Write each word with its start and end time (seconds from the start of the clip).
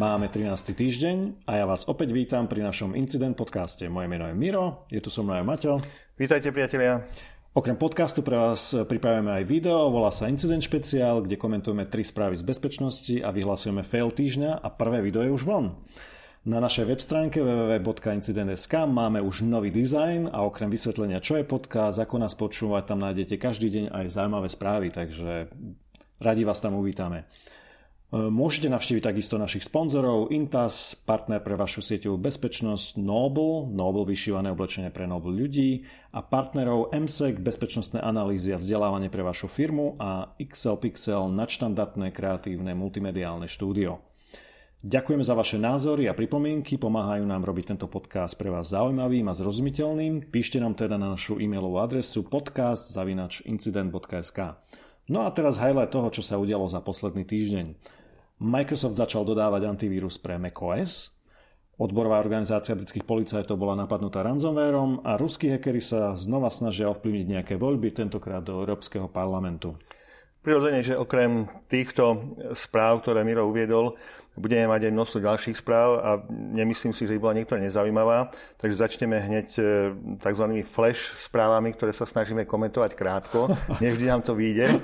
Máme 0.00 0.32
13. 0.32 0.72
týždeň 0.72 1.44
a 1.44 1.60
ja 1.60 1.68
vás 1.68 1.84
opäť 1.84 2.16
vítam 2.16 2.48
pri 2.48 2.64
našom 2.64 2.96
Incident 2.96 3.36
podcaste. 3.36 3.84
Moje 3.84 4.08
meno 4.08 4.24
je 4.24 4.32
Miro, 4.32 4.88
je 4.88 4.96
tu 4.96 5.12
so 5.12 5.20
mnou 5.20 5.36
aj 5.36 5.44
Maťo. 5.44 5.76
Vítajte 6.16 6.56
priatelia. 6.56 7.04
Okrem 7.52 7.76
podcastu 7.76 8.24
pre 8.24 8.40
vás 8.40 8.72
pripravujeme 8.72 9.28
aj 9.28 9.44
video, 9.44 9.92
volá 9.92 10.08
sa 10.08 10.32
Incident 10.32 10.64
špeciál, 10.64 11.20
kde 11.20 11.36
komentujeme 11.36 11.84
tri 11.84 12.00
správy 12.00 12.32
z 12.32 12.48
bezpečnosti 12.48 13.20
a 13.20 13.28
vyhlasujeme 13.28 13.84
fail 13.84 14.08
týždňa 14.08 14.64
a 14.64 14.68
prvé 14.72 15.04
video 15.04 15.20
je 15.20 15.36
už 15.36 15.44
von. 15.44 15.76
Na 16.48 16.64
našej 16.64 16.88
web 16.88 17.00
stránke 17.04 17.44
www.incident.sk 17.44 18.88
máme 18.88 19.20
už 19.20 19.44
nový 19.44 19.68
dizajn 19.68 20.32
a 20.32 20.48
okrem 20.48 20.72
vysvetlenia, 20.72 21.20
čo 21.20 21.36
je 21.36 21.44
podcast, 21.44 22.00
ako 22.00 22.24
nás 22.24 22.32
počúvať, 22.40 22.88
tam 22.88 23.04
nájdete 23.04 23.36
každý 23.36 23.68
deň 23.68 23.84
aj 23.92 24.16
zaujímavé 24.16 24.48
správy, 24.48 24.88
takže 24.96 25.52
radi 26.24 26.48
vás 26.48 26.56
tam 26.64 26.80
uvítame. 26.80 27.28
Môžete 28.10 28.66
navštíviť 28.66 29.06
takisto 29.06 29.38
našich 29.38 29.70
sponzorov 29.70 30.34
Intas, 30.34 30.98
partner 30.98 31.38
pre 31.38 31.54
vašu 31.54 31.78
sieťovú 31.78 32.18
bezpečnosť 32.18 32.98
Noble, 32.98 33.70
Noble 33.70 34.02
vyšívané 34.02 34.50
oblečenie 34.50 34.90
pre 34.90 35.06
Noble 35.06 35.30
ľudí 35.30 35.86
a 36.10 36.18
partnerov 36.18 36.90
MSEC, 36.90 37.38
bezpečnostné 37.38 38.02
analýzy 38.02 38.50
a 38.50 38.58
vzdelávanie 38.58 39.14
pre 39.14 39.22
vašu 39.22 39.46
firmu 39.46 39.94
a 40.02 40.34
XL 40.42 40.82
Pixel, 40.82 41.30
nadštandardné 41.30 42.10
kreatívne 42.10 42.74
multimediálne 42.74 43.46
štúdio. 43.46 44.02
Ďakujeme 44.82 45.22
za 45.22 45.38
vaše 45.38 45.62
názory 45.62 46.10
a 46.10 46.16
pripomienky, 46.16 46.82
pomáhajú 46.82 47.22
nám 47.22 47.46
robiť 47.46 47.78
tento 47.78 47.86
podcast 47.86 48.34
pre 48.34 48.50
vás 48.50 48.74
zaujímavým 48.74 49.30
a 49.30 49.38
zrozumiteľným. 49.38 50.34
Píšte 50.34 50.58
nám 50.58 50.74
teda 50.74 50.98
na 50.98 51.14
našu 51.14 51.38
e-mailovú 51.38 51.78
adresu 51.78 52.26
podcast.incident.sk 52.26 54.38
No 55.06 55.22
a 55.26 55.30
teraz 55.30 55.58
highlight 55.62 55.94
toho, 55.94 56.10
čo 56.10 56.26
sa 56.26 56.42
udialo 56.42 56.66
za 56.66 56.82
posledný 56.82 57.22
týždeň. 57.22 57.99
Microsoft 58.40 58.96
začal 58.96 59.28
dodávať 59.28 59.68
antivírus 59.68 60.16
pre 60.16 60.40
macOS, 60.40 61.12
odborová 61.76 62.20
organizácia 62.24 62.72
britských 62.72 63.04
policajtov 63.04 63.60
bola 63.60 63.76
napadnutá 63.76 64.24
ransomwareom 64.24 65.04
a 65.04 65.20
ruskí 65.20 65.52
hackeri 65.52 65.84
sa 65.84 66.16
znova 66.16 66.48
snažia 66.48 66.88
ovplyvniť 66.88 67.26
nejaké 67.28 67.54
voľby, 67.60 67.92
tentokrát 67.92 68.40
do 68.40 68.64
Európskeho 68.64 69.12
parlamentu. 69.12 69.76
Prirodzene, 70.40 70.80
že 70.80 70.96
okrem 70.96 71.52
týchto 71.68 72.32
správ, 72.56 73.04
ktoré 73.04 73.28
Miro 73.28 73.44
uviedol, 73.44 74.00
budeme 74.40 74.72
mať 74.72 74.88
aj 74.88 74.92
množstvo 74.96 75.18
ďalších 75.20 75.60
správ 75.60 76.00
a 76.00 76.10
nemyslím 76.32 76.96
si, 76.96 77.04
že 77.04 77.12
by 77.16 77.20
bola 77.20 77.36
niektorá 77.36 77.60
nezaujímavá, 77.60 78.32
takže 78.56 78.80
začneme 78.80 79.20
hneď 79.20 79.48
e, 79.60 79.62
tzv. 80.16 80.64
flash 80.64 81.12
správami, 81.28 81.76
ktoré 81.76 81.92
sa 81.92 82.08
snažíme 82.08 82.48
komentovať 82.48 82.96
krátko. 82.96 83.52
Nevždy 83.84 84.06
nám 84.08 84.24
to 84.24 84.32
vyjde. 84.32 84.80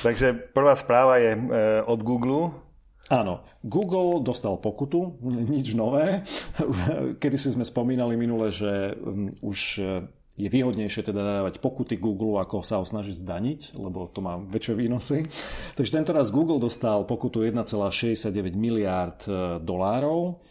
takže 0.00 0.32
prvá 0.56 0.72
správa 0.72 1.20
je 1.20 1.36
e, 1.36 1.40
od 1.84 2.00
Google, 2.00 2.67
Áno, 3.08 3.40
Google 3.64 4.20
dostal 4.20 4.60
pokutu, 4.60 5.16
nič 5.24 5.72
nové. 5.72 6.20
Kedy 7.22 7.36
si 7.40 7.48
sme 7.56 7.64
spomínali 7.64 8.20
minule, 8.20 8.52
že 8.52 8.92
um, 9.00 9.32
už 9.40 9.58
uh, 9.80 10.04
je 10.36 10.48
výhodnejšie 10.52 11.08
teda 11.08 11.40
dávať 11.40 11.64
pokuty 11.64 11.96
Google, 11.96 12.36
ako 12.36 12.60
sa 12.60 12.76
ho 12.76 12.84
snažiť 12.84 13.16
zdaniť, 13.16 13.60
lebo 13.80 14.12
to 14.12 14.20
má 14.20 14.36
väčšie 14.36 14.74
výnosy. 14.76 15.24
Takže 15.80 15.94
tento 15.96 16.12
raz 16.12 16.28
Google 16.28 16.60
dostal 16.60 17.08
pokutu 17.08 17.48
1,69 17.48 18.28
miliárd 18.52 19.24
uh, 19.24 19.56
dolárov 19.56 20.44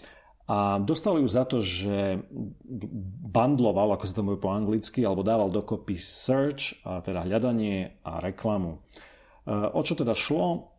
a 0.50 0.82
dostal 0.82 1.22
ju 1.22 1.30
za 1.30 1.46
to, 1.46 1.62
že 1.62 2.26
bandloval, 3.30 3.94
ako 3.94 4.06
sa 4.08 4.18
to 4.18 4.26
povie 4.26 4.42
po 4.42 4.50
anglicky, 4.50 5.06
alebo 5.06 5.22
dával 5.22 5.54
dokopy 5.54 5.94
search, 6.00 6.74
a 6.88 7.06
teda 7.06 7.22
hľadanie 7.22 8.02
a 8.02 8.18
reklamu. 8.18 8.82
Uh, 9.46 9.70
o 9.78 9.86
čo 9.86 9.94
teda 9.94 10.18
šlo? 10.18 10.74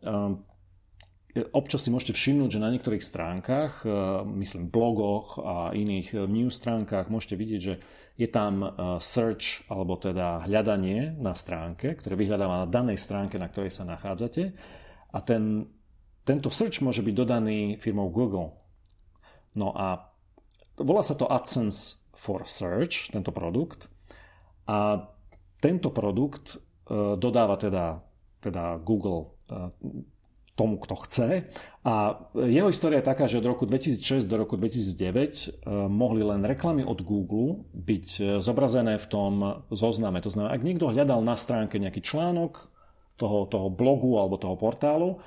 Občas 1.29 1.85
si 1.85 1.93
môžete 1.93 2.17
všimnúť, 2.17 2.57
že 2.57 2.63
na 2.63 2.73
niektorých 2.73 3.05
stránkach, 3.05 3.85
e, 3.85 3.87
myslím 4.41 4.73
blogoch 4.73 5.37
a 5.37 5.69
iných 5.77 6.17
e, 6.17 6.25
news 6.25 6.57
stránkach, 6.57 7.13
môžete 7.13 7.37
vidieť, 7.37 7.61
že 7.61 7.75
je 8.17 8.25
tam 8.25 8.65
e, 8.65 8.67
search 8.97 9.61
alebo 9.69 9.93
teda 9.93 10.49
hľadanie 10.49 11.13
na 11.21 11.37
stránke, 11.37 11.93
ktoré 12.01 12.17
vyhľadáva 12.17 12.65
na 12.65 12.67
danej 12.67 12.97
stránke, 12.97 13.37
na 13.37 13.45
ktorej 13.45 13.69
sa 13.69 13.85
nachádzate. 13.85 14.57
A 15.13 15.17
ten, 15.21 15.69
tento 16.25 16.49
search 16.49 16.81
môže 16.81 17.05
byť 17.05 17.13
dodaný 17.13 17.77
firmou 17.77 18.09
Google. 18.09 18.57
No 19.53 19.69
a 19.77 20.09
volá 20.81 21.05
sa 21.05 21.13
to 21.13 21.29
AdSense 21.29 22.01
for 22.09 22.49
Search, 22.49 23.13
tento 23.13 23.29
produkt. 23.29 23.85
A 24.65 25.01
tento 25.61 25.89
produkt 25.89 26.61
dodáva 27.17 27.57
teda, 27.57 28.01
teda 28.37 28.77
Google 28.81 29.33
tomu, 30.59 30.75
kto 30.75 30.95
chce. 31.07 31.47
A 31.87 32.19
jeho 32.35 32.67
história 32.67 32.99
je 32.99 33.07
taká, 33.07 33.31
že 33.31 33.39
od 33.39 33.47
roku 33.47 33.63
2006 33.63 34.27
do 34.27 34.35
roku 34.43 34.59
2009 34.59 34.83
e, 35.07 35.71
mohli 35.87 36.19
len 36.19 36.43
reklamy 36.43 36.83
od 36.83 36.99
Google 36.99 37.63
byť 37.71 38.07
e, 38.19 38.21
zobrazené 38.43 38.99
v 38.99 39.07
tom 39.07 39.63
zozname. 39.71 40.19
To 40.19 40.27
znamená, 40.27 40.51
ak 40.51 40.67
niekto 40.67 40.91
hľadal 40.91 41.23
na 41.23 41.39
stránke 41.39 41.79
nejaký 41.79 42.03
článok 42.03 42.67
toho, 43.15 43.47
toho 43.47 43.71
blogu 43.71 44.19
alebo 44.19 44.35
toho 44.35 44.59
portálu, 44.59 45.23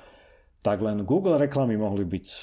tak 0.61 0.85
len 0.85 1.01
Google 1.01 1.41
reklamy 1.41 1.73
mohli 1.73 2.05
byť 2.05 2.27
e, 2.29 2.41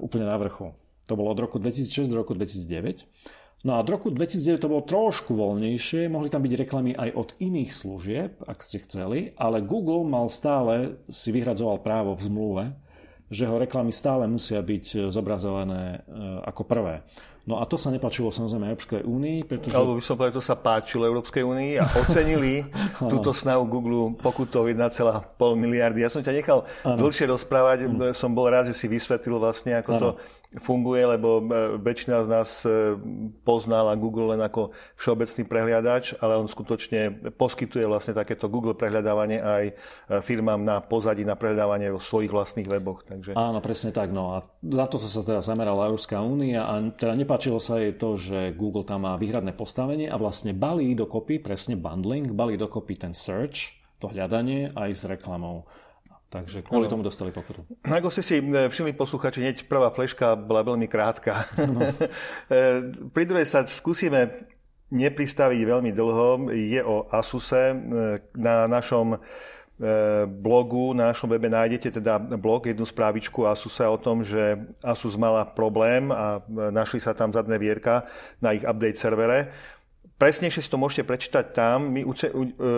úplne 0.00 0.24
na 0.24 0.40
vrchu. 0.40 0.72
To 1.12 1.14
bolo 1.20 1.36
od 1.36 1.38
roku 1.44 1.60
2006 1.60 2.08
do 2.08 2.24
roku 2.24 2.32
2009. 2.32 3.04
No 3.62 3.78
a 3.78 3.82
od 3.82 3.88
roku 3.94 4.10
2009 4.10 4.58
to 4.58 4.66
bolo 4.66 4.82
trošku 4.82 5.38
voľnejšie, 5.38 6.10
mohli 6.10 6.26
tam 6.26 6.42
byť 6.42 6.54
reklamy 6.66 6.98
aj 6.98 7.10
od 7.14 7.30
iných 7.38 7.70
služieb, 7.70 8.30
ak 8.42 8.58
ste 8.58 8.82
chceli, 8.82 9.38
ale 9.38 9.62
Google 9.62 10.02
mal 10.02 10.26
stále, 10.34 10.98
si 11.06 11.30
vyhradzoval 11.30 11.78
právo 11.78 12.10
v 12.18 12.26
zmluve, 12.26 12.64
že 13.30 13.46
ho 13.46 13.56
reklamy 13.56 13.94
stále 13.94 14.26
musia 14.26 14.58
byť 14.58 14.84
e, 14.92 14.96
zobrazované 15.14 16.02
e, 16.04 16.20
ako 16.42 16.62
prvé. 16.66 17.06
No 17.42 17.58
a 17.58 17.66
to 17.66 17.74
sa 17.74 17.90
nepačilo 17.90 18.30
samozrejme 18.30 18.70
Európskej 18.70 19.02
únii, 19.02 19.38
pretože... 19.46 19.74
Alebo 19.74 19.98
by 19.98 20.02
som 20.04 20.14
povedal, 20.14 20.38
to 20.38 20.44
sa 20.46 20.54
páčilo 20.54 21.06
Európskej 21.10 21.42
únii 21.42 21.72
a 21.78 21.86
ocenili 22.02 22.66
túto 22.98 23.34
snahu 23.34 23.66
Google 23.66 24.14
pokutou 24.14 24.66
1,5 24.70 25.38
miliardy. 25.54 26.06
Ja 26.06 26.10
som 26.10 26.22
ťa 26.22 26.34
nechal 26.38 26.66
ano. 26.86 26.98
dlhšie 27.02 27.26
rozprávať, 27.30 27.90
ano. 27.90 28.14
som 28.14 28.30
bol 28.30 28.46
rád, 28.46 28.70
že 28.70 28.78
si 28.78 28.86
vysvetlil 28.86 29.42
vlastne, 29.42 29.74
ako 29.74 29.90
ano. 29.90 29.98
to 29.98 30.08
funguje, 30.60 31.00
lebo 31.06 31.40
e, 31.40 31.42
väčšina 31.80 32.24
z 32.24 32.28
nás 32.28 32.50
e, 32.68 32.96
poznala 33.40 33.96
Google 33.96 34.36
len 34.36 34.42
ako 34.44 34.76
všeobecný 35.00 35.42
prehliadač, 35.48 36.04
ale 36.20 36.36
on 36.36 36.44
skutočne 36.44 37.32
poskytuje 37.36 37.88
vlastne 37.88 38.12
takéto 38.12 38.52
Google 38.52 38.76
prehľadávanie 38.76 39.40
aj 39.40 39.64
e, 39.70 39.74
firmám 40.20 40.60
na 40.60 40.84
pozadí, 40.84 41.24
na 41.24 41.38
prehľadávanie 41.38 41.88
vo 41.94 42.00
svojich 42.02 42.28
vlastných 42.28 42.68
weboch. 42.68 43.06
Takže... 43.08 43.32
Áno, 43.32 43.64
presne 43.64 43.96
tak. 43.96 44.12
No 44.12 44.36
a 44.36 44.44
za 44.60 44.84
to 44.92 45.00
sa 45.00 45.24
teda 45.24 45.40
zamerala 45.40 45.88
Európska 45.88 46.20
únia 46.20 46.68
a 46.68 46.76
teda 46.92 47.16
nepáčilo 47.16 47.56
sa 47.56 47.80
jej 47.80 47.96
to, 47.96 48.20
že 48.20 48.52
Google 48.52 48.84
tam 48.84 49.08
má 49.08 49.16
výhradné 49.16 49.56
postavenie 49.56 50.12
a 50.12 50.20
vlastne 50.20 50.52
balí 50.52 50.92
dokopy, 50.92 51.40
presne 51.40 51.80
bundling, 51.80 52.28
balí 52.36 52.60
dokopy 52.60 53.00
ten 53.00 53.16
search, 53.16 53.80
to 54.02 54.10
hľadanie 54.10 54.68
aj 54.74 54.90
s 54.92 55.02
reklamou. 55.08 55.64
Takže 56.32 56.64
kvôli 56.64 56.88
tomu 56.88 57.04
dostali 57.04 57.28
pokutu. 57.28 57.68
Ako 57.84 58.08
ste 58.08 58.24
si 58.24 58.40
e, 58.40 58.72
všimli 58.72 58.96
posluchači, 58.96 59.44
hneď 59.44 59.68
prvá 59.68 59.92
fleška 59.92 60.32
bola 60.32 60.64
veľmi 60.64 60.88
krátka. 60.88 61.44
No. 61.68 61.84
Pri 63.14 63.24
druhej 63.28 63.44
sa 63.44 63.68
skúsime 63.68 64.48
nepristaviť 64.88 65.60
veľmi 65.60 65.92
dlho. 65.92 66.48
Je 66.48 66.80
o 66.80 67.04
Asuse. 67.12 67.76
E, 67.76 67.76
na 68.40 68.64
našom 68.64 69.20
blogu, 70.28 70.94
na 70.94 71.10
našom 71.10 71.26
webe 71.26 71.50
nájdete 71.50 71.98
teda 71.98 72.14
blog, 72.38 72.70
jednu 72.70 72.86
správičku 72.86 73.42
Asuse 73.50 73.82
o 73.82 73.98
tom, 73.98 74.22
že 74.22 74.62
Asus 74.78 75.18
mala 75.18 75.42
problém 75.42 76.14
a 76.14 76.38
našli 76.70 77.02
sa 77.02 77.18
tam 77.18 77.34
zadné 77.34 77.58
vierka 77.58 78.06
na 78.38 78.54
ich 78.54 78.62
update 78.62 78.94
servere 78.94 79.50
Presnejšie 80.22 80.62
si 80.62 80.70
to 80.70 80.78
môžete 80.78 81.02
prečítať 81.02 81.50
tam. 81.50 81.98
My 81.98 82.06
e, 82.06 82.30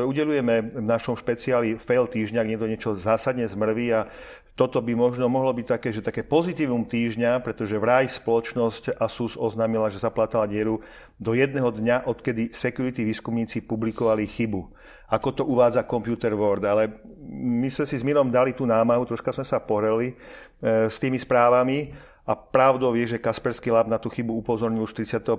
udelujeme 0.08 0.64
v 0.64 0.80
našom 0.80 1.12
špeciáli 1.12 1.76
fail 1.76 2.08
týždňa, 2.08 2.40
ak 2.40 2.48
niekto 2.48 2.64
niečo 2.64 2.90
zásadne 2.96 3.44
zmrví 3.44 3.92
a 3.92 4.08
toto 4.56 4.80
by 4.80 4.96
možno 4.96 5.28
mohlo 5.28 5.52
byť 5.52 5.66
také, 5.76 5.92
že 5.92 6.00
také 6.00 6.24
pozitívum 6.24 6.88
týždňa, 6.88 7.44
pretože 7.44 7.76
vraj 7.76 8.08
spoločnosť 8.08 8.96
Asus 8.96 9.36
oznámila, 9.36 9.92
že 9.92 10.00
zaplatala 10.00 10.48
dieru 10.48 10.80
do 11.20 11.36
jedného 11.36 11.68
dňa, 11.68 12.08
odkedy 12.08 12.56
security 12.56 13.04
výskumníci 13.04 13.60
publikovali 13.60 14.24
chybu. 14.24 14.64
Ako 15.12 15.28
to 15.36 15.44
uvádza 15.44 15.84
Computer 15.84 16.32
World. 16.32 16.64
Ale 16.64 16.96
my 17.28 17.68
sme 17.68 17.84
si 17.84 18.00
s 18.00 18.06
Mirom 18.08 18.32
dali 18.32 18.56
tú 18.56 18.64
námahu, 18.64 19.04
troška 19.04 19.36
sme 19.36 19.44
sa 19.44 19.60
poreli 19.60 20.16
e, 20.16 20.88
s 20.88 20.96
tými 20.96 21.20
správami 21.20 21.92
a 22.24 22.32
pravdou 22.32 22.96
je, 22.96 23.04
že 23.04 23.20
Kasperský 23.20 23.68
lab 23.68 23.84
na 23.84 24.00
tú 24.00 24.08
chybu 24.08 24.32
upozornil 24.40 24.88
už 24.88 24.96
31. 24.96 25.36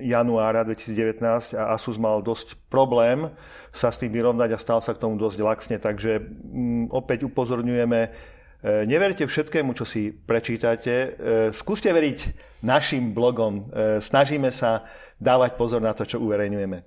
januára 0.00 0.64
2019 0.64 1.20
a 1.52 1.76
Asus 1.76 2.00
mal 2.00 2.24
dosť 2.24 2.56
problém 2.72 3.28
sa 3.68 3.92
s 3.92 4.00
tým 4.00 4.16
vyrovnať 4.16 4.56
a 4.56 4.58
stal 4.58 4.80
sa 4.80 4.96
k 4.96 5.02
tomu 5.04 5.20
dosť 5.20 5.38
laxne. 5.44 5.76
Takže 5.76 6.16
m, 6.16 6.88
mm, 6.88 6.96
opäť 6.96 7.28
upozorňujeme, 7.28 8.00
e, 8.00 8.10
neverte 8.88 9.28
všetkému, 9.28 9.76
čo 9.76 9.84
si 9.84 10.08
prečítate. 10.08 10.94
E, 10.96 11.08
skúste 11.52 11.92
veriť 11.92 12.18
našim 12.64 13.12
blogom. 13.12 13.68
E, 13.68 14.00
snažíme 14.00 14.48
sa 14.48 14.88
dávať 15.20 15.60
pozor 15.60 15.84
na 15.84 15.92
to, 15.92 16.08
čo 16.08 16.16
uverejňujeme. 16.24 16.80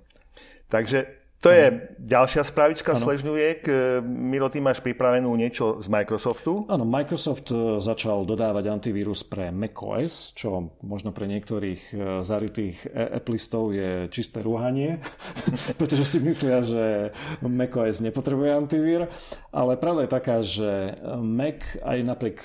Takže 0.66 1.19
To 1.40 1.48
je 1.48 1.96
ďalšia 1.96 2.44
správička 2.44 2.92
ano. 2.92 3.00
sležňuviek. 3.00 3.64
Miro, 4.04 4.52
ty 4.52 4.60
máš 4.60 4.84
pripravenú 4.84 5.32
niečo 5.32 5.80
z 5.80 5.88
Microsoftu? 5.88 6.68
Áno, 6.68 6.84
Microsoft 6.84 7.48
e, 7.48 7.80
začal 7.80 8.28
dodávať 8.28 8.68
antivírus 8.68 9.24
pre 9.24 9.48
macOS, 9.48 10.36
čo 10.36 10.76
možno 10.84 11.16
pre 11.16 11.24
niektorých 11.24 11.82
e, 11.90 11.94
zarytých 12.28 12.76
e, 12.84 13.16
Applistov 13.16 13.72
je 13.72 14.12
čisté 14.12 14.44
rúhanie, 14.44 15.00
pretože 15.80 16.04
si 16.04 16.20
myslia, 16.20 16.60
že 16.60 16.84
macOS 17.40 18.04
nepotrebuje 18.04 18.50
antivír, 18.52 19.08
ale 19.48 19.80
pravda 19.80 20.04
je 20.04 20.12
taká, 20.12 20.36
že 20.44 20.70
Mac 21.24 21.64
aj 21.80 21.98
napriek, 22.04 22.38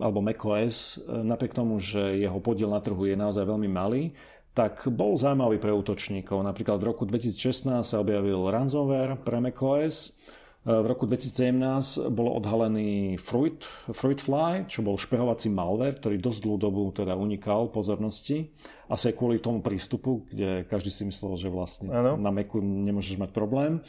alebo 0.00 0.24
macOS, 0.24 0.96
napriek 1.04 1.52
tomu, 1.52 1.76
že 1.76 2.16
jeho 2.16 2.40
podiel 2.40 2.72
na 2.72 2.80
trhu 2.80 3.04
je 3.04 3.20
naozaj 3.20 3.44
veľmi 3.44 3.68
malý, 3.68 4.16
tak 4.54 4.86
bol 4.90 5.14
zaujímavý 5.14 5.62
pre 5.62 5.70
útočníkov. 5.70 6.42
Napríklad 6.42 6.82
v 6.82 6.88
roku 6.90 7.06
2016 7.06 7.86
sa 7.86 7.96
objavil 8.02 8.50
ransomware 8.50 9.18
pre 9.22 9.38
macOS, 9.38 10.14
v 10.60 10.84
roku 10.84 11.08
2017 11.08 12.12
bol 12.12 12.36
odhalený 12.36 13.16
Fruit, 13.16 13.64
Fruitfly, 13.88 14.68
čo 14.68 14.84
bol 14.84 15.00
špehovací 15.00 15.48
malware, 15.48 15.96
ktorý 15.96 16.20
dosť 16.20 16.40
dlhú 16.44 16.58
dobu 16.60 16.82
teda 16.92 17.16
unikal 17.16 17.72
pozornosti. 17.72 18.52
Asi 18.92 19.08
aj 19.08 19.16
kvôli 19.16 19.40
tomu 19.40 19.64
prístupu, 19.64 20.28
kde 20.28 20.68
každý 20.68 20.92
si 20.92 21.08
myslel, 21.08 21.40
že 21.40 21.48
vlastne 21.48 21.88
ano. 21.88 22.20
na 22.20 22.28
Macu 22.28 22.60
nemôžeš 22.60 23.16
mať 23.16 23.32
problém. 23.32 23.80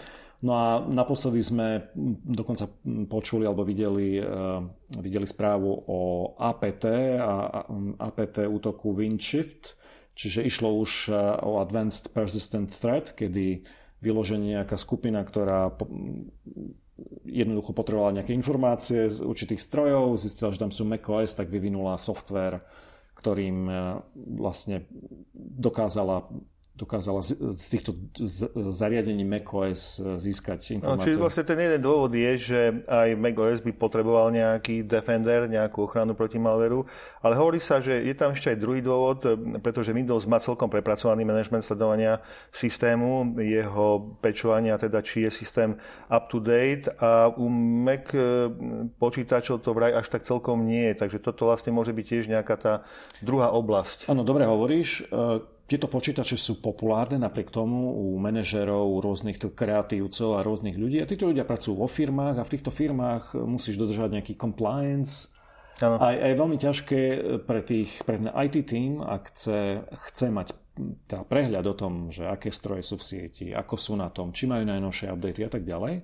No 0.47 0.55
a 0.55 0.79
naposledy 0.79 1.43
sme 1.43 1.91
dokonca 2.23 2.71
počuli 3.11 3.43
alebo 3.43 3.67
videli, 3.67 4.15
uh, 4.23 4.63
videli 4.95 5.27
správu 5.27 5.69
o 5.91 5.99
APT 6.39 6.85
a 7.19 7.67
APT 7.99 8.47
útoku 8.47 8.95
WinShift, 8.95 9.75
Čiže 10.11 10.43
išlo 10.43 10.75
už 10.75 11.09
e, 11.09 11.15
o 11.41 11.63
Advanced 11.63 12.11
Persistent 12.11 12.71
Threat, 12.71 13.15
kedy 13.15 13.63
vyloženie 14.01 14.59
nejaká 14.59 14.75
skupina, 14.75 15.21
ktorá 15.21 15.71
jednoducho 17.25 17.73
potrebovala 17.73 18.21
nejaké 18.21 18.33
informácie 18.33 19.09
z 19.09 19.21
určitých 19.21 19.61
strojov, 19.61 20.21
zistila, 20.21 20.53
že 20.53 20.61
tam 20.61 20.73
sú 20.73 20.85
macOS, 20.85 21.37
tak 21.37 21.49
vyvinula 21.49 22.01
software, 22.01 22.61
ktorým 23.17 23.57
e, 23.69 23.73
vlastne 24.37 24.89
dokázala 25.33 26.27
dokázala 26.81 27.21
z 27.21 27.67
týchto 27.69 27.93
zariadení 28.73 29.21
macOS 29.21 30.01
e, 30.01 30.17
získať 30.17 30.81
informácie. 30.81 30.97
No, 30.97 31.05
čiže 31.05 31.21
vlastne 31.21 31.45
ten 31.45 31.59
jeden 31.61 31.81
dôvod 31.81 32.09
je, 32.09 32.31
že 32.41 32.59
aj 32.89 33.13
macOS 33.13 33.61
by 33.61 33.71
potreboval 33.77 34.33
nejaký 34.33 34.81
defender, 34.81 35.45
nejakú 35.45 35.85
ochranu 35.85 36.17
proti 36.17 36.41
malveru, 36.41 36.89
ale 37.21 37.37
hovorí 37.37 37.61
sa, 37.61 37.77
že 37.77 38.01
je 38.01 38.15
tam 38.17 38.33
ešte 38.33 38.57
aj 38.57 38.57
druhý 38.57 38.81
dôvod, 38.81 39.19
e, 39.29 39.61
pretože 39.61 39.93
Windows 39.93 40.25
má 40.25 40.41
celkom 40.41 40.73
prepracovaný 40.73 41.21
management 41.21 41.61
sledovania 41.61 42.17
systému, 42.49 43.37
jeho 43.37 44.17
pečovania, 44.17 44.81
teda 44.81 45.05
či 45.05 45.29
je 45.29 45.31
systém 45.31 45.77
up 46.09 46.25
to 46.33 46.41
date 46.41 46.89
a 46.97 47.29
u 47.29 47.45
Mac 47.85 48.09
e, 48.17 48.49
počítačov 48.97 49.61
to 49.61 49.77
vraj 49.77 49.93
až 49.93 50.09
tak 50.09 50.25
celkom 50.25 50.65
nie 50.65 50.89
je, 50.91 51.05
takže 51.05 51.21
toto 51.21 51.45
vlastne 51.45 51.69
môže 51.69 51.93
byť 51.93 52.05
tiež 52.09 52.25
nejaká 52.25 52.55
tá 52.57 52.73
druhá 53.21 53.53
oblasť. 53.53 54.09
Áno, 54.09 54.25
dobre 54.25 54.49
hovoríš. 54.49 55.05
Tieto 55.71 55.87
počítače 55.87 56.35
sú 56.35 56.59
populárne 56.59 57.15
napriek 57.15 57.47
tomu 57.47 57.95
u 57.95 58.19
manažerov, 58.19 58.99
rôznych 58.99 59.39
kreatívcov 59.39 60.35
a 60.35 60.43
rôznych 60.43 60.75
ľudí. 60.75 60.99
A 60.99 61.07
títo 61.07 61.31
ľudia 61.31 61.47
pracujú 61.47 61.79
vo 61.79 61.87
firmách 61.87 62.35
a 62.35 62.43
v 62.43 62.51
týchto 62.51 62.75
firmách 62.75 63.39
musíš 63.39 63.79
dodržať 63.79 64.19
nejaký 64.19 64.35
compliance. 64.35 65.31
Ano. 65.79 65.95
A, 65.95 66.11
je 66.11 66.35
veľmi 66.35 66.59
ťažké 66.59 67.01
pre, 67.47 67.63
tých, 67.63 68.03
pre 68.03 68.19
ten 68.19 68.27
IT 68.27 68.67
team, 68.67 68.99
ak 68.99 69.31
chce, 69.31 69.87
chce 70.11 70.27
mať 70.27 70.51
teda 71.07 71.23
prehľad 71.23 71.63
o 71.63 71.75
tom, 71.79 72.11
že 72.11 72.27
aké 72.27 72.51
stroje 72.51 72.83
sú 72.83 72.99
v 72.99 73.07
sieti, 73.07 73.47
ako 73.55 73.79
sú 73.79 73.95
na 73.95 74.11
tom, 74.11 74.35
či 74.35 74.51
majú 74.51 74.67
najnovšie 74.67 75.07
updaty 75.07 75.47
a 75.47 75.51
tak 75.55 75.63
ďalej, 75.63 76.03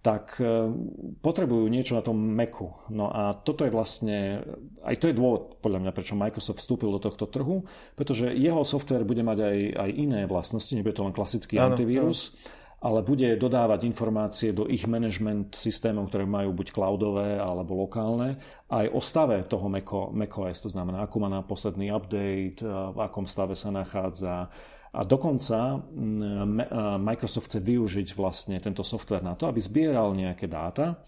tak 0.00 0.40
e, 0.40 0.72
potrebujú 1.20 1.68
niečo 1.68 1.92
na 1.92 2.00
tom 2.00 2.16
Macu. 2.16 2.72
No 2.88 3.12
a 3.12 3.36
toto 3.36 3.68
je 3.68 3.72
vlastne, 3.72 4.40
aj 4.80 4.96
to 4.96 5.12
je 5.12 5.16
dôvod 5.16 5.60
podľa 5.60 5.84
mňa, 5.84 5.92
prečo 5.92 6.16
Microsoft 6.16 6.64
vstúpil 6.64 6.88
do 6.88 7.00
tohto 7.00 7.28
trhu, 7.28 7.68
pretože 8.00 8.32
jeho 8.32 8.64
software 8.64 9.04
bude 9.04 9.20
mať 9.20 9.38
aj, 9.44 9.58
aj 9.76 9.90
iné 9.92 10.20
vlastnosti, 10.24 10.72
nebude 10.72 10.96
to 10.96 11.04
len 11.04 11.12
klasický 11.12 11.60
ano, 11.60 11.76
antivírus, 11.76 12.32
ano. 12.32 12.36
ale 12.80 12.98
bude 13.04 13.28
dodávať 13.36 13.84
informácie 13.84 14.56
do 14.56 14.64
ich 14.72 14.88
management 14.88 15.52
systémov, 15.52 16.08
ktoré 16.08 16.24
majú 16.24 16.56
buď 16.56 16.72
cloudové 16.72 17.36
alebo 17.36 17.84
lokálne, 17.84 18.40
aj 18.72 18.88
o 18.88 19.04
stave 19.04 19.44
toho 19.44 19.68
Maco, 19.68 20.08
macOS, 20.16 20.64
to 20.64 20.70
znamená, 20.72 21.04
ako 21.04 21.16
má 21.20 21.28
na 21.28 21.44
posledný 21.44 21.92
update, 21.92 22.64
v 22.64 22.98
akom 23.04 23.28
stave 23.28 23.52
sa 23.52 23.68
nachádza, 23.68 24.48
a 24.90 25.00
dokonca 25.06 25.78
mm, 25.78 26.98
Microsoft 26.98 27.50
chce 27.54 27.62
využiť 27.62 28.08
vlastne 28.18 28.58
tento 28.58 28.82
software 28.82 29.22
na 29.22 29.38
to, 29.38 29.46
aby 29.46 29.62
zbieral 29.62 30.10
nejaké 30.14 30.50
dáta 30.50 30.98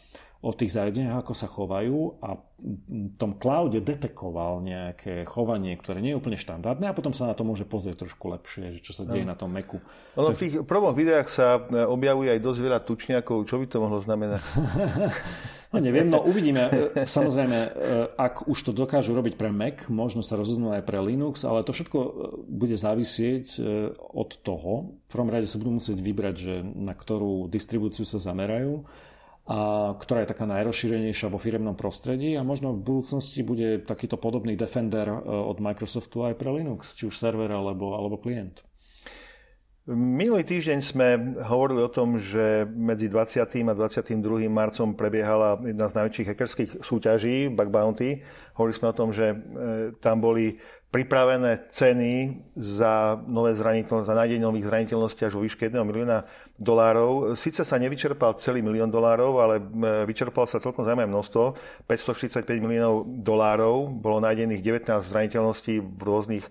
o 0.42 0.50
tých 0.50 0.74
zariadeniach, 0.74 1.22
ako 1.22 1.34
sa 1.38 1.46
chovajú 1.46 2.18
a 2.18 2.34
v 2.34 3.14
tom 3.14 3.38
cloude 3.38 3.78
detekoval 3.78 4.58
nejaké 4.58 5.22
chovanie, 5.22 5.78
ktoré 5.78 6.02
nie 6.02 6.14
je 6.14 6.18
úplne 6.18 6.34
štandardné 6.34 6.90
a 6.90 6.96
potom 6.98 7.14
sa 7.14 7.30
na 7.30 7.34
to 7.38 7.46
môže 7.46 7.62
pozrieť 7.62 8.02
trošku 8.02 8.26
lepšie, 8.26 8.74
že 8.74 8.80
čo 8.82 8.90
sa 8.90 9.06
deje 9.06 9.22
no. 9.22 9.30
na 9.30 9.36
tom 9.38 9.54
Macu. 9.54 9.78
Ono 10.18 10.34
v 10.34 10.40
tých 10.42 10.54
prvom 10.66 10.90
videách 10.90 11.30
sa 11.30 11.62
e, 11.62 11.86
objavuje 11.86 12.34
aj 12.34 12.42
dosť 12.42 12.58
veľa 12.58 12.80
tučniakov. 12.82 13.46
Čo 13.46 13.62
by 13.62 13.66
to 13.70 13.78
mohlo 13.78 14.02
znamenať? 14.02 14.42
No 15.72 15.80
neviem, 15.80 16.04
no 16.04 16.20
uvidíme. 16.20 16.68
E, 16.68 17.08
samozrejme, 17.08 17.58
e, 17.58 17.68
ak 18.20 18.44
už 18.44 18.58
to 18.68 18.72
dokážu 18.76 19.16
robiť 19.16 19.40
pre 19.40 19.48
Mac, 19.48 19.88
možno 19.88 20.20
sa 20.20 20.36
rozhodnú 20.36 20.76
aj 20.76 20.84
pre 20.84 21.00
Linux, 21.00 21.48
ale 21.48 21.64
to 21.64 21.72
všetko 21.72 21.98
e, 21.98 22.10
bude 22.44 22.76
závisieť 22.76 23.56
od 23.96 24.30
toho. 24.44 25.00
V 25.08 25.08
prvom 25.08 25.32
rade 25.32 25.48
sa 25.48 25.56
budú 25.56 25.80
musieť 25.80 25.96
vybrať, 26.04 26.36
že 26.36 26.54
na 26.60 26.92
ktorú 26.92 27.48
distribúciu 27.48 28.04
sa 28.04 28.20
zamerajú 28.20 28.84
a 29.42 29.90
ktorá 29.98 30.22
je 30.22 30.30
taká 30.30 30.46
najrozšírenejšia 30.46 31.26
vo 31.26 31.40
firemnom 31.40 31.74
prostredí 31.74 32.38
a 32.38 32.46
možno 32.46 32.78
v 32.78 32.84
budúcnosti 32.86 33.42
bude 33.42 33.82
takýto 33.82 34.14
podobný 34.14 34.54
Defender 34.54 35.10
od 35.26 35.58
Microsoftu 35.58 36.30
aj 36.30 36.38
pre 36.38 36.54
Linux, 36.54 36.94
či 36.94 37.10
už 37.10 37.18
server 37.18 37.50
alebo, 37.50 37.98
alebo 37.98 38.22
klient. 38.22 38.62
Minulý 39.90 40.46
týždeň 40.46 40.78
sme 40.78 41.08
hovorili 41.42 41.82
o 41.82 41.90
tom, 41.90 42.14
že 42.14 42.62
medzi 42.70 43.10
20. 43.10 43.66
a 43.66 43.74
22. 43.74 44.46
marcom 44.46 44.94
prebiehala 44.94 45.58
jedna 45.58 45.90
z 45.90 45.96
najväčších 45.98 46.28
hackerských 46.30 46.70
súťaží, 46.86 47.50
Bug 47.50 47.66
Bounty. 47.66 48.22
Hovorili 48.54 48.78
sme 48.78 48.94
o 48.94 48.94
tom, 48.94 49.10
že 49.10 49.34
e, 49.34 49.36
tam 49.98 50.22
boli 50.22 50.54
pripravené 50.94 51.66
ceny 51.66 52.30
za 52.54 53.18
nové 53.26 53.58
zraniteľnosti, 53.58 54.06
za 54.06 54.14
nájdenie 54.14 54.46
nových 54.46 54.70
zraniteľností 54.70 55.26
až 55.26 55.34
vo 55.34 55.42
výške 55.42 55.66
1 55.66 55.74
milióna 55.82 56.30
dolárov. 56.62 57.34
Sice 57.34 57.66
sa 57.66 57.74
nevyčerpal 57.74 58.38
celý 58.38 58.62
milión 58.62 58.86
dolárov, 58.86 59.42
ale 59.42 59.58
e, 59.58 59.62
vyčerpal 60.06 60.46
sa 60.46 60.62
celkom 60.62 60.86
zaujímavé 60.86 61.10
množstvo. 61.10 61.58
545 61.90 62.46
miliónov 62.62 63.02
dolárov. 63.26 63.90
Bolo 63.98 64.22
nájdených 64.22 64.62
19 64.62 65.10
zraniteľností 65.10 65.82
v 65.82 66.02
rôznych 66.06 66.46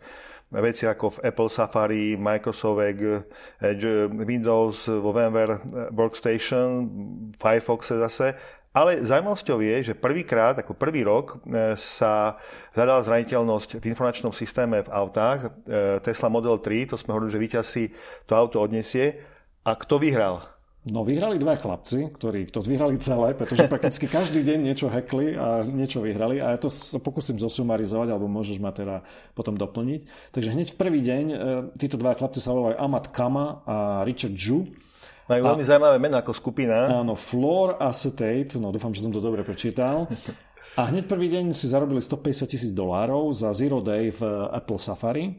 veci 0.51 0.84
ako 0.84 1.15
v 1.15 1.22
Apple 1.31 1.50
Safari, 1.50 2.20
Microsoft 2.20 2.84
Edge, 2.84 4.12
Windows, 4.12 4.91
vo 4.91 5.15
VMware 5.15 5.63
Workstation, 5.96 6.91
Firefox 7.39 7.96
zase. 7.96 8.36
Ale 8.72 9.03
zaujímavosťou 9.03 9.60
je, 9.60 9.91
že 9.91 10.00
prvýkrát, 10.00 10.55
ako 10.55 10.79
prvý 10.79 11.03
rok, 11.03 11.43
e, 11.43 11.75
sa 11.75 12.39
hľadala 12.72 13.03
zraniteľnosť 13.03 13.84
v 13.84 13.88
informačnom 13.91 14.31
systéme 14.31 14.79
v 14.88 14.91
autách. 14.96 15.51
E, 15.67 16.00
Tesla 16.00 16.31
Model 16.31 16.55
3, 16.63 16.88
to 16.88 16.96
sme 16.96 17.12
hovorili, 17.12 17.36
že 17.36 17.43
víťaz 17.43 17.65
si 17.67 17.91
to 18.24 18.31
auto 18.31 18.63
odniesie. 18.63 19.20
A 19.67 19.75
kto 19.75 20.00
vyhral? 20.00 20.50
No 20.81 21.05
vyhrali 21.05 21.38
dva 21.38 21.53
chlapci, 21.53 22.09
ktorí 22.09 22.50
to 22.50 22.57
vyhrali 22.65 22.97
celé, 22.97 23.38
pretože 23.38 23.69
prakticky 23.69 24.09
každý 24.09 24.41
deň 24.41 24.65
niečo 24.65 24.89
hackli 24.89 25.38
a 25.38 25.61
niečo 25.61 26.01
vyhrali 26.01 26.41
a 26.41 26.53
ja 26.53 26.57
to 26.57 26.73
sa 26.73 26.97
pokúsim 26.97 27.38
zosumarizovať, 27.38 28.09
alebo 28.09 28.25
môžeš 28.25 28.57
ma 28.57 28.73
teda 28.73 29.05
potom 29.38 29.53
doplniť. 29.53 30.33
Takže 30.33 30.50
hneď 30.57 30.73
v 30.73 30.79
prvý 30.81 31.05
deň 31.05 31.25
e, 31.29 31.35
títo 31.77 32.01
dva 32.01 32.17
chlapci 32.17 32.41
sa 32.41 32.57
volajú 32.57 32.81
Amat 32.81 33.13
Kama 33.13 33.61
a 33.61 33.75
Richard 34.09 34.33
Zhu. 34.33 34.73
Majú 35.29 35.41
veľmi 35.53 35.65
zaujímavé 35.69 35.97
meno 36.01 36.17
ako 36.17 36.33
skupina. 36.33 36.89
Áno, 36.89 37.13
Floor 37.13 37.77
Acetate, 37.77 38.57
no 38.57 38.73
dúfam, 38.73 38.89
že 38.89 39.05
som 39.05 39.13
to 39.13 39.21
dobre 39.21 39.45
prečítal. 39.45 40.09
A 40.81 40.89
hneď 40.89 41.05
prvý 41.05 41.29
deň 41.29 41.53
si 41.53 41.69
zarobili 41.69 42.01
150 42.01 42.50
tisíc 42.50 42.73
dolárov 42.73 43.29
za 43.38 43.53
Zero 43.53 43.85
Day 43.85 44.09
v 44.09 44.25
Apple 44.50 44.81
Safari. 44.81 45.29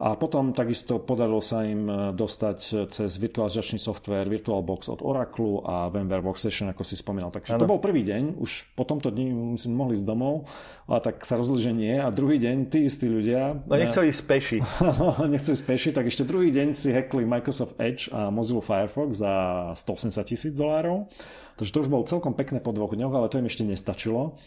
A 0.00 0.16
potom 0.16 0.56
takisto 0.56 0.96
podarilo 0.96 1.44
sa 1.44 1.60
im 1.60 1.84
e, 1.84 1.92
dostať 2.16 2.88
cez 2.88 3.10
virtualizačný 3.20 3.76
software 3.76 4.24
VirtualBox 4.32 4.88
od 4.88 5.04
Oracle 5.04 5.60
a 5.60 5.92
VMware 5.92 6.24
Workstation, 6.24 6.72
ako 6.72 6.80
si 6.80 6.96
spomínal. 6.96 7.28
Takže 7.28 7.52
ano. 7.52 7.60
to 7.60 7.68
bol 7.68 7.84
prvý 7.84 8.00
deň, 8.00 8.40
už 8.40 8.72
po 8.72 8.88
tomto 8.88 9.12
dni 9.12 9.28
myslím, 9.60 9.76
mohli 9.76 10.00
z 10.00 10.08
domov, 10.08 10.48
a 10.88 11.04
tak 11.04 11.20
sa 11.28 11.36
rozhodli, 11.36 11.68
že 11.68 11.72
nie. 11.76 12.00
A 12.00 12.08
druhý 12.08 12.40
deň 12.40 12.72
tí 12.72 12.88
istí 12.88 13.12
ľudia... 13.12 13.60
No 13.68 13.76
nechceli 13.76 14.08
ísť 14.08 14.22
peši. 14.24 14.58
nechceli 15.36 15.54
ísť 15.60 15.66
peši, 15.68 15.90
tak 15.92 16.08
ešte 16.08 16.24
druhý 16.24 16.48
deň 16.48 16.72
si 16.72 16.96
hackli 16.96 17.28
Microsoft 17.28 17.76
Edge 17.76 18.08
a 18.08 18.32
Mozilla 18.32 18.64
Firefox 18.64 19.20
za 19.20 19.32
180 19.76 20.24
tisíc 20.24 20.56
dolárov. 20.56 21.12
Takže 21.60 21.76
to 21.76 21.80
už 21.84 21.92
bol 21.92 22.08
celkom 22.08 22.32
pekné 22.32 22.56
po 22.64 22.72
dvoch 22.72 22.96
dňoch, 22.96 23.12
ale 23.12 23.28
to 23.28 23.36
im 23.36 23.44
ešte 23.44 23.68
nestačilo. 23.68 24.40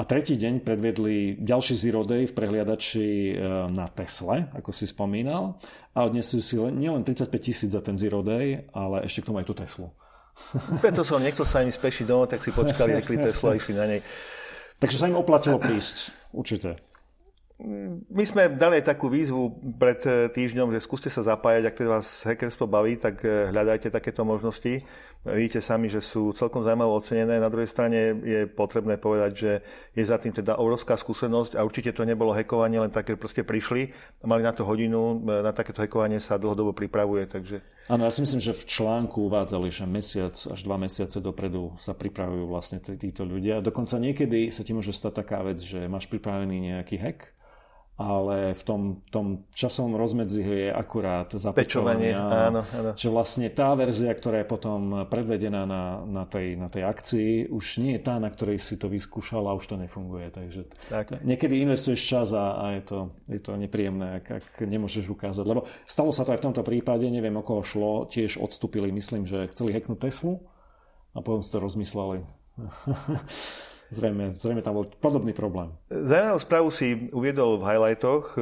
A 0.00 0.08
tretí 0.08 0.32
deň 0.32 0.64
predvedli 0.64 1.36
ďalší 1.36 1.76
Zero 1.76 2.08
Day 2.08 2.24
v 2.24 2.32
prehliadači 2.32 3.36
na 3.68 3.84
Tesle, 3.84 4.48
ako 4.56 4.72
si 4.72 4.88
spomínal. 4.88 5.60
A 5.92 6.08
odnesli 6.08 6.40
si 6.40 6.56
nielen 6.56 7.04
35 7.04 7.28
tisíc 7.36 7.68
za 7.68 7.84
ten 7.84 8.00
Zero 8.00 8.24
Day, 8.24 8.64
ale 8.72 9.04
ešte 9.04 9.20
k 9.20 9.28
tomu 9.28 9.44
aj 9.44 9.46
tú 9.52 9.52
Teslu. 9.52 9.92
Preto 10.80 11.04
som 11.04 11.20
nechcel 11.20 11.44
sa 11.44 11.60
im 11.60 11.68
spešiť 11.68 12.08
domov, 12.08 12.32
tak 12.32 12.40
si 12.40 12.48
počkali, 12.48 12.96
nekli 12.96 13.20
Teslu 13.20 13.52
a 13.52 13.60
išli 13.60 13.76
na 13.76 13.84
nej. 13.84 14.00
Takže 14.80 14.96
sa 14.96 15.04
im 15.04 15.20
oplatilo 15.20 15.60
prísť, 15.60 16.16
určite. 16.32 16.80
My 18.08 18.24
sme 18.24 18.48
dali 18.56 18.80
takú 18.80 19.12
výzvu 19.12 19.76
pred 19.76 20.00
eh, 20.08 20.32
týždňom, 20.32 20.72
že 20.72 20.80
skúste 20.80 21.12
sa 21.12 21.20
zapájať, 21.20 21.68
ak 21.68 21.76
teda 21.76 21.90
vás 21.92 22.08
hackerstvo 22.24 22.64
baví, 22.64 22.96
tak 22.96 23.20
eh, 23.20 23.52
hľadajte 23.52 23.92
takéto 23.92 24.24
možnosti. 24.24 24.80
Vidíte 25.20 25.60
sami, 25.60 25.92
že 25.92 26.00
sú 26.00 26.32
celkom 26.32 26.64
zaujímavé 26.64 26.96
ocenené. 26.96 27.36
Na 27.36 27.52
druhej 27.52 27.68
strane 27.68 28.16
je 28.24 28.48
potrebné 28.48 28.96
povedať, 28.96 29.32
že 29.36 29.52
je 29.92 30.00
za 30.00 30.16
tým 30.16 30.32
teda 30.32 30.56
obrovská 30.56 30.96
skúsenosť 30.96 31.60
a 31.60 31.64
určite 31.64 31.92
to 31.92 32.08
nebolo 32.08 32.32
hackovanie, 32.32 32.80
len 32.80 32.88
také 32.88 33.20
proste 33.20 33.44
prišli 33.44 33.92
a 33.92 34.24
mali 34.24 34.40
na 34.40 34.56
to 34.56 34.64
hodinu. 34.64 35.20
Eh, 35.28 35.44
na 35.44 35.52
takéto 35.52 35.84
hackovanie 35.84 36.24
sa 36.24 36.40
dlhodobo 36.40 36.72
pripravuje. 36.72 37.28
Takže... 37.28 37.60
Áno, 37.92 38.08
ja 38.08 38.12
si 38.16 38.24
myslím, 38.24 38.40
že 38.40 38.56
v 38.56 38.64
článku 38.64 39.28
uvádzali, 39.28 39.68
že 39.68 39.84
mesiac 39.84 40.32
až 40.32 40.60
dva 40.64 40.80
mesiace 40.80 41.20
dopredu 41.20 41.76
sa 41.76 41.92
pripravujú 41.92 42.48
vlastne 42.48 42.80
títo 42.80 43.28
ľudia. 43.28 43.60
Dokonca 43.60 44.00
niekedy 44.00 44.48
sa 44.48 44.64
ti 44.64 44.72
môže 44.72 44.96
stať 44.96 45.20
taká 45.20 45.44
vec, 45.44 45.60
že 45.60 45.84
máš 45.84 46.08
pripravený 46.08 46.72
nejaký 46.72 46.96
hack 46.96 47.28
ale 48.00 48.56
v 48.56 48.62
tom, 48.64 48.82
tom 49.12 49.44
časovom 49.52 49.92
rozmedzi 49.92 50.40
je 50.40 50.72
akurát 50.72 51.28
zapečovanie. 51.36 52.16
Áno, 52.16 52.64
áno. 52.64 52.90
Že 52.96 53.08
vlastne 53.12 53.52
tá 53.52 53.76
verzia, 53.76 54.08
ktorá 54.16 54.40
je 54.40 54.48
potom 54.48 55.04
predvedená 55.04 55.68
na, 55.68 56.00
na, 56.08 56.24
tej, 56.24 56.56
na 56.56 56.72
tej 56.72 56.88
akcii, 56.88 57.52
už 57.52 57.84
nie 57.84 58.00
je 58.00 58.08
tá, 58.08 58.16
na 58.16 58.32
ktorej 58.32 58.56
si 58.56 58.80
to 58.80 58.88
vyskúšal 58.88 59.44
a 59.44 59.52
už 59.52 59.68
to 59.68 59.76
nefunguje. 59.76 60.32
Takže 60.32 60.72
tak. 60.88 61.20
niekedy 61.20 61.60
investuješ 61.60 62.00
čas 62.00 62.32
a, 62.32 62.56
a 62.56 62.80
je, 62.80 62.82
to, 62.88 62.98
je 63.28 63.40
to 63.44 63.52
nepríjemné, 63.60 64.24
ak, 64.24 64.40
ak 64.40 64.46
nemôžeš 64.64 65.04
ukázať. 65.12 65.44
Lebo 65.44 65.68
stalo 65.84 66.08
sa 66.16 66.24
to 66.24 66.32
aj 66.32 66.40
v 66.40 66.46
tomto 66.48 66.64
prípade, 66.64 67.04
neviem 67.04 67.36
o 67.36 67.44
koho 67.44 67.60
šlo, 67.60 68.08
tiež 68.08 68.40
odstúpili, 68.40 68.88
myslím, 68.96 69.28
že 69.28 69.44
chceli 69.52 69.76
hacknúť 69.76 70.08
Teslu 70.08 70.40
a 71.12 71.20
potom 71.20 71.44
si 71.44 71.52
to 71.52 71.60
rozmysleli. 71.60 72.24
Zrejme, 73.90 74.38
zrejme 74.38 74.62
tam 74.62 74.78
bol 74.78 74.86
podobný 75.02 75.34
problém. 75.34 75.74
Zaujímavú 75.90 76.38
správu 76.38 76.68
si 76.70 77.10
uviedol 77.10 77.58
v 77.58 77.74
highlightoch. 77.74 78.38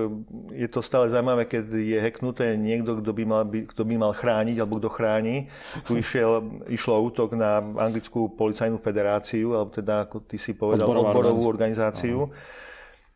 Je 0.53 0.69
to 0.69 0.85
stále 0.85 1.09
zaujímavé, 1.09 1.49
keď 1.49 1.73
je 1.73 1.97
hacknuté 1.97 2.53
niekto, 2.61 3.01
kto 3.01 3.17
by 3.17 3.25
mal, 3.25 3.43
kto 3.49 3.83
by 3.89 3.95
mal 3.97 4.13
chrániť, 4.13 4.61
alebo 4.61 4.77
kto 4.77 4.93
chráni. 4.93 5.49
Tu 5.89 6.05
išiel, 6.05 6.61
išlo 6.69 7.01
útok 7.01 7.33
na 7.33 7.65
anglickú 7.65 8.29
policajnú 8.37 8.77
federáciu, 8.77 9.57
alebo 9.57 9.73
teda, 9.73 10.05
ako 10.05 10.21
ty 10.29 10.37
si 10.37 10.53
povedal, 10.53 10.85
Odborová 10.85 11.17
odborovú 11.17 11.43
organizáciu. 11.49 12.29
Aha. 12.29 12.37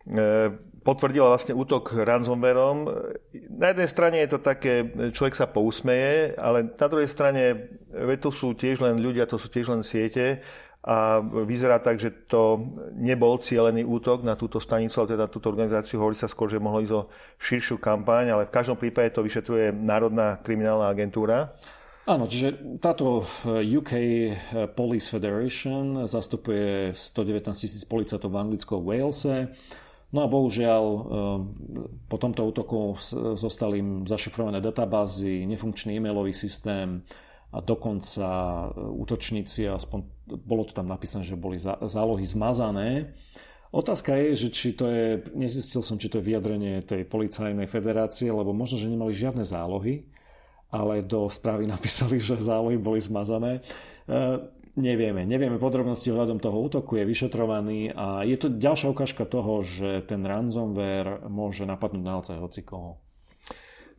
E, 0.02 0.24
potvrdila 0.80 1.36
vlastne 1.36 1.52
útok 1.52 2.00
ransomwareom. 2.00 2.76
Na 3.60 3.76
jednej 3.76 3.88
strane 3.92 4.16
je 4.24 4.32
to 4.32 4.40
také, 4.40 4.88
človek 5.12 5.36
sa 5.36 5.52
pousmeje, 5.52 6.32
ale 6.40 6.64
na 6.64 6.86
druhej 6.88 7.12
strane, 7.12 7.70
to 8.18 8.32
sú 8.32 8.56
tiež 8.56 8.80
len 8.80 9.04
ľudia, 9.04 9.28
to 9.28 9.36
sú 9.36 9.52
tiež 9.52 9.68
len 9.68 9.84
siete 9.84 10.40
a 10.82 11.22
vyzerá 11.22 11.78
tak, 11.78 12.02
že 12.02 12.10
to 12.26 12.58
nebol 12.98 13.38
cielený 13.38 13.86
útok 13.86 14.26
na 14.26 14.34
túto 14.34 14.58
stanicu, 14.58 14.98
ale 14.98 15.14
teda 15.14 15.30
túto 15.30 15.46
organizáciu. 15.46 16.02
Hovorí 16.02 16.18
sa 16.18 16.26
skôr, 16.26 16.50
že 16.50 16.58
mohlo 16.58 16.82
ísť 16.82 16.94
o 16.98 17.06
širšiu 17.38 17.78
kampaň, 17.78 18.34
ale 18.34 18.50
v 18.50 18.54
každom 18.54 18.74
prípade 18.74 19.14
to 19.14 19.22
vyšetruje 19.22 19.70
Národná 19.70 20.42
kriminálna 20.42 20.90
agentúra. 20.90 21.54
Áno, 22.02 22.26
čiže 22.26 22.78
táto 22.82 23.22
UK 23.46 23.92
Police 24.74 25.06
Federation 25.06 26.02
zastupuje 26.10 26.90
119 26.90 27.54
tisíc 27.54 27.86
policajtov 27.86 28.26
v 28.26 28.40
Anglicku 28.42 28.74
a 28.74 28.82
Walese. 28.82 29.54
No 30.10 30.26
a 30.26 30.28
bohužiaľ 30.28 30.82
eh, 30.82 31.02
po 32.10 32.16
tomto 32.18 32.42
útoku 32.42 32.98
zostali 33.38 33.78
im 33.78 34.02
zašifrované 34.02 34.58
databázy, 34.58 35.46
nefunkčný 35.46 36.02
e-mailový 36.02 36.34
systém, 36.34 37.06
a 37.52 37.58
dokonca 37.60 38.26
e, 38.26 38.66
útočníci, 38.80 39.68
aspoň 39.68 40.00
bolo 40.40 40.64
to 40.64 40.72
tam 40.72 40.88
napísané, 40.88 41.22
že 41.22 41.36
boli 41.36 41.60
zálohy 41.60 42.24
zmazané. 42.24 43.12
Otázka 43.72 44.16
je, 44.16 44.28
že 44.36 44.48
či 44.52 44.68
to 44.72 44.88
je, 44.88 45.20
nezistil 45.36 45.84
som, 45.84 46.00
či 46.00 46.08
to 46.08 46.20
je 46.20 46.28
vyjadrenie 46.32 46.80
tej 46.84 47.04
policajnej 47.04 47.68
federácie, 47.68 48.32
lebo 48.32 48.56
možno, 48.56 48.80
že 48.80 48.88
nemali 48.88 49.12
žiadne 49.12 49.44
zálohy, 49.44 50.08
ale 50.72 51.04
do 51.04 51.28
správy 51.28 51.68
napísali, 51.74 52.16
že 52.16 52.40
zálohy 52.40 52.80
boli 52.80 53.04
zmazané. 53.04 53.60
E, 54.08 54.20
nevieme, 54.80 55.28
nevieme 55.28 55.60
podrobnosti 55.60 56.08
ohľadom 56.08 56.40
toho 56.40 56.56
útoku, 56.56 56.96
je 56.96 57.04
vyšetrovaný 57.04 57.92
a 57.92 58.24
je 58.24 58.36
to 58.40 58.48
ďalšia 58.48 58.88
ukážka 58.88 59.28
toho, 59.28 59.60
že 59.60 60.08
ten 60.08 60.24
ransomware 60.24 61.28
môže 61.28 61.68
napadnúť 61.68 62.04
naozaj 62.04 62.36
hocikoho. 62.40 62.96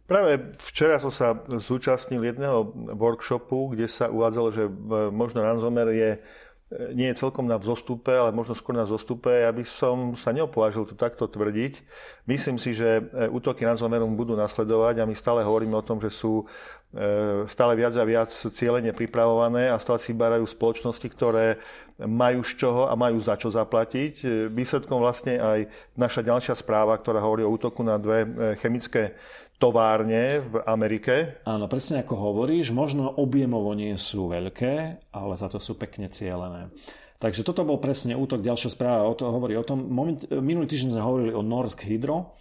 Práve 0.04 0.52
včera 0.60 1.00
som 1.00 1.08
sa 1.08 1.40
zúčastnil 1.48 2.20
jedného 2.20 2.76
workshopu, 2.92 3.72
kde 3.72 3.88
sa 3.88 4.12
uvádzalo, 4.12 4.50
že 4.52 4.68
možno 5.10 5.40
ransomware 5.40 5.96
je 5.96 6.12
nie 6.94 7.08
je 7.12 7.20
celkom 7.20 7.46
na 7.46 7.62
vzostupe, 7.62 8.10
ale 8.10 8.34
možno 8.34 8.58
skôr 8.58 8.74
na 8.74 8.88
zostupe. 8.88 9.30
Ja 9.30 9.54
by 9.54 9.64
som 9.66 10.18
sa 10.18 10.34
neopovážil 10.34 10.90
to 10.90 10.96
takto 10.98 11.30
tvrdiť. 11.30 11.84
Myslím 12.26 12.58
si, 12.58 12.74
že 12.74 13.04
e, 13.04 13.30
útoky 13.30 13.62
ransomwareom 13.62 14.18
budú 14.18 14.34
nasledovať 14.34 15.04
a 15.04 15.08
my 15.08 15.14
stále 15.14 15.46
hovoríme 15.46 15.78
o 15.78 15.86
tom, 15.86 16.02
že 16.02 16.10
sú 16.10 16.44
e, 16.44 16.46
stále 17.50 17.74
viac 17.74 17.94
a 17.98 18.06
viac 18.06 18.30
cieľene 18.30 18.94
pripravované 18.94 19.74
a 19.74 19.82
stále 19.82 19.98
si 19.98 20.14
barajú 20.14 20.46
spoločnosti, 20.46 21.08
ktoré 21.10 21.58
majú 21.98 22.46
z 22.46 22.54
čoho 22.58 22.90
a 22.90 22.94
majú 22.94 23.18
za 23.22 23.38
čo 23.38 23.54
zaplatiť. 23.54 24.14
E, 24.22 24.26
výsledkom 24.50 24.98
vlastne 24.98 25.38
aj 25.38 25.60
naša 25.94 26.26
ďalšia 26.26 26.58
správa, 26.58 26.98
ktorá 26.98 27.22
hovorí 27.22 27.46
o 27.46 27.54
útoku 27.54 27.86
na 27.86 28.02
dve 28.02 28.26
chemické 28.62 29.14
továrne 29.62 30.44
v 30.44 30.60
Amerike. 30.68 31.40
Áno, 31.48 31.72
presne 31.72 32.04
ako 32.04 32.20
hovoríš, 32.20 32.76
možno 32.76 33.08
objemovo 33.08 33.72
nie 33.78 33.94
sú 33.96 34.28
veľké, 34.28 35.06
ale 35.14 35.34
za 35.40 35.48
to 35.48 35.62
sú 35.62 35.80
pekne 35.80 36.10
cielené. 36.12 36.74
Takže 37.22 37.48
toto 37.48 37.64
bol 37.64 37.80
presne 37.80 38.20
útok, 38.20 38.44
ďalšia 38.44 38.68
správa 38.68 39.08
o 39.08 39.16
to, 39.16 39.32
hovorí 39.32 39.56
o 39.56 39.64
tom. 39.64 39.88
Moment, 39.88 40.28
minulý 40.28 40.68
týždeň 40.68 41.00
sme 41.00 41.08
hovorili 41.08 41.32
o 41.32 41.40
Norsk 41.40 41.88
Hydro, 41.88 42.36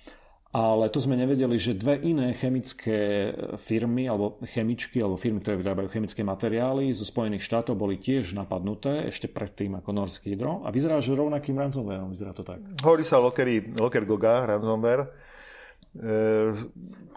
ale 0.53 0.93
to 0.93 1.01
sme 1.01 1.17
nevedeli, 1.17 1.57
že 1.57 1.73
dve 1.73 1.97
iné 2.05 2.37
chemické 2.37 3.33
firmy, 3.57 4.05
alebo 4.05 4.37
chemičky, 4.45 5.01
alebo 5.01 5.17
firmy, 5.17 5.41
ktoré 5.41 5.57
vyrábajú 5.57 5.89
chemické 5.89 6.21
materiály 6.21 6.93
zo 6.93 7.09
Spojených 7.09 7.41
štátov 7.49 7.73
boli 7.73 7.97
tiež 7.97 8.37
napadnuté 8.37 9.09
ešte 9.09 9.33
predtým 9.33 9.81
ako 9.81 9.97
Norsk 9.97 10.29
Hydro 10.29 10.61
a 10.63 10.69
vyzerá, 10.69 11.01
že 11.01 11.17
rovnakým 11.17 11.57
ransomwareom, 11.57 12.13
vyzerá 12.13 12.37
to 12.37 12.45
tak. 12.45 12.61
Hovorí 12.85 13.01
sa 13.01 13.17
Locker, 13.17 14.05
Goga 14.05 14.45
ransomware 14.45 15.32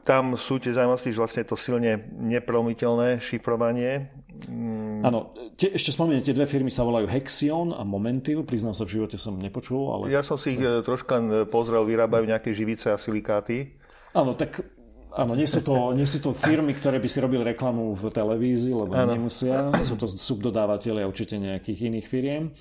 tam 0.05 0.37
sú 0.37 0.61
tie 0.61 0.75
zaujímavosti, 0.75 1.15
že 1.15 1.21
vlastne 1.21 1.43
to 1.47 1.57
silne 1.57 2.11
nepromiteľné 2.13 3.23
šifrovanie. 3.23 4.11
Mm. 4.45 5.01
Áno, 5.01 5.31
tie, 5.55 5.71
ešte 5.73 5.95
spomeniem, 5.95 6.21
tie 6.21 6.35
dve 6.35 6.45
firmy 6.45 6.67
sa 6.67 6.83
volajú 6.83 7.07
Hexion 7.07 7.71
a 7.71 7.87
Momentiv, 7.87 8.43
priznám 8.43 8.75
sa, 8.75 8.83
v 8.83 8.99
živote 8.99 9.15
som 9.15 9.39
nepočul. 9.39 9.95
Ale... 9.95 10.03
Ja 10.11 10.21
som 10.21 10.35
si 10.35 10.59
ich 10.59 10.61
e, 10.61 10.83
troška 10.83 11.23
e, 11.23 11.25
pozrel, 11.47 11.87
vyrábajú 11.87 12.27
nejaké 12.27 12.51
živice 12.51 12.91
a 12.91 12.99
silikáty. 12.99 13.79
Áno, 14.11 14.35
tak 14.35 14.75
Áno, 15.15 15.31
nie 15.31 15.47
sú, 15.47 15.63
to, 15.63 15.95
nie 15.95 16.03
sú 16.03 16.19
to 16.19 16.35
firmy, 16.35 16.75
ktoré 16.75 16.99
by 16.99 17.07
si 17.07 17.23
robili 17.23 17.39
reklamu 17.55 17.95
v 17.95 18.11
televízii, 18.11 18.75
lebo 18.75 18.99
ano. 18.99 19.15
nemusia. 19.15 19.71
Sú 19.79 19.95
to 19.95 20.11
subdodávateľe 20.11 21.07
určite 21.07 21.39
nejakých 21.39 21.87
iných 21.87 22.03
firiem. 22.03 22.51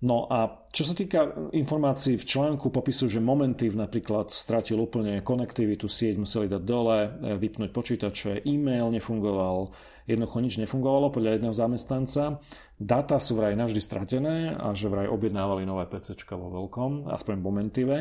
No 0.00 0.24
a 0.32 0.64
čo 0.72 0.88
sa 0.88 0.96
týka 0.96 1.52
informácií 1.52 2.16
v 2.16 2.24
článku, 2.24 2.72
popisujú, 2.72 3.20
že 3.20 3.20
Momentiv 3.20 3.76
napríklad 3.76 4.32
stratil 4.32 4.80
úplne 4.80 5.20
konektivitu, 5.20 5.92
sieť 5.92 6.16
museli 6.16 6.48
dať 6.48 6.62
dole, 6.64 6.98
e, 7.04 7.08
vypnúť 7.36 7.68
počítače, 7.68 8.48
e-mail 8.48 8.88
nefungoval, 8.96 9.76
jednoducho 10.08 10.38
nič 10.40 10.56
nefungovalo 10.56 11.12
podľa 11.12 11.36
jedného 11.36 11.52
zamestnanca. 11.52 12.40
Data 12.80 13.20
sú 13.20 13.36
vraj 13.36 13.52
navždy 13.60 13.80
stratené 13.84 14.56
a 14.56 14.72
že 14.72 14.88
vraj 14.88 15.04
objednávali 15.04 15.68
nové 15.68 15.84
PC 15.84 16.16
vo 16.32 16.48
veľkom, 16.48 17.12
aspoň 17.12 17.34
v 17.36 17.44
Momentive. 17.44 17.96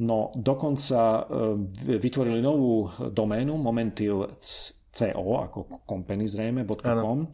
No 0.00 0.32
dokonca 0.32 1.00
e, 1.20 2.00
vytvorili 2.00 2.40
novú 2.40 2.88
doménu 2.96 3.60
momentiv.co, 3.60 5.20
ako 5.36 5.84
company 5.84 6.24
zrejme, 6.24 6.64
.com, 6.64 7.28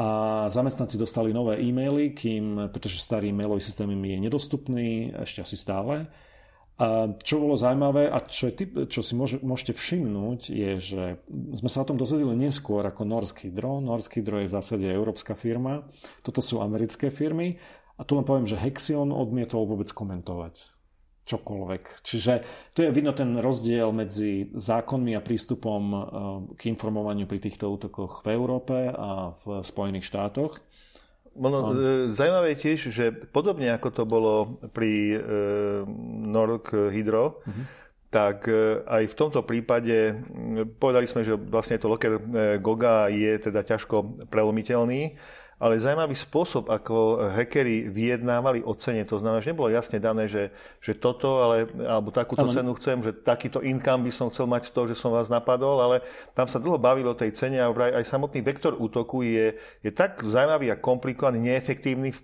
a 0.00 0.06
zamestnanci 0.48 0.96
dostali 0.96 1.28
nové 1.28 1.60
e-maily, 1.60 2.16
kým, 2.16 2.72
pretože 2.72 2.96
starý 2.96 3.36
mailový 3.36 3.60
systém 3.60 3.84
im 3.92 4.00
je 4.00 4.16
nedostupný, 4.16 5.12
ešte 5.12 5.44
asi 5.44 5.60
stále. 5.60 6.08
A 6.80 7.12
čo 7.20 7.36
bolo 7.36 7.60
zaujímavé 7.60 8.08
a 8.08 8.24
čo, 8.24 8.48
je 8.48 8.54
typ, 8.56 8.88
čo 8.88 9.04
si 9.04 9.12
môže, 9.12 9.44
môžete 9.44 9.76
všimnúť, 9.76 10.48
je, 10.48 10.70
že 10.80 11.04
sme 11.28 11.68
sa 11.68 11.84
o 11.84 11.88
tom 11.92 12.00
dozvedeli 12.00 12.32
neskôr 12.32 12.80
ako 12.88 13.04
Norsk 13.04 13.44
Hydro. 13.44 13.84
Norsk 13.84 14.16
Hydro 14.16 14.40
je 14.40 14.48
v 14.48 14.56
zásade 14.56 14.88
európska 14.88 15.36
firma, 15.36 15.84
toto 16.24 16.40
sú 16.40 16.64
americké 16.64 17.12
firmy. 17.12 17.60
A 18.00 18.08
tu 18.08 18.16
len 18.16 18.24
poviem, 18.24 18.48
že 18.48 18.56
Hexion 18.56 19.12
odmietol 19.12 19.68
vôbec 19.68 19.92
komentovať 19.92 20.79
čokoľvek. 21.30 22.02
Čiže 22.02 22.32
tu 22.74 22.82
je 22.82 22.90
vidno 22.90 23.14
ten 23.14 23.38
rozdiel 23.38 23.94
medzi 23.94 24.50
zákonmi 24.50 25.14
a 25.14 25.22
prístupom 25.22 25.82
eh, 25.86 25.98
k 26.58 26.62
informovaniu 26.74 27.30
pri 27.30 27.38
týchto 27.38 27.70
útokoch 27.70 28.26
v 28.26 28.34
Európe 28.34 28.74
a 28.90 29.30
v 29.46 29.62
Spojených 29.62 30.10
štátoch. 30.10 30.58
Ono, 31.38 31.58
e, 31.70 32.10
zaujímavé 32.10 32.52
je 32.54 32.62
tiež, 32.66 32.80
že 32.90 33.04
podobne 33.14 33.70
ako 33.70 33.88
to 33.94 34.02
bolo 34.02 34.58
pri 34.74 35.14
e, 35.14 35.18
Nork 36.26 36.74
Hydro, 36.74 37.38
uh-huh. 37.46 37.64
tak 38.10 38.50
e, 38.50 38.82
aj 38.82 39.14
v 39.14 39.14
tomto 39.14 39.46
prípade 39.46 40.18
povedali 40.82 41.06
sme, 41.06 41.22
že 41.22 41.38
vlastne 41.38 41.78
to 41.78 41.86
Locker 41.86 42.18
Goga 42.58 43.06
je 43.14 43.38
teda 43.38 43.62
ťažko 43.62 44.26
prelomiteľný 44.26 45.14
ale 45.60 45.76
zaujímavý 45.76 46.16
spôsob, 46.16 46.72
ako 46.72 47.20
hackeri 47.36 47.84
vyjednávali 47.92 48.64
o 48.64 48.72
cene. 48.72 49.04
To 49.04 49.20
znamená, 49.20 49.44
že 49.44 49.52
nebolo 49.52 49.68
jasne 49.68 50.00
dané, 50.00 50.24
že, 50.24 50.48
že 50.80 50.96
toto, 50.96 51.44
ale, 51.44 51.68
alebo 51.84 52.08
takúto 52.08 52.48
ano. 52.48 52.56
cenu 52.56 52.72
chcem, 52.80 52.96
že 53.04 53.12
takýto 53.12 53.60
income 53.60 54.08
by 54.08 54.12
som 54.16 54.32
chcel 54.32 54.48
mať 54.48 54.66
z 54.66 54.70
toho, 54.72 54.88
že 54.88 54.96
som 54.96 55.12
vás 55.12 55.28
napadol, 55.28 55.76
ale 55.84 56.00
tam 56.32 56.48
sa 56.48 56.56
dlho 56.56 56.80
bavilo 56.80 57.12
o 57.12 57.20
tej 57.20 57.36
cene 57.36 57.60
a 57.60 57.68
aj 57.68 58.08
samotný 58.08 58.40
vektor 58.40 58.72
útoku 58.72 59.20
je, 59.20 59.52
je 59.84 59.90
tak 59.92 60.24
zaujímavý 60.24 60.72
a 60.72 60.80
komplikovaný, 60.80 61.52
neefektívny 61.52 62.16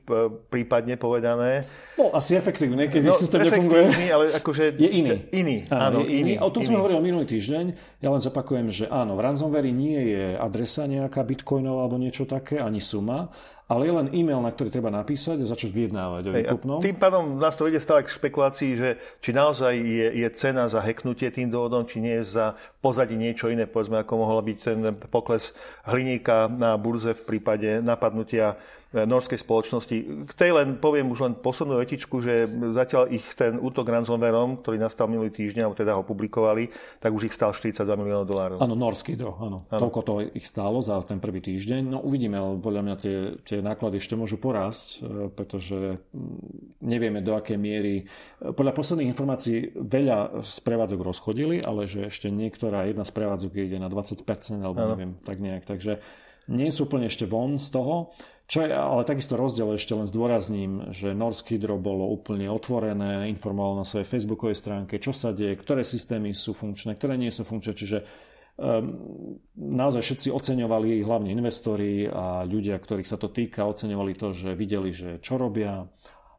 prípadne 0.48 0.96
povedané. 0.96 1.68
No, 2.00 2.16
asi 2.16 2.40
efektívny, 2.40 2.88
keď 2.88 3.12
no, 3.12 3.20
systém 3.20 3.44
nefunguje. 3.44 3.84
ale 4.08 4.32
akože 4.32 4.72
je 4.84 4.88
iný. 4.88 5.28
Iný, 5.28 5.56
áno, 5.68 6.08
je 6.08 6.24
iný. 6.24 6.40
iný. 6.40 6.44
O 6.44 6.48
tom 6.48 6.64
iný. 6.64 6.72
sme 6.72 6.80
hovorili 6.80 7.00
minulý 7.04 7.28
týždeň. 7.28 7.64
Ja 8.00 8.08
len 8.08 8.20
zapakujem, 8.24 8.72
že 8.72 8.84
áno, 8.88 9.12
v 9.16 9.24
ransomware 9.28 9.68
nie 9.68 10.16
je 10.16 10.24
adresa 10.40 10.88
nejaká 10.88 11.20
bitcoinov 11.20 11.84
alebo 11.84 12.00
niečo 12.00 12.24
také, 12.24 12.60
ani 12.60 12.80
suma, 12.80 13.25
ale 13.66 13.90
je 13.90 13.92
len 13.98 14.08
e-mail, 14.14 14.38
na 14.38 14.54
ktorý 14.54 14.70
treba 14.70 14.94
napísať 14.94 15.42
a 15.42 15.50
začať 15.50 15.74
vyjednávať 15.74 16.22
o 16.30 16.32
výkupnom. 16.38 16.78
Tým 16.78 16.98
pádom 17.02 17.34
nás 17.34 17.58
to 17.58 17.66
vedie 17.66 17.82
stále 17.82 18.06
k 18.06 18.14
špekulácii, 18.14 18.70
že 18.78 18.90
či 19.18 19.34
naozaj 19.34 19.74
je, 19.74 20.06
je 20.22 20.28
cena 20.38 20.70
za 20.70 20.78
heknutie 20.86 21.34
tým 21.34 21.50
dôvodom, 21.50 21.82
či 21.82 21.98
nie 21.98 22.14
je 22.22 22.38
za 22.38 22.54
pozadí 22.78 23.18
niečo 23.18 23.50
iné, 23.50 23.66
povedzme, 23.66 23.98
ako 23.98 24.22
mohol 24.22 24.38
byť 24.46 24.58
ten 24.62 24.78
pokles 25.10 25.50
hliníka 25.82 26.46
na 26.46 26.78
burze 26.78 27.18
v 27.18 27.26
prípade 27.26 27.82
napadnutia 27.82 28.54
norskej 28.94 29.42
spoločnosti. 29.42 29.96
K 30.30 30.32
tej 30.38 30.54
len 30.54 30.78
poviem 30.78 31.10
už 31.10 31.20
len 31.26 31.34
poslednú 31.34 31.82
etičku, 31.82 32.22
že 32.22 32.46
zatiaľ 32.70 33.10
ich 33.10 33.26
ten 33.34 33.58
útok 33.58 33.90
ransomwareom, 33.90 34.62
ktorý 34.62 34.78
nastal 34.78 35.10
minulý 35.10 35.34
týždeň, 35.34 35.66
alebo 35.66 35.74
teda 35.74 35.98
ho 35.98 36.06
publikovali, 36.06 36.70
tak 37.02 37.10
už 37.10 37.26
ich 37.26 37.34
stál 37.34 37.50
42 37.50 37.82
miliónov 37.98 38.30
dolárov. 38.30 38.58
Áno, 38.62 38.78
norský 38.78 39.18
dro, 39.18 39.34
áno. 39.42 39.66
áno. 39.66 39.80
Toľko 39.82 40.00
to 40.06 40.12
ich 40.30 40.46
stálo 40.46 40.78
za 40.78 41.02
ten 41.02 41.18
prvý 41.18 41.42
týždeň. 41.42 41.82
No 41.82 41.98
uvidíme, 42.06 42.38
ale 42.38 42.62
podľa 42.62 42.82
mňa 42.86 42.96
tie, 43.02 43.16
tie 43.42 43.58
náklady 43.58 43.98
ešte 43.98 44.14
môžu 44.14 44.38
porásť, 44.38 45.02
e, 45.02 45.28
pretože 45.34 45.98
mm, 45.98 46.86
nevieme 46.86 47.18
do 47.26 47.34
akej 47.34 47.58
miery. 47.58 48.06
E, 48.06 48.54
podľa 48.54 48.70
posledných 48.70 49.10
informácií 49.10 49.74
veľa 49.74 50.46
sprevádzok 50.46 51.00
rozchodili, 51.02 51.58
ale 51.58 51.90
že 51.90 52.06
ešte 52.06 52.30
niektorá 52.30 52.86
jedna 52.86 53.02
z 53.02 53.10
prevádzok 53.10 53.50
ide 53.58 53.82
na 53.82 53.90
20% 53.90 54.22
alebo 54.62 54.78
áno. 54.78 54.90
neviem, 54.94 55.12
tak 55.26 55.42
nejak. 55.42 55.66
Takže 55.66 55.98
nie 56.46 56.70
sú 56.70 56.86
úplne 56.86 57.10
ešte 57.10 57.26
von 57.26 57.58
z 57.58 57.74
toho. 57.74 58.14
Čo 58.46 58.62
je 58.62 58.70
ale 58.70 59.02
takisto 59.02 59.34
rozdiel, 59.34 59.74
ešte 59.74 59.98
len 59.98 60.06
zdôrazním, 60.06 60.94
že 60.94 61.10
Norsk 61.10 61.50
Hydro 61.50 61.82
bolo 61.82 62.06
úplne 62.14 62.46
otvorené, 62.46 63.26
informovalo 63.26 63.82
na 63.82 63.86
svojej 63.86 64.06
facebookovej 64.06 64.54
stránke, 64.54 65.02
čo 65.02 65.10
sa 65.10 65.34
deje, 65.34 65.58
ktoré 65.58 65.82
systémy 65.82 66.30
sú 66.30 66.54
funkčné, 66.54 66.94
ktoré 66.94 67.18
nie 67.18 67.34
sú 67.34 67.42
funkčné, 67.42 67.74
čiže 67.74 68.06
um, 68.54 69.42
naozaj 69.58 69.98
všetci 69.98 70.28
oceňovali, 70.30 71.02
hlavne 71.02 71.34
investori 71.34 72.06
a 72.06 72.46
ľudia, 72.46 72.78
ktorých 72.78 73.10
sa 73.10 73.18
to 73.18 73.34
týka, 73.34 73.66
oceňovali 73.66 74.14
to, 74.14 74.30
že 74.30 74.54
videli, 74.54 74.94
že 74.94 75.18
čo 75.18 75.42
robia, 75.42 75.82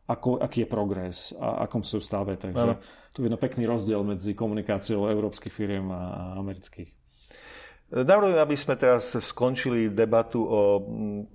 ako, 0.08 0.40
aký 0.40 0.64
je 0.64 0.72
progres 0.72 1.36
a 1.36 1.68
akom 1.68 1.84
sú 1.84 2.00
stave. 2.00 2.40
Takže 2.40 2.68
ano. 2.72 2.80
tu 3.12 3.28
je 3.28 3.36
pekný 3.36 3.68
rozdiel 3.68 4.00
medzi 4.08 4.32
komunikáciou 4.32 5.12
európskych 5.12 5.52
firiem 5.52 5.92
a 5.92 6.40
amerických. 6.40 6.97
Navrhujem, 7.88 8.36
aby 8.36 8.56
sme 8.60 8.76
teraz 8.76 9.16
skončili 9.16 9.88
debatu 9.88 10.44
o 10.44 10.84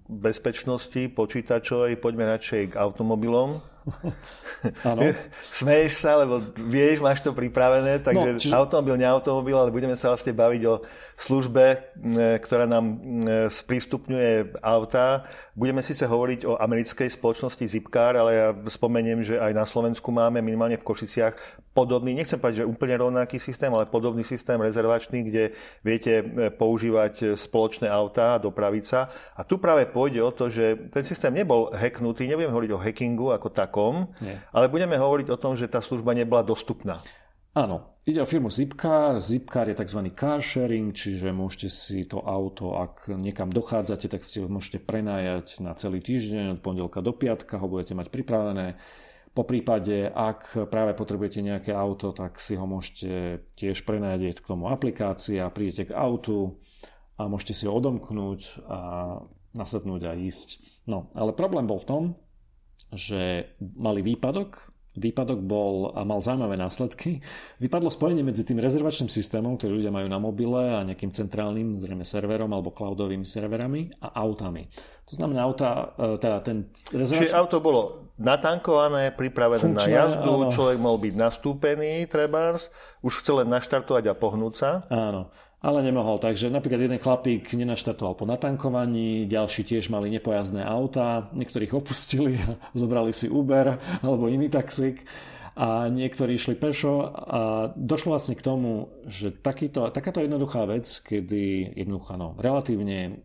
bezpečnosti 0.04 1.08
počítačovej. 1.16 1.96
Poďme 1.96 2.28
radšej 2.28 2.62
k 2.72 2.74
automobilom. 2.76 3.56
Smeješ 5.58 5.92
sa, 5.96 6.20
lebo 6.20 6.44
vieš, 6.68 7.00
máš 7.00 7.24
to 7.24 7.32
pripravené, 7.32 8.04
takže 8.04 8.30
no, 8.36 8.38
čiže... 8.38 8.52
automobil, 8.52 9.00
neautomobil, 9.00 9.56
ale 9.56 9.72
budeme 9.72 9.96
sa 9.96 10.12
vlastne 10.12 10.36
baviť 10.36 10.62
o 10.68 10.74
službe, 11.22 11.94
ktorá 12.42 12.66
nám 12.66 12.98
sprístupňuje 13.46 14.58
auta. 14.58 15.22
Budeme 15.54 15.78
síce 15.86 16.02
hovoriť 16.02 16.40
o 16.50 16.58
americkej 16.58 17.06
spoločnosti 17.14 17.62
Zipcar, 17.62 18.18
ale 18.18 18.30
ja 18.34 18.48
spomeniem, 18.52 19.22
že 19.22 19.38
aj 19.38 19.52
na 19.54 19.62
Slovensku 19.62 20.10
máme, 20.10 20.42
minimálne 20.42 20.76
v 20.76 20.86
Košiciach, 20.86 21.62
podobný, 21.72 22.12
nechcem 22.12 22.36
povedať, 22.36 22.64
že 22.64 22.68
úplne 22.68 23.00
rovnaký 23.00 23.40
systém, 23.40 23.72
ale 23.72 23.88
podobný 23.88 24.20
systém 24.26 24.60
rezervačný, 24.60 25.24
kde 25.24 25.56
viete 25.80 26.20
e, 26.20 26.24
používať 26.52 27.32
spoločné 27.38 27.88
autá, 27.88 28.36
dopraviť 28.36 28.84
sa. 28.84 29.08
A 29.36 29.46
tu 29.46 29.56
práve 29.56 29.88
pôjde 29.88 30.20
o 30.20 30.30
to, 30.30 30.52
že 30.52 30.92
ten 30.92 31.04
systém 31.06 31.32
nebol 31.32 31.72
hacknutý, 31.72 32.28
nebudeme 32.28 32.52
hovoriť 32.52 32.72
o 32.76 32.82
hackingu 32.82 33.32
ako 33.32 33.48
takom, 33.48 34.12
Nie. 34.20 34.44
ale 34.52 34.68
budeme 34.68 35.00
hovoriť 35.00 35.32
o 35.32 35.40
tom, 35.40 35.56
že 35.56 35.70
tá 35.70 35.80
služba 35.80 36.12
nebola 36.12 36.44
dostupná. 36.44 37.00
Áno, 37.52 38.00
ide 38.08 38.24
o 38.24 38.28
firmu 38.28 38.48
Zipcar. 38.48 39.20
Zipcar 39.20 39.68
je 39.68 39.76
tzv. 39.76 40.00
car 40.16 40.40
sharing, 40.40 40.96
čiže 40.96 41.36
môžete 41.36 41.68
si 41.68 42.08
to 42.08 42.24
auto, 42.24 42.80
ak 42.80 43.12
niekam 43.12 43.52
dochádzate, 43.52 44.08
tak 44.08 44.24
si 44.24 44.40
ho 44.40 44.48
môžete 44.48 44.80
prenájať 44.80 45.60
na 45.60 45.76
celý 45.76 46.00
týždeň, 46.00 46.56
od 46.56 46.60
pondelka 46.64 47.04
do 47.04 47.12
piatka 47.12 47.60
ho 47.60 47.68
budete 47.68 47.92
mať 47.92 48.08
pripravené. 48.08 48.80
Po 49.36 49.44
prípade, 49.44 50.08
ak 50.08 50.72
práve 50.72 50.96
potrebujete 50.96 51.44
nejaké 51.44 51.76
auto, 51.76 52.16
tak 52.16 52.40
si 52.40 52.56
ho 52.56 52.64
môžete 52.64 53.44
tiež 53.52 53.84
prenajať 53.84 54.40
k 54.40 54.48
tomu 54.48 54.72
aplikácia, 54.72 55.52
prídete 55.52 55.92
k 55.92 55.96
autu 55.96 56.56
a 57.20 57.28
môžete 57.28 57.52
si 57.52 57.64
ho 57.68 57.76
odomknúť 57.76 58.64
a 58.64 58.80
nasadnúť 59.52 60.08
a 60.08 60.16
ísť. 60.16 60.64
No, 60.88 61.12
ale 61.12 61.36
problém 61.36 61.68
bol 61.68 61.76
v 61.76 61.88
tom, 61.88 62.02
že 62.92 63.52
mali 63.60 64.00
výpadok 64.00 64.71
výpadok 64.92 65.40
bol 65.40 65.92
a 65.96 66.04
mal 66.04 66.20
zaujímavé 66.20 66.60
následky. 66.60 67.24
Vypadlo 67.60 67.88
spojenie 67.88 68.20
medzi 68.20 68.44
tým 68.44 68.60
rezervačným 68.60 69.08
systémom, 69.08 69.56
ktorý 69.56 69.80
ľudia 69.80 69.92
majú 69.92 70.08
na 70.08 70.20
mobile 70.20 70.60
a 70.60 70.84
nejakým 70.84 71.12
centrálnym, 71.12 71.80
zrejme 71.80 72.04
serverom 72.04 72.52
alebo 72.52 72.72
cloudovými 72.72 73.24
serverami 73.24 73.88
a 74.04 74.12
autami. 74.20 74.68
To 75.08 75.18
znamená, 75.18 75.48
auta, 75.48 75.96
e, 75.96 76.20
teda 76.20 76.38
ten 76.44 76.68
rezervačný... 76.92 77.32
Čiže 77.32 77.40
auto 77.40 77.58
bolo 77.64 78.12
natankované, 78.20 79.16
pripravené 79.16 79.64
Funkčné, 79.64 79.92
na 79.92 79.96
jazdu, 80.06 80.34
áno. 80.46 80.52
človek 80.52 80.78
mohol 80.78 80.98
byť 81.00 81.14
nastúpený, 81.16 81.92
trebárs, 82.06 82.68
už 83.00 83.24
chcel 83.24 83.42
len 83.42 83.48
naštartovať 83.50 84.12
a 84.12 84.14
pohnúť 84.14 84.54
sa. 84.54 84.70
Áno 84.92 85.32
ale 85.62 85.78
nemohol. 85.86 86.18
Takže 86.18 86.50
napríklad 86.50 86.82
jeden 86.82 86.98
chlapík 86.98 87.54
nenaštartoval 87.54 88.18
po 88.18 88.26
natankovaní, 88.26 89.30
ďalší 89.30 89.62
tiež 89.62 89.94
mali 89.94 90.10
nepojazdné 90.18 90.66
auta, 90.66 91.30
niektorých 91.32 91.72
opustili 91.78 92.36
zobrali 92.74 93.14
si 93.14 93.30
Uber 93.30 93.78
alebo 94.02 94.26
iný 94.26 94.50
taxík 94.50 95.06
a 95.52 95.84
niektorí 95.92 96.40
išli 96.40 96.56
pešo 96.56 97.12
a 97.12 97.40
došlo 97.76 98.16
vlastne 98.16 98.32
k 98.32 98.40
tomu, 98.40 98.88
že 99.04 99.36
takýto, 99.36 99.92
takáto 99.92 100.24
jednoduchá 100.24 100.64
vec, 100.64 100.88
kedy 101.04 101.76
jednoduchá, 101.76 102.16
no, 102.16 102.32
relatívne 102.40 103.20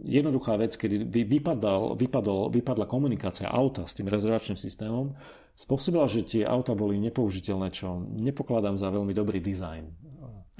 jednoduchá 0.00 0.56
vec, 0.56 0.72
kedy 0.72 1.04
vypadal, 1.04 2.00
vypadol, 2.00 2.48
vypadla 2.48 2.88
komunikácia 2.88 3.44
auta 3.44 3.84
s 3.84 3.92
tým 3.92 4.08
rezervačným 4.08 4.56
systémom, 4.56 5.12
spôsobila, 5.52 6.08
že 6.08 6.24
tie 6.24 6.42
auta 6.48 6.72
boli 6.72 6.96
nepoužiteľné, 6.96 7.68
čo 7.76 8.00
nepokladám 8.00 8.80
za 8.80 8.88
veľmi 8.88 9.12
dobrý 9.12 9.44
dizajn. 9.44 10.01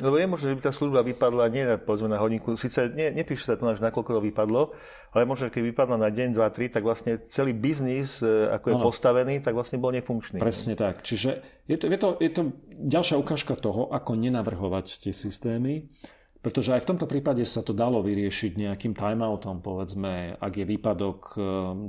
Lebo 0.01 0.17
je 0.17 0.25
možné, 0.25 0.47
že 0.49 0.57
by 0.57 0.63
tá 0.65 0.73
služba 0.73 1.05
vypadla 1.05 1.53
nie 1.53 1.69
na, 1.69 1.77
povedzme, 1.77 2.09
na 2.09 2.17
hodinku. 2.17 2.57
Sice 2.57 2.89
nie, 2.97 3.13
nepíše 3.13 3.45
sa 3.45 3.61
tu 3.61 3.69
na 3.69 3.93
koľko 3.93 4.17
to 4.17 4.21
vypadlo, 4.25 4.73
ale 5.13 5.29
možno, 5.29 5.53
keď 5.53 5.69
vypadla 5.69 6.01
na 6.01 6.09
deň, 6.09 6.33
dva, 6.33 6.49
tri, 6.49 6.73
tak 6.73 6.81
vlastne 6.81 7.21
celý 7.29 7.53
biznis, 7.53 8.25
e, 8.25 8.49
ako 8.49 8.73
je 8.73 8.77
ano. 8.81 8.85
postavený, 8.89 9.45
tak 9.45 9.53
vlastne 9.53 9.77
bol 9.77 9.93
nefunkčný. 9.93 10.41
Presne 10.41 10.81
tak. 10.81 11.05
Čiže 11.05 11.45
je 11.69 11.77
to, 11.77 11.93
je, 11.93 11.99
to, 12.01 12.09
je 12.25 12.31
to 12.33 12.43
ďalšia 12.73 13.21
ukážka 13.21 13.53
toho, 13.53 13.93
ako 13.93 14.17
nenavrhovať 14.17 15.05
tie 15.05 15.13
systémy. 15.13 15.93
Pretože 16.43 16.75
aj 16.75 16.83
v 16.83 16.89
tomto 16.91 17.07
prípade 17.07 17.45
sa 17.47 17.63
to 17.63 17.71
dalo 17.71 18.03
vyriešiť 18.03 18.59
nejakým 18.59 18.99
timeoutom, 18.99 19.63
povedzme, 19.63 20.35
ak 20.41 20.53
je 20.57 20.65
výpadok 20.73 21.21
e, 21.21 21.39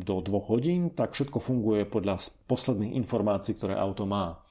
do 0.04 0.20
dvoch 0.20 0.52
hodín, 0.52 0.92
tak 0.92 1.16
všetko 1.16 1.39
funguje 1.39 1.88
podľa 1.88 2.20
posledných 2.52 3.00
informácií, 3.00 3.56
ktoré 3.56 3.80
auto 3.80 4.04
má. 4.04 4.43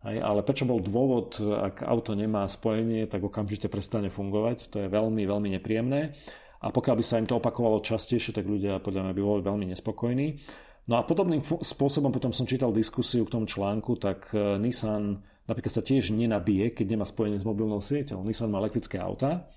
Hej, 0.00 0.16
ale 0.24 0.40
prečo 0.40 0.64
bol 0.64 0.80
dôvod, 0.80 1.36
ak 1.44 1.84
auto 1.84 2.16
nemá 2.16 2.48
spojenie, 2.48 3.04
tak 3.04 3.20
okamžite 3.20 3.68
prestane 3.68 4.08
fungovať. 4.08 4.72
To 4.72 4.76
je 4.80 4.88
veľmi, 4.88 5.28
veľmi 5.28 5.48
nepríjemné. 5.60 6.16
A 6.60 6.72
pokiaľ 6.72 6.94
by 6.96 7.04
sa 7.04 7.20
im 7.20 7.28
to 7.28 7.36
opakovalo 7.36 7.84
častejšie, 7.84 8.32
tak 8.32 8.48
ľudia 8.48 8.80
podľa 8.80 9.08
mňa 9.08 9.12
by 9.12 9.20
boli 9.20 9.42
veľmi 9.44 9.66
nespokojní. 9.76 10.40
No 10.88 10.96
a 10.96 11.04
podobným 11.04 11.44
spôsobom 11.44 12.08
potom 12.12 12.32
som 12.32 12.48
čítal 12.48 12.72
diskusiu 12.72 13.28
k 13.28 13.32
tomu 13.36 13.44
článku, 13.44 14.00
tak 14.00 14.32
e, 14.32 14.56
Nissan 14.56 15.20
napríklad 15.44 15.72
sa 15.72 15.84
tiež 15.84 16.16
nenabije, 16.16 16.72
keď 16.72 16.96
nemá 16.96 17.04
spojenie 17.04 17.36
s 17.36 17.44
mobilnou 17.44 17.84
sieťou. 17.84 18.24
Nissan 18.24 18.48
má 18.48 18.58
elektrické 18.64 18.96
auta 18.96 19.52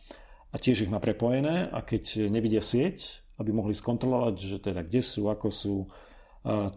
a 0.52 0.56
tiež 0.60 0.86
ich 0.86 0.92
má 0.92 1.00
prepojené 1.00 1.72
a 1.72 1.80
keď 1.82 2.28
nevidia 2.28 2.60
sieť, 2.60 3.24
aby 3.40 3.56
mohli 3.56 3.74
skontrolovať, 3.74 4.36
že 4.38 4.58
teda 4.60 4.84
kde 4.84 5.02
sú, 5.02 5.32
ako 5.32 5.48
sú, 5.50 5.76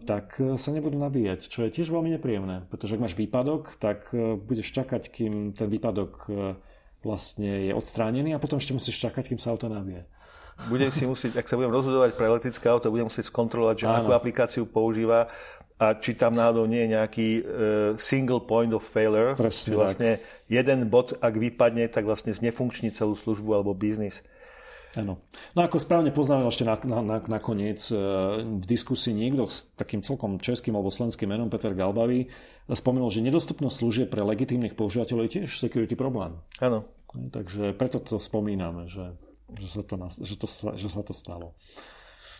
tak 0.07 0.39
e, 0.39 0.55
sa 0.55 0.71
nebudú 0.71 0.95
nabíjať, 0.95 1.51
čo 1.51 1.67
je 1.67 1.73
tiež 1.75 1.91
veľmi 1.91 2.15
nepríjemné, 2.15 2.63
pretože 2.71 2.95
ak 2.95 3.03
máš 3.03 3.19
výpadok, 3.19 3.75
tak 3.75 4.07
e, 4.15 4.39
budeš 4.39 4.71
čakať, 4.71 5.11
kým 5.11 5.51
ten 5.51 5.67
výpadok 5.67 6.13
e, 6.31 6.55
vlastne 7.03 7.67
je 7.67 7.73
odstránený 7.75 8.31
a 8.31 8.39
potom 8.39 8.63
ešte 8.63 8.71
musíš 8.71 8.95
čakať, 9.03 9.27
kým 9.27 9.39
sa 9.43 9.51
auto 9.51 9.67
nabije. 9.67 10.07
budem 10.71 10.87
si 10.87 11.03
musieť, 11.03 11.43
ak 11.43 11.51
sa 11.51 11.59
budem 11.59 11.75
rozhodovať 11.75 12.15
pre 12.15 12.31
elektrické 12.31 12.65
auto, 12.71 12.87
budem 12.87 13.11
musieť 13.11 13.27
skontrolovať, 13.27 13.75
že 13.83 13.85
Áno. 13.91 14.07
akú 14.07 14.11
aplikáciu 14.15 14.63
používa 14.63 15.27
a 15.77 15.93
či 15.93 16.17
tam 16.17 16.33
náhodou 16.33 16.65
nie 16.65 16.87
je 16.87 16.89
nejaký 16.97 17.27
uh, 17.37 17.43
single 18.01 18.41
point 18.41 18.73
of 18.73 18.81
failure. 18.81 19.37
Presne 19.37 19.77
vlastne 19.77 20.09
tak. 20.17 20.49
jeden 20.49 20.89
bod, 20.89 21.13
ak 21.21 21.37
vypadne, 21.37 21.85
tak 21.93 22.09
vlastne 22.09 22.33
znefunkční 22.33 22.89
celú 22.97 23.13
službu 23.13 23.53
alebo 23.53 23.77
biznis. 23.77 24.25
Áno. 24.95 25.19
No 25.53 25.59
ako 25.61 25.83
správne 25.83 26.15
poznamenal 26.15 26.47
ešte 26.47 26.63
na, 26.63 26.79
na, 26.87 26.99
na, 27.03 27.17
nakoniec 27.27 27.83
e, 27.91 27.97
v 28.45 28.65
diskusii 28.65 29.11
niekto 29.11 29.45
s 29.45 29.67
takým 29.75 29.99
celkom 29.99 30.39
českým 30.39 30.73
alebo 30.79 30.93
slovenským 30.93 31.27
menom 31.27 31.51
Peter 31.51 31.75
Galbavý 31.75 32.31
spomenul, 32.71 33.11
že 33.11 33.23
nedostupnosť 33.23 33.75
služieb 33.75 34.07
pre 34.11 34.23
legitímnych 34.23 34.75
používateľov 34.75 35.27
je 35.27 35.33
tiež 35.43 35.49
security 35.59 35.95
problém. 35.95 36.35
Áno. 36.59 36.87
Takže 37.07 37.71
preto 37.75 38.03
to 38.03 38.19
spomíname, 38.19 38.91
že, 38.91 39.15
že, 39.55 39.67
sa, 39.67 39.81
to, 39.83 39.95
že, 40.19 40.35
to, 40.35 40.47
že 40.75 40.87
sa 40.91 41.01
to 41.03 41.15
stalo. 41.15 41.55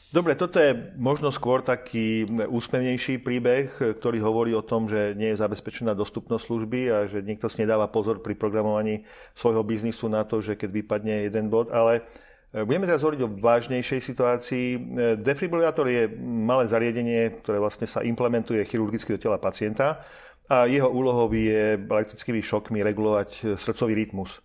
Dobre, 0.08 0.40
toto 0.40 0.56
je 0.56 0.72
možno 0.96 1.36
skôr 1.36 1.60
taký 1.60 2.24
úsmevnejší 2.28 3.20
príbeh, 3.20 3.68
ktorý 4.00 4.24
hovorí 4.24 4.56
o 4.56 4.64
tom, 4.64 4.88
že 4.88 5.12
nie 5.20 5.36
je 5.36 5.42
zabezpečená 5.44 5.92
dostupnosť 6.00 6.48
služby 6.48 6.82
a 6.88 6.98
že 7.12 7.20
niekto 7.28 7.52
si 7.52 7.60
nedáva 7.60 7.92
pozor 7.92 8.24
pri 8.24 8.32
programovaní 8.40 9.04
svojho 9.36 9.68
biznisu 9.68 10.08
na 10.08 10.24
to, 10.24 10.40
že 10.40 10.56
keď 10.56 10.70
vypadne 10.80 11.28
jeden 11.28 11.52
bod, 11.52 11.76
ale 11.76 12.08
Budeme 12.48 12.88
teraz 12.88 13.04
hovoriť 13.04 13.22
o 13.28 13.34
vážnejšej 13.44 14.00
situácii. 14.00 14.66
E, 14.72 14.80
defibrilátor 15.20 15.84
je 15.92 16.08
malé 16.24 16.64
zariadenie, 16.64 17.44
ktoré 17.44 17.60
vlastne 17.60 17.84
sa 17.84 18.00
implementuje 18.08 18.64
chirurgicky 18.64 19.20
do 19.20 19.20
tela 19.20 19.36
pacienta 19.36 20.00
a 20.48 20.64
jeho 20.64 20.88
úlohou 20.88 21.28
je 21.36 21.76
elektrickými 21.76 22.40
šokmi 22.40 22.80
regulovať 22.80 23.60
srdcový 23.60 24.00
rytmus. 24.00 24.40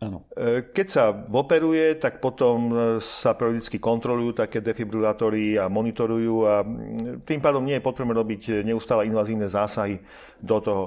Áno. 0.00 0.24
E, 0.32 0.64
keď 0.72 0.86
sa 0.88 1.12
operuje, 1.12 2.00
tak 2.00 2.24
potom 2.24 2.72
e, 2.72 2.74
sa 3.04 3.36
periodicky 3.36 3.76
kontrolujú 3.76 4.40
také 4.40 4.64
defibrilátory 4.64 5.60
a 5.60 5.68
monitorujú 5.68 6.34
a 6.48 6.64
tým 7.20 7.40
pádom 7.44 7.68
nie 7.68 7.76
je 7.76 7.84
potrebné 7.84 8.16
robiť 8.16 8.64
neustále 8.64 9.04
invazívne 9.12 9.44
zásahy 9.44 10.00
do 10.40 10.56
toho. 10.64 10.84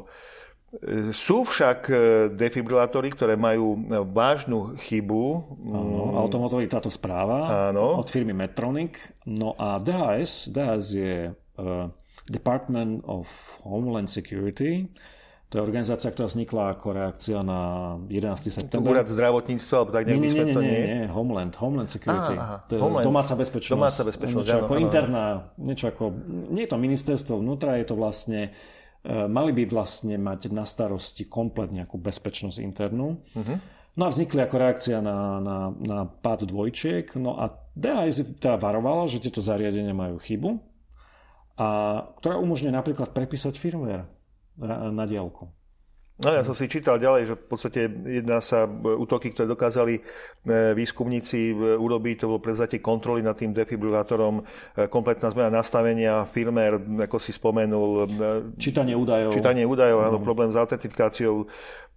E, 0.69 1.09
sú 1.09 1.41
však 1.45 1.89
defibrilátory, 2.37 3.09
ktoré 3.13 3.33
majú 3.33 3.79
vážnu 4.13 4.77
chybu. 4.77 5.25
Áno, 5.73 6.13
a 6.13 6.19
o 6.21 6.29
tom 6.29 6.45
hovorí 6.45 6.69
táto 6.69 6.93
správa 6.93 7.69
Áno. 7.73 7.97
od 7.97 8.07
firmy 8.07 8.37
Medtronic. 8.37 8.97
No 9.25 9.57
a 9.57 9.81
DHS, 9.81 10.53
DHS 10.53 10.85
je 10.93 11.15
uh, 11.33 11.89
Department 12.29 13.01
of 13.09 13.25
Homeland 13.65 14.07
Security, 14.07 14.85
to 15.49 15.57
je 15.57 15.61
organizácia, 15.65 16.13
ktorá 16.13 16.29
vznikla 16.29 16.77
ako 16.77 16.87
reakcia 16.93 17.41
na 17.41 17.97
11. 18.05 18.53
september. 18.53 18.93
Úrad 18.93 19.09
zdravotníctva, 19.09 19.73
alebo 19.81 19.91
tak 19.97 20.05
nie, 20.05 20.21
nie, 20.21 20.29
nie, 20.29 20.45
nie, 20.45 20.53
nie, 20.53 20.81
nie, 20.85 21.01
Homeland, 21.09 21.57
Homeland 21.57 21.89
Security. 21.89 22.37
Aha, 22.37 22.61
aha. 22.61 22.69
To 22.69 22.77
je 22.77 22.81
Homeland. 22.85 23.05
domáca 23.09 23.33
bezpečnosť. 23.33 23.73
Domáca 23.73 24.01
bezpečnosť, 24.05 24.45
niečo 24.45 24.57
áno, 24.61 24.65
ako 24.69 24.75
áno. 24.77 24.85
interná, 24.85 25.25
niečo 25.57 25.85
ako, 25.89 26.03
nie 26.53 26.69
je 26.69 26.69
to 26.69 26.77
ministerstvo 26.77 27.33
vnútra, 27.41 27.81
je 27.81 27.85
to 27.89 27.95
vlastne, 27.97 28.53
mali 29.07 29.51
by 29.55 29.63
vlastne 29.71 30.19
mať 30.19 30.51
na 30.51 30.67
starosti 30.67 31.27
komplet 31.27 31.71
nejakú 31.71 31.95
bezpečnosť 31.95 32.59
internú. 32.59 33.23
Uh-huh. 33.35 33.57
No 33.95 34.01
a 34.07 34.11
vznikli 34.11 34.39
ako 34.39 34.55
reakcia 34.59 34.97
na, 35.03 35.39
na, 35.43 35.57
na 35.71 35.99
pád 36.07 36.47
dvojčiek. 36.47 37.07
No 37.19 37.35
a 37.35 37.51
DHS 37.75 38.39
teda 38.39 38.59
varovala, 38.59 39.07
že 39.11 39.23
tieto 39.23 39.43
zariadenia 39.43 39.95
majú 39.95 40.19
chybu, 40.19 40.59
a 41.59 41.67
ktorá 42.23 42.39
umožňuje 42.39 42.71
napríklad 42.71 43.11
prepísať 43.11 43.59
firmware 43.59 44.07
na 44.95 45.03
diálku. 45.03 45.51
No 46.19 46.35
ja 46.35 46.43
som 46.43 46.51
si 46.51 46.67
čítal 46.67 46.99
ďalej, 46.99 47.31
že 47.31 47.33
v 47.39 47.45
podstate 47.47 47.79
jedná 47.87 48.43
sa 48.43 48.67
útoky, 48.67 49.31
ktoré 49.31 49.47
dokázali 49.47 49.95
e, 49.95 50.01
výskumníci 50.75 51.55
e, 51.55 51.79
urobiť, 51.79 52.15
to 52.19 52.27
bolo 52.27 52.43
prevzatie 52.43 52.83
kontroly 52.83 53.23
nad 53.23 53.39
tým 53.39 53.55
defibrilátorom, 53.55 54.43
e, 54.43 54.43
kompletná 54.91 55.31
zmena 55.31 55.47
nastavenia, 55.47 56.27
firmware, 56.27 57.07
ako 57.07 57.23
si 57.23 57.31
spomenul. 57.31 58.03
Čítanie 58.59 58.99
údajov. 58.99 59.31
Čítanie 59.31 59.63
údajov, 59.63 60.11
áno, 60.11 60.19
mhm. 60.19 60.25
problém 60.27 60.51
s 60.51 60.59
autentifikáciou, 60.59 61.47
E, 61.47 61.88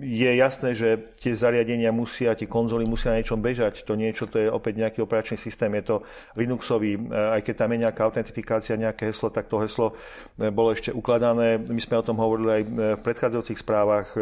je 0.00 0.30
jasné, 0.40 0.72
že 0.72 0.96
tie 1.20 1.36
zariadenia 1.36 1.92
musia, 1.92 2.32
tie 2.32 2.48
konzoly 2.48 2.88
musia 2.88 3.12
na 3.12 3.20
niečom 3.20 3.44
bežať. 3.44 3.84
To 3.84 3.92
niečo, 3.92 4.24
to 4.24 4.40
je 4.40 4.48
opäť 4.48 4.80
nejaký 4.80 5.04
operačný 5.04 5.36
systém, 5.36 5.68
je 5.76 5.84
to 5.84 5.96
Linuxový. 6.32 6.96
E, 6.96 7.00
aj 7.12 7.44
keď 7.44 7.54
tam 7.60 7.70
je 7.76 7.78
nejaká 7.84 8.00
autentifikácia, 8.08 8.80
nejaké 8.80 9.12
heslo, 9.12 9.28
tak 9.28 9.52
to 9.52 9.60
heslo 9.60 9.92
e, 10.40 10.48
bolo 10.48 10.72
ešte 10.72 10.96
ukladané. 10.96 11.60
My 11.60 11.80
sme 11.84 12.00
o 12.00 12.06
tom 12.08 12.16
hovorili 12.16 12.50
aj 12.56 12.62
v 12.64 13.00
predchádzajúcich 13.04 13.60
správach. 13.60 14.16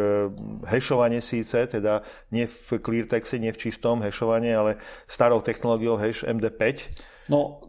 Hešovanie 0.67 1.23
síce, 1.23 1.71
teda 1.71 2.03
nie 2.35 2.51
v 2.51 2.83
clear 2.83 3.07
texte, 3.07 3.39
nie 3.39 3.55
v 3.55 3.71
čistom 3.71 4.03
hešovanie, 4.03 4.51
ale 4.51 4.75
starou 5.07 5.39
technológiou 5.39 5.95
hash 5.95 6.27
MD5. 6.27 6.91
No, 7.31 7.63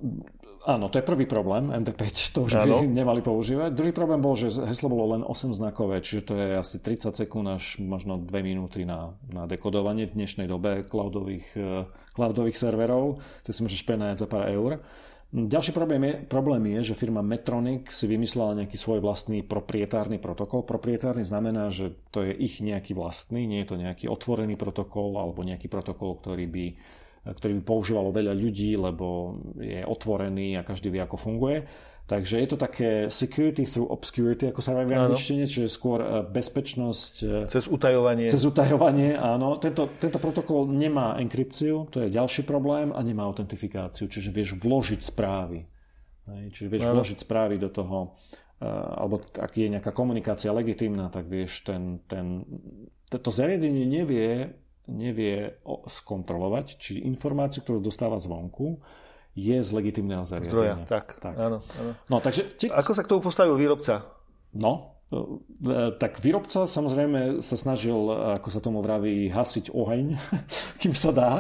Áno, 0.62 0.87
to 0.87 1.03
je 1.03 1.05
prvý 1.07 1.27
problém, 1.27 1.75
MD5, 1.75 2.03
to 2.38 2.46
už 2.46 2.55
by 2.55 2.87
nemali 2.87 3.18
používať. 3.18 3.75
Druhý 3.75 3.90
problém 3.90 4.22
bol, 4.22 4.38
že 4.38 4.46
heslo 4.62 4.87
bolo 4.87 5.18
len 5.18 5.27
8 5.27 5.59
znakové, 5.59 5.98
čiže 5.98 6.22
to 6.22 6.35
je 6.38 6.55
asi 6.55 6.79
30 6.79 7.18
sekúnd 7.18 7.51
až 7.51 7.83
možno 7.83 8.14
2 8.22 8.31
minúty 8.46 8.87
na, 8.87 9.11
na 9.27 9.51
dekodovanie 9.51 10.07
v 10.07 10.22
dnešnej 10.22 10.46
dobe 10.46 10.87
cloudových, 10.87 11.48
uh, 11.59 11.83
cloudových 12.14 12.55
serverov, 12.55 13.18
to 13.42 13.51
si 13.51 13.66
môžeš 13.66 13.83
prenajať 13.83 14.22
za 14.22 14.27
pár 14.31 14.46
eur. 14.55 14.79
Ďalší 15.35 15.75
problém 15.75 16.03
je, 16.07 16.14
problém 16.31 16.62
je, 16.79 16.92
že 16.92 17.01
firma 17.01 17.27
Metronic 17.27 17.90
si 17.90 18.07
vymyslela 18.07 18.62
nejaký 18.62 18.77
svoj 18.79 19.01
vlastný 19.01 19.40
proprietárny 19.42 20.22
protokol. 20.22 20.62
Proprietárny 20.62 21.25
znamená, 21.27 21.72
že 21.72 21.96
to 22.14 22.22
je 22.22 22.37
ich 22.37 22.62
nejaký 22.62 22.92
vlastný, 22.94 23.48
nie 23.51 23.64
je 23.64 23.68
to 23.72 23.81
nejaký 23.81 24.07
otvorený 24.12 24.61
protokol 24.61 25.16
alebo 25.18 25.40
nejaký 25.40 25.72
protokol, 25.72 26.20
ktorý 26.20 26.46
by 26.46 26.66
ktorý 27.22 27.62
by 27.62 27.62
používalo 27.62 28.11
veľa 28.11 28.35
ľudí, 28.35 28.74
lebo 28.74 29.38
je 29.62 29.87
otvorený 29.87 30.58
a 30.58 30.66
každý 30.66 30.90
vie, 30.90 30.98
ako 30.98 31.14
funguje. 31.14 31.62
Takže 32.02 32.42
je 32.42 32.48
to 32.50 32.58
také 32.58 32.90
security 33.08 33.62
through 33.62 33.87
obscurity, 33.87 34.50
ako 34.50 34.58
sa 34.58 34.74
hovorí 34.74 34.90
v 34.90 34.98
angličtine, 35.06 35.46
čiže 35.46 35.70
skôr 35.70 36.02
e, 36.02 36.26
bezpečnosť... 36.26 37.14
E, 37.22 37.37
cez 37.46 37.70
utajovanie. 37.70 38.26
Cez 38.26 38.42
utajovanie, 38.42 39.14
áno. 39.14 39.54
Tento, 39.62 39.87
tento 40.02 40.18
protokol 40.18 40.66
nemá 40.66 41.14
enkrypciu, 41.22 41.87
to 41.94 42.02
je 42.02 42.11
ďalší 42.11 42.42
problém, 42.42 42.90
a 42.90 42.98
nemá 43.06 43.22
autentifikáciu, 43.22 44.11
čiže 44.11 44.35
vieš 44.35 44.58
vložiť 44.58 44.98
správy. 44.98 45.62
Čiže 46.26 46.68
vieš 46.68 46.85
áno. 46.90 47.00
vložiť 47.00 47.18
správy 47.22 47.56
do 47.62 47.70
toho, 47.70 48.18
e, 48.58 48.66
alebo 48.66 49.22
ak 49.38 49.52
je 49.54 49.70
nejaká 49.70 49.94
komunikácia 49.94 50.50
legitimná, 50.50 51.06
tak 51.06 51.30
vieš, 51.30 51.62
ten, 51.62 52.02
ten, 52.11 52.42
to 53.08 53.30
zariadenie 53.30 53.87
nevie 53.87 54.58
nevie 54.90 55.59
skontrolovať, 55.87 56.79
či 56.79 57.07
informáciu, 57.07 57.62
ktorú 57.62 57.79
dostáva 57.79 58.18
zvonku, 58.18 58.83
je 59.33 59.57
z 59.57 59.71
legitimného 59.73 60.29
zariadenia. 60.29 60.53
Zdroja, 60.53 60.75
tak, 60.85 61.07
tak. 61.16 61.35
Áno, 61.40 61.64
áno. 61.81 61.92
No, 62.09 62.16
takže... 62.21 62.53
Ti... 62.59 62.68
Ako 62.68 62.92
sa 62.92 63.01
k 63.01 63.11
tomu 63.11 63.25
postavil 63.25 63.57
výrobca? 63.57 64.05
No, 64.53 65.01
e, 65.09 65.97
tak 65.97 66.21
výrobca 66.21 66.68
samozrejme 66.68 67.40
sa 67.40 67.57
snažil, 67.57 67.97
ako 68.12 68.49
sa 68.53 68.61
tomu 68.61 68.85
vraví, 68.85 69.33
hasiť 69.33 69.73
oheň, 69.73 70.07
kým 70.85 70.92
sa 70.92 71.11
dá. 71.16 71.33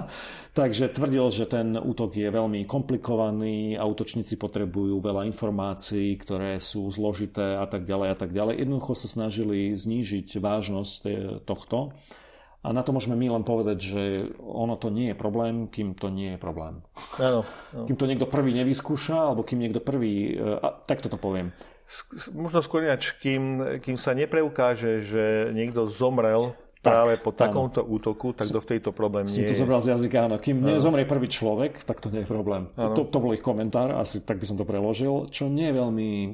Takže 0.52 0.92
tvrdil, 0.92 1.32
že 1.32 1.48
ten 1.48 1.76
útok 1.80 2.16
je 2.16 2.28
veľmi 2.28 2.64
komplikovaný 2.68 3.76
a 3.76 3.88
útočníci 3.88 4.36
potrebujú 4.36 5.00
veľa 5.00 5.28
informácií, 5.28 6.16
ktoré 6.16 6.60
sú 6.60 6.88
zložité 6.92 7.56
a 7.60 7.64
tak 7.68 7.84
ďalej 7.88 8.08
a 8.12 8.16
tak 8.16 8.30
ďalej. 8.32 8.60
Jednoducho 8.60 8.92
sa 8.92 9.08
snažili 9.08 9.72
znížiť 9.76 10.28
vážnosť 10.36 11.02
tohto 11.48 11.96
a 12.62 12.70
na 12.70 12.86
to 12.86 12.94
môžeme 12.94 13.18
my 13.18 13.26
len 13.26 13.42
povedať, 13.42 13.78
že 13.82 14.02
ono 14.38 14.78
to 14.78 14.86
nie 14.86 15.10
je 15.10 15.16
problém, 15.18 15.66
kým 15.66 15.98
to 15.98 16.14
nie 16.14 16.34
je 16.34 16.38
problém. 16.38 16.78
Áno, 17.18 17.42
áno. 17.74 17.84
Kým 17.90 17.98
to 17.98 18.06
niekto 18.06 18.30
prvý 18.30 18.54
nevyskúša, 18.54 19.34
alebo 19.34 19.42
kým 19.42 19.58
niekto 19.58 19.82
prvý... 19.82 20.38
E, 20.38 20.62
a, 20.62 20.78
tak 20.86 21.02
to 21.02 21.10
poviem. 21.18 21.50
Možno 22.30 22.62
skôr 22.62 22.86
ináč, 22.86 23.18
kým, 23.18 23.58
kým 23.82 23.98
sa 23.98 24.14
nepreukáže, 24.14 25.02
že 25.02 25.50
niekto 25.50 25.90
zomrel 25.90 26.54
práve 26.82 27.14
po 27.22 27.30
takomto 27.30 27.86
áno. 27.86 27.94
útoku, 27.94 28.34
tak 28.34 28.50
do 28.50 28.58
tejto 28.58 28.90
problém 28.90 29.30
nie 29.30 29.46
je. 29.46 29.54
to 29.54 29.62
zobral 29.62 29.78
z 29.78 29.94
jazyka, 29.94 30.26
áno. 30.26 30.36
Kým 30.42 30.58
áno. 30.58 30.74
nezomrie 30.74 31.06
prvý 31.06 31.30
človek, 31.30 31.86
tak 31.86 32.02
to 32.02 32.10
nie 32.10 32.26
je 32.26 32.28
problém. 32.28 32.66
To, 32.74 33.06
to 33.06 33.18
bol 33.22 33.30
ich 33.30 33.40
komentár, 33.40 33.94
asi 33.94 34.26
tak 34.26 34.42
by 34.42 34.46
som 34.50 34.58
to 34.58 34.66
preložil, 34.66 35.30
čo 35.30 35.46
nie 35.46 35.70
je 35.70 35.78
veľmi 35.78 36.08
e, 36.26 36.30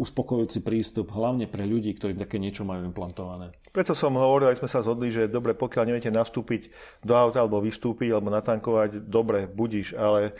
uspokojujúci 0.00 0.64
prístup, 0.64 1.12
hlavne 1.12 1.44
pre 1.44 1.68
ľudí, 1.68 1.92
ktorí 1.92 2.16
také 2.16 2.40
niečo 2.40 2.64
majú 2.64 2.88
implantované. 2.88 3.52
Preto 3.68 3.92
som 3.92 4.16
hovoril, 4.16 4.56
aj 4.56 4.64
sme 4.64 4.72
sa 4.72 4.80
zhodli, 4.80 5.12
že 5.12 5.28
dobre, 5.28 5.52
pokiaľ 5.52 5.92
neviete 5.92 6.08
nastúpiť 6.08 6.72
do 7.04 7.12
auta 7.12 7.44
alebo 7.44 7.60
vystúpiť 7.60 8.16
alebo 8.16 8.32
natankovať, 8.32 9.04
dobre, 9.04 9.44
budíš, 9.44 9.92
ale 9.92 10.32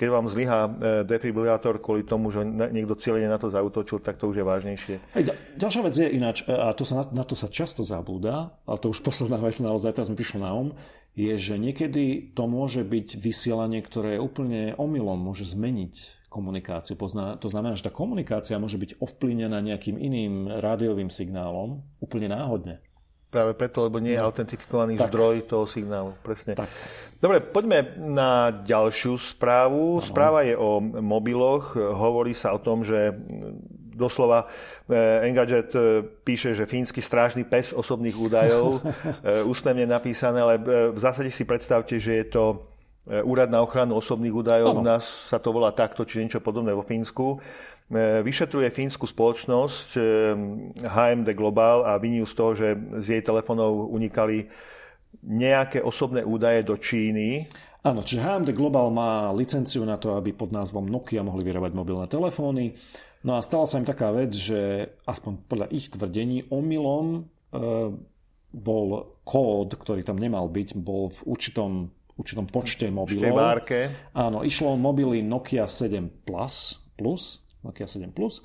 keď 0.00 0.08
vám 0.08 0.32
zlyhá 0.32 0.60
e, 0.64 0.70
defibrilátor 1.04 1.76
kvôli 1.76 2.08
tomu, 2.08 2.32
že 2.32 2.40
niekto 2.48 2.96
cieľene 2.96 3.28
na 3.28 3.36
to 3.36 3.52
zautočil, 3.52 4.00
tak 4.00 4.16
to 4.16 4.32
už 4.32 4.40
je 4.40 4.44
vážnejšie. 4.48 4.96
Hej, 5.12 5.36
ďalšia 5.60 5.82
vec 5.84 5.94
je 6.00 6.08
ináč, 6.08 6.40
e, 6.48 6.56
a 6.56 6.72
to 6.72 6.88
sa, 6.88 7.04
na, 7.04 7.20
na 7.20 7.24
to 7.28 7.36
sa 7.36 7.52
často 7.52 7.84
zabúda, 7.84 8.56
ale 8.64 8.80
to 8.80 8.88
už 8.88 9.04
posledná 9.08 9.36
vec 9.36 9.60
naozaj, 9.60 10.00
teraz 10.00 10.08
mi 10.08 10.16
prišlo 10.16 10.40
na 10.40 10.56
um, 10.56 10.72
je, 11.12 11.36
že 11.36 11.60
niekedy 11.60 12.32
to 12.32 12.48
môže 12.48 12.80
byť 12.80 13.20
vysielanie, 13.20 13.84
ktoré 13.84 14.16
je 14.16 14.24
úplne 14.24 14.72
omylom, 14.80 15.20
môže 15.20 15.44
zmeniť 15.52 16.24
komunikáciu. 16.30 16.94
To 16.94 17.48
znamená, 17.50 17.74
že 17.74 17.90
tá 17.90 17.92
komunikácia 17.92 18.56
môže 18.62 18.78
byť 18.78 19.02
ovplyvnená 19.02 19.58
nejakým 19.58 19.98
iným 19.98 20.62
rádiovým 20.62 21.10
signálom 21.10 21.82
úplne 21.98 22.30
náhodne. 22.30 22.78
Práve 23.30 23.54
preto, 23.54 23.86
lebo 23.86 24.02
nie 24.02 24.18
je 24.18 24.20
no. 24.20 24.26
autentifikovaný 24.26 24.98
tak. 24.98 25.14
zdroj 25.14 25.46
toho 25.46 25.64
signálu. 25.70 26.18
Presne. 26.20 26.58
Tak. 26.58 26.66
Dobre, 27.22 27.38
poďme 27.38 27.94
na 28.00 28.50
ďalšiu 28.50 29.14
správu. 29.14 30.02
Ano. 30.02 30.04
Správa 30.04 30.42
je 30.42 30.58
o 30.58 30.82
mobiloch. 30.82 31.78
Hovorí 31.78 32.34
sa 32.34 32.50
o 32.50 32.58
tom, 32.58 32.82
že 32.82 33.14
doslova 34.00 34.48
eh, 34.88 35.28
Engadget 35.28 35.70
eh, 35.76 36.00
píše, 36.00 36.56
že 36.56 36.64
fínsky 36.64 37.04
strážny 37.04 37.44
pes 37.44 37.76
osobných 37.76 38.16
údajov, 38.16 38.80
eh, 38.80 39.44
úsmevne 39.44 39.84
napísané, 39.84 40.40
ale 40.40 40.56
v 40.90 40.98
zásade 40.98 41.28
si 41.28 41.44
predstavte, 41.44 42.00
že 42.00 42.24
je 42.24 42.26
to 42.32 42.44
Úrad 43.10 43.50
na 43.50 43.58
ochranu 43.64 43.98
osobných 43.98 44.30
údajov. 44.30 44.76
Ano. 44.76 44.80
U 44.80 44.86
nás 44.86 45.02
sa 45.02 45.40
to 45.40 45.50
volá 45.50 45.74
takto, 45.74 46.06
či 46.06 46.22
niečo 46.22 46.38
podobné 46.38 46.70
vo 46.70 46.84
Fínsku. 46.84 47.42
E, 47.90 48.22
vyšetruje 48.22 48.70
fínsku 48.70 49.02
spoločnosť 49.02 49.98
HMD 50.78 51.28
e, 51.28 51.34
Global 51.34 51.82
a 51.82 51.98
viní 51.98 52.22
z 52.22 52.34
toho, 52.38 52.54
že 52.54 52.78
z 53.02 53.18
jej 53.18 53.22
telefónov 53.26 53.90
unikali 53.90 54.46
nejaké 55.26 55.82
osobné 55.82 56.22
údaje 56.22 56.62
do 56.62 56.78
Číny. 56.78 57.50
Áno, 57.82 58.06
čiže 58.06 58.22
HMD 58.22 58.54
Global 58.54 58.94
má 58.94 59.34
licenciu 59.34 59.82
na 59.82 59.98
to, 59.98 60.14
aby 60.14 60.30
pod 60.30 60.54
názvom 60.54 60.86
Nokia 60.86 61.26
mohli 61.26 61.42
vyrábať 61.42 61.74
mobilné 61.74 62.06
telefóny. 62.06 62.78
No 63.26 63.34
a 63.34 63.42
stala 63.42 63.66
sa 63.66 63.82
im 63.82 63.88
taká 63.88 64.14
vec, 64.14 64.38
že 64.38 64.94
aspoň 65.10 65.50
podľa 65.50 65.66
ich 65.74 65.90
tvrdení 65.90 66.46
omylom 66.46 67.06
e, 67.18 67.20
bol 68.54 69.18
kód, 69.26 69.74
ktorý 69.74 70.06
tam 70.06 70.22
nemal 70.22 70.46
byť, 70.46 70.78
bol 70.78 71.10
v 71.10 71.20
určitom, 71.26 71.90
určitom 72.14 72.46
počte 72.46 72.86
mobilov. 72.86 73.34
Áno, 74.14 74.46
išlo 74.46 74.78
o 74.78 74.78
mobily 74.78 75.26
Nokia 75.26 75.66
7 75.66 76.22
Plus, 76.22 76.78
plus 76.94 77.49
Nokia 77.64 77.86
7 77.86 78.12
Plus. 78.12 78.40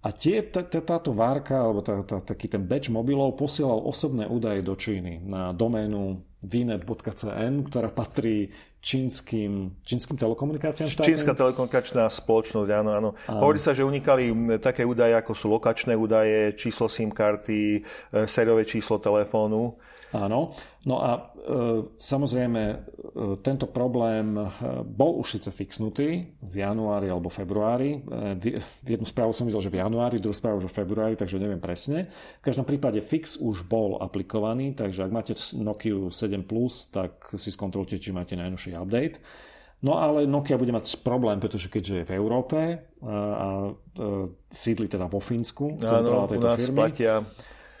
A 0.00 0.16
tie, 0.16 0.40
t- 0.40 0.64
t- 0.64 0.80
táto 0.80 1.12
várka, 1.12 1.60
alebo 1.60 1.84
tá, 1.84 2.00
tá, 2.00 2.24
taký 2.24 2.48
ten 2.48 2.64
batch 2.64 2.88
mobilov 2.88 3.36
posielal 3.36 3.84
osobné 3.84 4.24
údaje 4.24 4.64
do 4.64 4.72
Číny 4.72 5.20
na 5.20 5.52
doménu 5.52 6.24
vnet.cn, 6.40 7.54
ktorá 7.68 7.92
patrí 7.92 8.48
čínskym, 8.80 9.76
čínskym 9.84 10.16
telekomunikáciám 10.16 10.88
štátnym. 10.88 11.12
Čínska 11.12 11.36
telekomunikačná 11.36 12.08
spoločnosť, 12.08 12.70
áno, 12.72 12.90
áno. 12.96 13.10
áno. 13.28 13.40
Hovorí 13.44 13.60
sa, 13.60 13.76
že 13.76 13.84
unikali 13.84 14.32
také 14.56 14.88
údaje, 14.88 15.12
ako 15.20 15.36
sú 15.36 15.52
lokačné 15.52 15.92
údaje, 15.92 16.56
číslo 16.56 16.88
SIM 16.88 17.12
karty, 17.12 17.60
e, 17.76 17.80
sériové 18.24 18.64
číslo 18.64 18.96
telefónu. 18.96 19.76
Áno. 20.10 20.50
No 20.90 20.96
a 20.98 21.10
e, 21.14 21.22
samozrejme 21.94 22.62
e, 22.66 22.76
tento 23.46 23.70
problém 23.70 24.34
e, 24.34 24.42
bol 24.82 25.22
už 25.22 25.38
síce 25.38 25.54
fixnutý 25.54 26.34
v 26.42 26.54
januári 26.58 27.06
alebo 27.06 27.30
februári. 27.30 28.02
E, 28.02 28.58
v 28.58 28.88
jednu 28.98 29.06
správu 29.06 29.30
som 29.30 29.46
videl, 29.46 29.62
že 29.62 29.70
v 29.70 29.78
januári, 29.78 30.18
druhú 30.18 30.34
správu, 30.34 30.58
že 30.58 30.66
v 30.66 30.78
februári, 30.82 31.14
takže 31.14 31.38
neviem 31.38 31.62
presne. 31.62 32.10
V 32.42 32.44
každom 32.50 32.66
prípade 32.66 32.98
fix 33.06 33.38
už 33.38 33.62
bol 33.70 34.02
aplikovaný, 34.02 34.74
takže 34.74 35.06
ak 35.06 35.14
máte 35.14 35.32
Nokia 35.54 36.10
7 36.10 36.42
Plus, 36.42 36.90
tak 36.90 37.30
si 37.38 37.54
skontrolujte, 37.54 38.02
či 38.02 38.10
máte 38.10 38.34
najnovší 38.34 38.74
update. 38.74 39.22
No 39.80 39.96
ale 39.96 40.28
Nokia 40.28 40.60
bude 40.60 40.74
mať 40.74 41.00
problém, 41.00 41.40
pretože 41.40 41.70
keďže 41.72 42.02
je 42.02 42.08
v 42.10 42.12
Európe 42.18 42.58
a, 42.58 43.08
a, 43.08 43.14
a 43.16 43.48
sídli 44.52 44.90
teda 44.90 45.08
vo 45.08 45.22
Fínsku, 45.24 45.80
centrála 45.80 46.28
tejto 46.28 46.48
firmy, 46.58 46.76
platia 46.76 47.14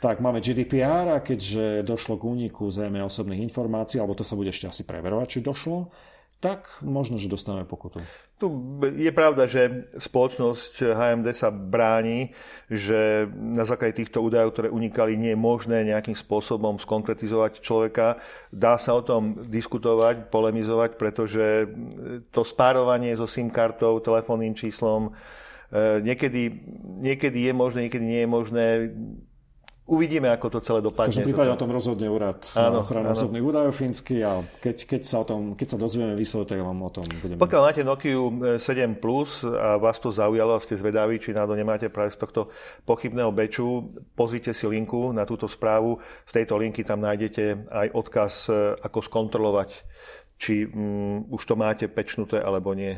tak, 0.00 0.24
máme 0.24 0.40
GDPR 0.40 1.12
a 1.14 1.18
keďže 1.20 1.84
došlo 1.84 2.16
k 2.16 2.24
úniku 2.24 2.72
zrejme 2.72 3.04
osobných 3.04 3.44
informácií, 3.44 4.00
alebo 4.00 4.16
to 4.16 4.24
sa 4.24 4.32
bude 4.34 4.48
ešte 4.48 4.66
asi 4.66 4.82
preverovať, 4.88 5.26
či 5.28 5.38
došlo, 5.44 5.92
tak 6.40 6.80
možno, 6.80 7.20
že 7.20 7.28
dostaneme 7.28 7.68
pokutu. 7.68 8.00
Tu 8.40 8.48
je 8.96 9.12
pravda, 9.12 9.44
že 9.44 9.92
spoločnosť 10.00 10.96
HMD 10.96 11.36
sa 11.36 11.52
bráni, 11.52 12.32
že 12.72 13.28
na 13.36 13.68
základe 13.68 14.00
týchto 14.00 14.24
údajov, 14.24 14.56
ktoré 14.56 14.68
unikali, 14.72 15.20
nie 15.20 15.36
je 15.36 15.44
možné 15.44 15.84
nejakým 15.84 16.16
spôsobom 16.16 16.80
skonkretizovať 16.80 17.60
človeka. 17.60 18.16
Dá 18.48 18.80
sa 18.80 18.96
o 18.96 19.04
tom 19.04 19.44
diskutovať, 19.44 20.32
polemizovať, 20.32 20.96
pretože 20.96 21.68
to 22.32 22.40
spárovanie 22.40 23.12
so 23.20 23.28
SIM 23.28 23.52
kartou, 23.52 24.00
telefónnym 24.00 24.56
číslom, 24.56 25.12
eh, 25.12 26.00
niekedy, 26.00 26.56
niekedy 27.04 27.38
je 27.44 27.52
možné, 27.52 27.78
niekedy 27.84 28.04
nie 28.08 28.24
je 28.24 28.30
možné 28.32 28.66
Uvidíme, 29.90 30.30
ako 30.30 30.46
to 30.54 30.58
celé 30.62 30.78
dopadne. 30.78 31.10
V 31.10 31.18
každom 31.18 31.26
prípade 31.34 31.50
o 31.50 31.58
tom 31.58 31.74
rozhodne 31.74 32.06
úrad 32.06 32.38
áno, 32.54 32.86
ochranu 32.86 33.10
osobných 33.10 33.42
údajov 33.42 33.74
fínsky 33.74 34.22
a 34.22 34.46
keď, 34.62 34.86
keď, 34.86 35.02
sa 35.02 35.16
o 35.18 35.26
tom, 35.26 35.58
keď 35.58 35.74
sa 35.74 35.78
dozvieme 35.82 36.14
vyslovene, 36.14 36.46
tak 36.46 36.62
vám 36.62 36.78
o 36.78 36.90
tom 36.94 37.02
budeme... 37.18 37.42
Pokiaľ 37.42 37.60
máte 37.66 37.82
Nokia 37.82 38.62
7 38.62 39.02
Plus 39.02 39.42
a 39.42 39.82
vás 39.82 39.98
to 39.98 40.14
zaujalo 40.14 40.54
a 40.54 40.62
ste 40.62 40.78
zvedaví, 40.78 41.18
či 41.18 41.34
náhodou 41.34 41.58
nemáte 41.58 41.90
práve 41.90 42.14
z 42.14 42.22
tohto 42.22 42.54
pochybného 42.86 43.34
beču, 43.34 43.90
pozrite 44.14 44.54
si 44.54 44.62
linku 44.70 45.10
na 45.10 45.26
túto 45.26 45.50
správu. 45.50 45.98
Z 46.22 46.38
tejto 46.38 46.54
linky 46.54 46.86
tam 46.86 47.02
nájdete 47.02 47.66
aj 47.66 47.86
odkaz, 47.90 48.46
e, 48.46 48.78
ako 48.78 49.02
skontrolovať, 49.02 49.74
či 50.38 50.70
um, 50.70 51.26
už 51.34 51.42
to 51.42 51.58
máte 51.58 51.90
pečnuté 51.90 52.38
alebo 52.38 52.78
nie. 52.78 52.94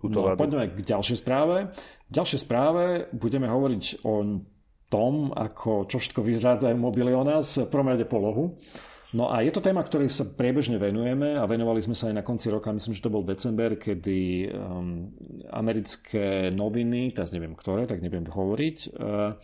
No, 0.00 0.32
poďme 0.32 0.72
k 0.72 0.80
ďalšej 0.80 1.20
správe. 1.20 1.68
V 2.08 2.12
ďalšej 2.16 2.40
správe 2.48 3.12
budeme 3.12 3.44
hovoriť 3.44 4.00
o 4.08 4.40
tom, 4.90 5.30
ako 5.30 5.86
čo 5.86 6.02
všetko 6.02 6.20
vyzrádzajú 6.20 6.76
mobily 6.76 7.14
o 7.14 7.22
nás, 7.22 7.56
v 7.56 7.70
prvom 7.70 7.94
rade 7.94 8.04
polohu. 8.04 8.58
No 9.10 9.26
a 9.26 9.42
je 9.42 9.50
to 9.50 9.58
téma, 9.58 9.82
ktorej 9.82 10.06
sa 10.06 10.22
priebežne 10.22 10.78
venujeme 10.78 11.34
a 11.34 11.42
venovali 11.42 11.82
sme 11.82 11.98
sa 11.98 12.10
aj 12.10 12.22
na 12.22 12.26
konci 12.26 12.46
roka, 12.46 12.70
myslím, 12.70 12.94
že 12.94 13.02
to 13.02 13.10
bol 13.10 13.26
december, 13.26 13.74
kedy 13.74 14.50
um, 14.54 15.10
americké 15.50 16.54
noviny, 16.54 17.10
teraz 17.10 17.34
neviem 17.34 17.58
ktoré, 17.58 17.90
tak 17.90 18.06
neviem 18.06 18.22
hovoriť, 18.22 18.76
uh, 18.94 19.34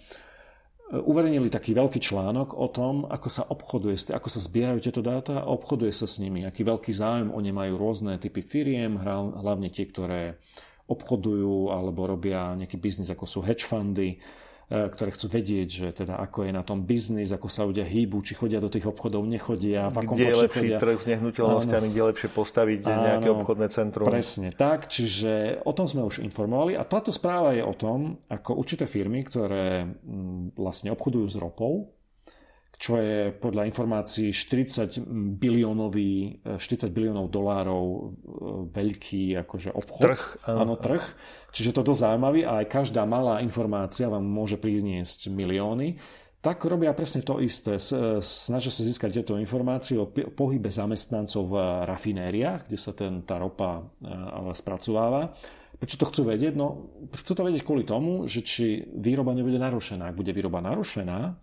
uverejnili 0.86 1.50
taký 1.50 1.74
veľký 1.74 1.98
článok 1.98 2.54
o 2.54 2.70
tom, 2.70 3.10
ako 3.10 3.26
sa 3.26 3.42
obchoduje, 3.50 4.14
ako 4.14 4.28
sa 4.30 4.38
zbierajú 4.38 4.78
tieto 4.78 5.02
dáta 5.02 5.42
a 5.42 5.50
obchoduje 5.50 5.90
sa 5.90 6.06
s 6.06 6.22
nimi, 6.22 6.46
aký 6.46 6.62
veľký 6.62 6.94
záujem 6.94 7.34
oni 7.34 7.50
majú 7.50 7.74
rôzne 7.74 8.22
typy 8.22 8.46
firiem, 8.46 9.02
hlavne 9.02 9.66
tie, 9.74 9.82
ktoré 9.82 10.38
obchodujú 10.86 11.74
alebo 11.74 12.06
robia 12.06 12.54
nejaký 12.54 12.78
biznis, 12.78 13.10
ako 13.10 13.26
sú 13.26 13.42
hedge 13.42 13.66
fundy, 13.66 14.22
ktoré 14.66 15.14
chcú 15.14 15.30
vedieť, 15.30 15.68
že 15.70 15.88
teda 15.94 16.18
ako 16.18 16.42
je 16.42 16.50
na 16.50 16.66
tom 16.66 16.82
biznis, 16.82 17.30
ako 17.30 17.46
sa 17.46 17.62
ľudia 17.62 17.86
hýbu, 17.86 18.18
či 18.26 18.34
chodia 18.34 18.58
do 18.58 18.66
tých 18.66 18.90
obchodov, 18.90 19.22
nechodia, 19.22 19.86
v 19.94 20.02
akom 20.02 20.18
Kde 20.18 20.26
je 20.26 20.42
lepší 20.42 20.66
chodia. 20.74 20.78
trh 20.82 20.98
s 20.98 21.06
nehnuteľnosťami, 21.06 21.86
kde 21.94 22.00
je 22.02 22.08
lepšie 22.10 22.28
postaviť 22.34 22.80
áno, 22.82 23.02
nejaké 23.06 23.28
obchodné 23.30 23.66
centrum. 23.70 24.06
Presne 24.10 24.50
tak, 24.50 24.90
čiže 24.90 25.62
o 25.62 25.70
tom 25.70 25.86
sme 25.86 26.02
už 26.02 26.18
informovali 26.18 26.74
a 26.74 26.82
táto 26.82 27.14
správa 27.14 27.54
je 27.54 27.62
o 27.62 27.74
tom, 27.78 28.18
ako 28.26 28.58
určité 28.58 28.90
firmy, 28.90 29.22
ktoré 29.22 29.86
mm, 29.86 30.58
vlastne 30.58 30.90
obchodujú 30.90 31.26
s 31.30 31.36
ropou, 31.38 31.95
čo 32.76 33.00
je 33.00 33.32
podľa 33.32 33.64
informácií 33.72 34.36
40 34.36 35.00
biliónový, 35.40 36.44
40 36.44 36.92
biliónov 36.92 37.32
dolárov 37.32 37.84
e, 37.88 38.02
veľký 38.68 39.40
akože 39.40 39.72
obchod. 39.72 40.04
Trh. 40.04 40.22
Áno, 40.44 40.76
trh. 40.76 41.00
Čiže 41.56 41.72
to 41.72 41.80
je 41.80 41.88
dosť 41.88 42.02
zaujímavý 42.04 42.44
a 42.44 42.60
aj 42.60 42.66
každá 42.68 43.08
malá 43.08 43.40
informácia 43.40 44.12
vám 44.12 44.28
môže 44.28 44.60
priniesť 44.60 45.32
milióny. 45.32 45.96
Tak 46.44 46.68
robia 46.68 46.92
presne 46.92 47.24
to 47.24 47.40
isté. 47.40 47.80
Snažia 48.20 48.70
sa 48.70 48.84
získať 48.84 49.18
tieto 49.18 49.40
informácie 49.40 49.96
o 49.96 50.06
pohybe 50.12 50.68
zamestnancov 50.68 51.48
v 51.48 51.54
rafinériách, 51.88 52.68
kde 52.68 52.78
sa 52.78 52.92
ten, 52.92 53.24
tá 53.24 53.40
ropa 53.40 53.88
e, 54.04 54.52
spracováva. 54.52 55.32
Prečo 55.80 55.96
to 55.96 56.08
chcú 56.12 56.28
vedieť? 56.28 56.52
No, 56.52 56.92
chcú 57.08 57.32
to 57.36 57.42
vedieť 57.44 57.64
kvôli 57.64 57.88
tomu, 57.88 58.28
že 58.28 58.44
či 58.44 58.84
výroba 58.84 59.32
nebude 59.32 59.56
narušená. 59.56 60.12
Ak 60.12 60.16
bude 60.16 60.32
výroba 60.32 60.60
narušená, 60.60 61.36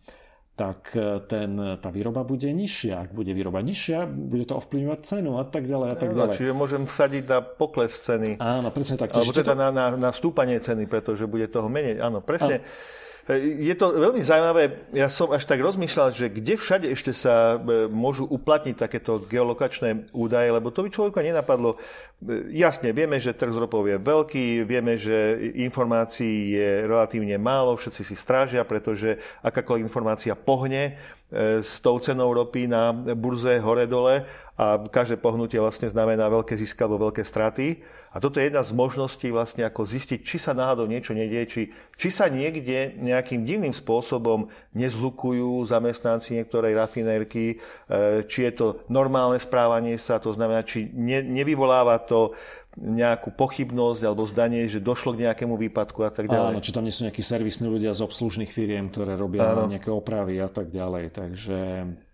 tak 0.54 0.94
e, 0.94 1.18
ten, 1.26 1.58
tá 1.82 1.90
výroba 1.90 2.22
bude 2.22 2.46
nižšia. 2.46 3.10
Ak 3.10 3.12
bude 3.12 3.34
výroba 3.34 3.66
nižšia, 3.66 4.06
bude 4.06 4.46
to 4.46 4.62
ovplyvňovať 4.62 5.00
cenu 5.02 5.42
a 5.42 5.44
tak 5.50 5.66
ďalej 5.66 5.90
a 5.90 5.98
tak 5.98 6.10
ďalej. 6.14 6.36
Čiže 6.38 6.54
môžem 6.54 6.84
vsadiť 6.86 7.24
na 7.26 7.40
pokles 7.42 7.94
ceny. 7.98 8.38
Áno, 8.38 8.70
presne 8.70 9.02
tak. 9.02 9.18
Alebo 9.18 9.34
teda 9.34 9.54
to... 9.54 9.60
na, 9.60 9.68
na, 9.74 9.86
na 9.98 10.10
vstúpanie 10.14 10.62
ceny, 10.62 10.86
pretože 10.86 11.26
bude 11.26 11.50
toho 11.50 11.66
menej. 11.66 11.98
Áno, 11.98 12.22
presne. 12.22 12.62
Áno. 12.62 13.02
Je 13.24 13.72
to 13.80 13.96
veľmi 13.96 14.20
zaujímavé. 14.20 14.92
Ja 14.92 15.08
som 15.08 15.32
až 15.32 15.48
tak 15.48 15.64
rozmýšľal, 15.64 16.12
že 16.12 16.28
kde 16.28 16.60
všade 16.60 16.92
ešte 16.92 17.16
sa 17.16 17.56
e, 17.56 17.88
môžu 17.88 18.28
uplatniť 18.28 18.76
takéto 18.76 19.24
geolokačné 19.24 20.12
údaje, 20.12 20.52
lebo 20.52 20.76
to 20.76 20.84
by 20.84 20.92
človeka 20.92 21.24
nenapadlo. 21.24 21.80
E, 22.20 22.52
jasne, 22.52 22.92
vieme, 22.92 23.24
že 23.24 23.32
trh 23.32 23.56
z 23.56 23.64
ropou 23.64 23.88
je 23.88 23.96
veľký, 23.96 24.68
vieme, 24.68 25.00
že 25.00 25.40
informácií 25.56 26.60
je 26.60 26.84
relatívne 26.84 27.40
málo, 27.40 27.80
všetci 27.80 28.04
si 28.04 28.16
strážia, 28.20 28.68
pretože 28.68 29.16
akákoľvek 29.40 29.88
informácia 29.88 30.36
pohne, 30.36 31.00
e, 31.32 31.64
s 31.64 31.80
tou 31.80 31.96
cenou 32.04 32.28
ropy 32.28 32.68
na 32.68 32.92
burze 32.92 33.56
hore-dole 33.64 34.28
a 34.60 34.84
každé 34.84 35.16
pohnutie 35.24 35.64
vlastne 35.64 35.88
znamená 35.88 36.28
veľké 36.28 36.60
zisky 36.60 36.84
alebo 36.84 37.08
veľké 37.08 37.24
straty. 37.24 37.80
A 38.14 38.22
toto 38.22 38.38
je 38.38 38.46
jedna 38.46 38.62
z 38.62 38.78
možností 38.78 39.34
vlastne 39.34 39.66
ako 39.66 39.90
zistiť, 39.90 40.22
či 40.22 40.38
sa 40.38 40.54
náhodou 40.54 40.86
niečo 40.86 41.18
nedie, 41.18 41.50
či, 41.50 41.74
či 41.98 42.14
sa 42.14 42.30
niekde 42.30 42.94
nejakým 43.02 43.42
divným 43.42 43.74
spôsobom 43.74 44.54
nezhlukujú 44.78 45.66
zamestnanci 45.66 46.38
niektorej 46.38 46.78
rafinérky, 46.78 47.58
e, 47.90 48.26
či 48.30 48.40
je 48.46 48.52
to 48.54 48.66
normálne 48.86 49.42
správanie 49.42 49.98
sa, 49.98 50.22
to 50.22 50.30
znamená, 50.30 50.62
či 50.62 50.94
ne, 50.94 51.26
nevyvoláva 51.26 51.98
to 52.06 52.38
nejakú 52.78 53.30
pochybnosť 53.34 54.02
alebo 54.02 54.26
zdanie, 54.26 54.66
že 54.66 54.82
došlo 54.82 55.14
k 55.14 55.30
nejakému 55.30 55.58
výpadku 55.58 56.02
a 56.06 56.10
tak 56.10 56.26
ďalej. 56.26 56.58
Áno, 56.58 56.66
či 56.66 56.74
tam 56.74 56.86
nie 56.86 56.94
sú 56.94 57.06
nejakí 57.06 57.22
servisní 57.22 57.70
ľudia 57.70 57.94
z 57.94 58.02
obslužných 58.02 58.50
firiem, 58.50 58.90
ktoré 58.90 59.14
robia 59.14 59.46
Áno. 59.46 59.70
nejaké 59.70 59.94
opravy 59.94 60.42
a 60.42 60.50
tak 60.50 60.74
ďalej. 60.74 61.14
Takže 61.14 61.58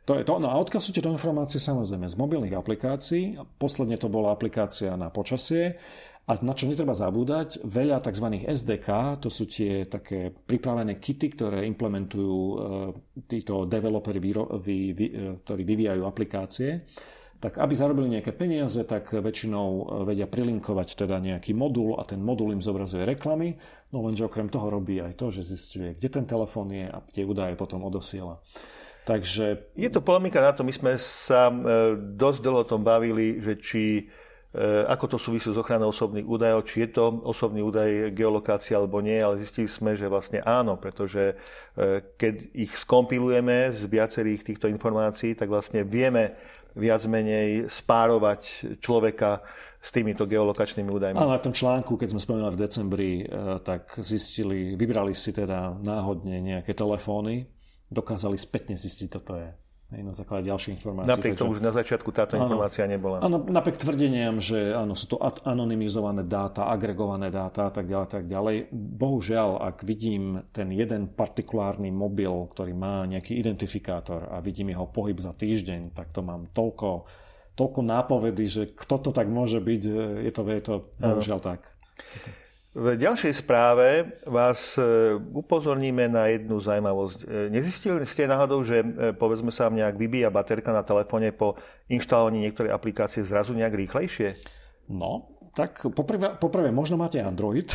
to 0.10 0.18
je 0.18 0.26
to. 0.26 0.42
No 0.42 0.50
a 0.50 0.58
odkiaľ 0.58 0.82
sú 0.82 0.90
tieto 0.90 1.14
informácie? 1.14 1.62
Samozrejme 1.62 2.10
z 2.10 2.18
mobilných 2.18 2.58
aplikácií. 2.58 3.38
Posledne 3.62 4.02
to 4.02 4.10
bola 4.10 4.34
aplikácia 4.34 4.98
na 4.98 5.14
počasie. 5.14 5.78
A 6.26 6.38
na 6.42 6.54
čo 6.54 6.70
netreba 6.70 6.94
zabúdať, 6.94 7.62
veľa 7.66 8.02
tzv. 8.02 8.46
SDK, 8.46 9.18
to 9.22 9.30
sú 9.34 9.50
tie 9.50 9.86
také 9.86 10.30
pripravené 10.30 11.02
kity, 11.02 11.34
ktoré 11.34 11.66
implementujú 11.66 12.38
e, 12.38 12.56
títo 13.26 13.66
developeri, 13.66 14.22
e, 14.22 14.34
ktorí 15.42 15.62
vyvíjajú 15.66 16.02
aplikácie 16.06 16.86
tak 17.40 17.56
aby 17.56 17.72
zarobili 17.72 18.20
nejaké 18.20 18.36
peniaze, 18.36 18.84
tak 18.84 19.16
väčšinou 19.16 19.68
e, 19.72 19.84
vedia 20.12 20.28
prilinkovať 20.28 21.08
teda 21.08 21.24
nejaký 21.24 21.56
modul 21.56 21.96
a 21.96 22.04
ten 22.04 22.20
modul 22.20 22.52
im 22.52 22.60
zobrazuje 22.60 23.08
reklamy, 23.08 23.56
no 23.96 24.04
lenže 24.04 24.28
okrem 24.28 24.52
toho 24.52 24.68
robí 24.68 25.00
aj 25.00 25.16
to, 25.16 25.32
že 25.32 25.48
zistuje, 25.56 25.96
kde 25.96 26.10
ten 26.12 26.26
telefón 26.28 26.68
je 26.76 26.84
a 26.84 27.00
tie 27.08 27.24
údaje 27.24 27.56
potom 27.56 27.80
odosiela. 27.88 28.44
Takže... 29.10 29.74
Je 29.74 29.90
to 29.90 30.06
polemika 30.06 30.38
na 30.38 30.54
to, 30.54 30.62
my 30.62 30.70
sme 30.70 30.94
sa 31.02 31.50
e, 31.50 31.56
dosť 31.98 32.40
dlho 32.46 32.62
o 32.62 32.70
tom 32.70 32.86
bavili, 32.86 33.42
že 33.42 33.58
či 33.58 33.84
e, 33.98 34.04
ako 34.86 35.06
to 35.10 35.18
súvisí 35.18 35.50
s 35.50 35.58
ochranou 35.58 35.90
osobných 35.90 36.30
údajov, 36.30 36.70
či 36.70 36.86
je 36.86 36.94
to 36.94 37.18
osobný 37.26 37.66
údaj 37.66 38.14
geolokácia 38.14 38.78
alebo 38.78 39.02
nie, 39.02 39.18
ale 39.18 39.42
zistili 39.42 39.66
sme, 39.66 39.98
že 39.98 40.06
vlastne 40.06 40.46
áno, 40.46 40.78
pretože 40.78 41.34
keď 42.22 42.54
ich 42.54 42.76
skompilujeme 42.78 43.74
z 43.74 43.82
viacerých 43.90 44.46
týchto 44.46 44.70
informácií, 44.70 45.34
tak 45.34 45.50
vlastne 45.50 45.82
vieme 45.82 46.38
viac 46.78 47.02
menej 47.10 47.66
spárovať 47.66 48.78
človeka 48.78 49.42
s 49.80 49.90
týmito 49.90 50.28
geolokačnými 50.28 50.92
údajmi. 50.92 51.18
Ale 51.18 51.40
v 51.40 51.46
tom 51.50 51.56
článku, 51.56 51.96
keď 51.96 52.14
sme 52.14 52.22
spomínali 52.22 52.54
v 52.54 52.62
decembri, 52.62 53.12
tak 53.64 53.96
zistili, 54.04 54.76
vybrali 54.76 55.16
si 55.16 55.32
teda 55.32 55.80
náhodne 55.80 56.44
nejaké 56.44 56.76
telefóny, 56.76 57.48
dokázali 57.90 58.38
spätne 58.38 58.78
zistiť, 58.78 59.08
toto 59.10 59.36
je 59.36 59.50
na 59.90 60.14
základe 60.14 60.46
ďalších 60.46 60.78
informácií. 60.78 61.10
Napriek 61.10 61.34
takže... 61.34 61.42
tomu, 61.42 61.58
že 61.58 61.66
na 61.66 61.74
začiatku 61.74 62.10
táto 62.14 62.38
áno, 62.38 62.46
informácia 62.46 62.86
nebola. 62.86 63.26
Áno, 63.26 63.42
napriek 63.42 63.82
tvrdeniam, 63.82 64.38
že 64.38 64.70
áno, 64.70 64.94
sú 64.94 65.10
to 65.10 65.18
anonymizované 65.50 66.22
dáta, 66.30 66.70
agregované 66.70 67.34
dáta 67.34 67.66
a 67.66 67.72
tak 67.74 67.90
ďalej, 67.90 68.06
tak 68.06 68.26
ďalej. 68.30 68.70
Bohužiaľ, 68.70 69.66
ak 69.66 69.82
vidím 69.82 70.46
ten 70.54 70.70
jeden 70.70 71.10
partikulárny 71.10 71.90
mobil, 71.90 72.30
ktorý 72.30 72.78
má 72.78 73.02
nejaký 73.10 73.34
identifikátor 73.34 74.30
a 74.30 74.38
vidím 74.46 74.70
jeho 74.78 74.86
pohyb 74.86 75.18
za 75.18 75.34
týždeň, 75.34 75.98
tak 75.98 76.14
to 76.14 76.22
mám 76.22 76.54
toľko, 76.54 77.10
toľko 77.58 77.82
nápovedy, 77.82 78.46
že 78.46 78.64
kto 78.70 79.10
to 79.10 79.10
tak 79.10 79.26
môže 79.26 79.58
byť, 79.58 79.82
je 80.22 80.32
to, 80.32 80.42
je 80.46 80.62
to 80.62 80.76
bohužiaľ 81.02 81.42
tak. 81.42 81.66
V 82.70 82.94
ďalšej 82.94 83.34
správe 83.34 84.14
vás 84.30 84.78
e, 84.78 85.18
upozorníme 85.18 86.06
na 86.06 86.30
jednu 86.30 86.62
zaujímavosť. 86.62 87.20
E, 87.26 87.50
nezistili 87.50 88.06
ste 88.06 88.30
náhodou, 88.30 88.62
že 88.62 88.86
e, 88.86 89.10
povedzme 89.18 89.50
sa 89.50 89.74
nejak 89.74 89.98
vybíja 89.98 90.30
baterka 90.30 90.70
na 90.70 90.86
telefóne 90.86 91.34
po 91.34 91.58
inštalovaní 91.90 92.46
niektorej 92.46 92.70
aplikácie 92.70 93.26
zrazu 93.26 93.58
nejak 93.58 93.74
rýchlejšie? 93.74 94.38
No, 94.86 95.34
tak 95.58 95.82
poprvé, 95.98 96.38
poprvé 96.38 96.70
možno 96.70 96.94
máte 97.02 97.18
Android 97.18 97.74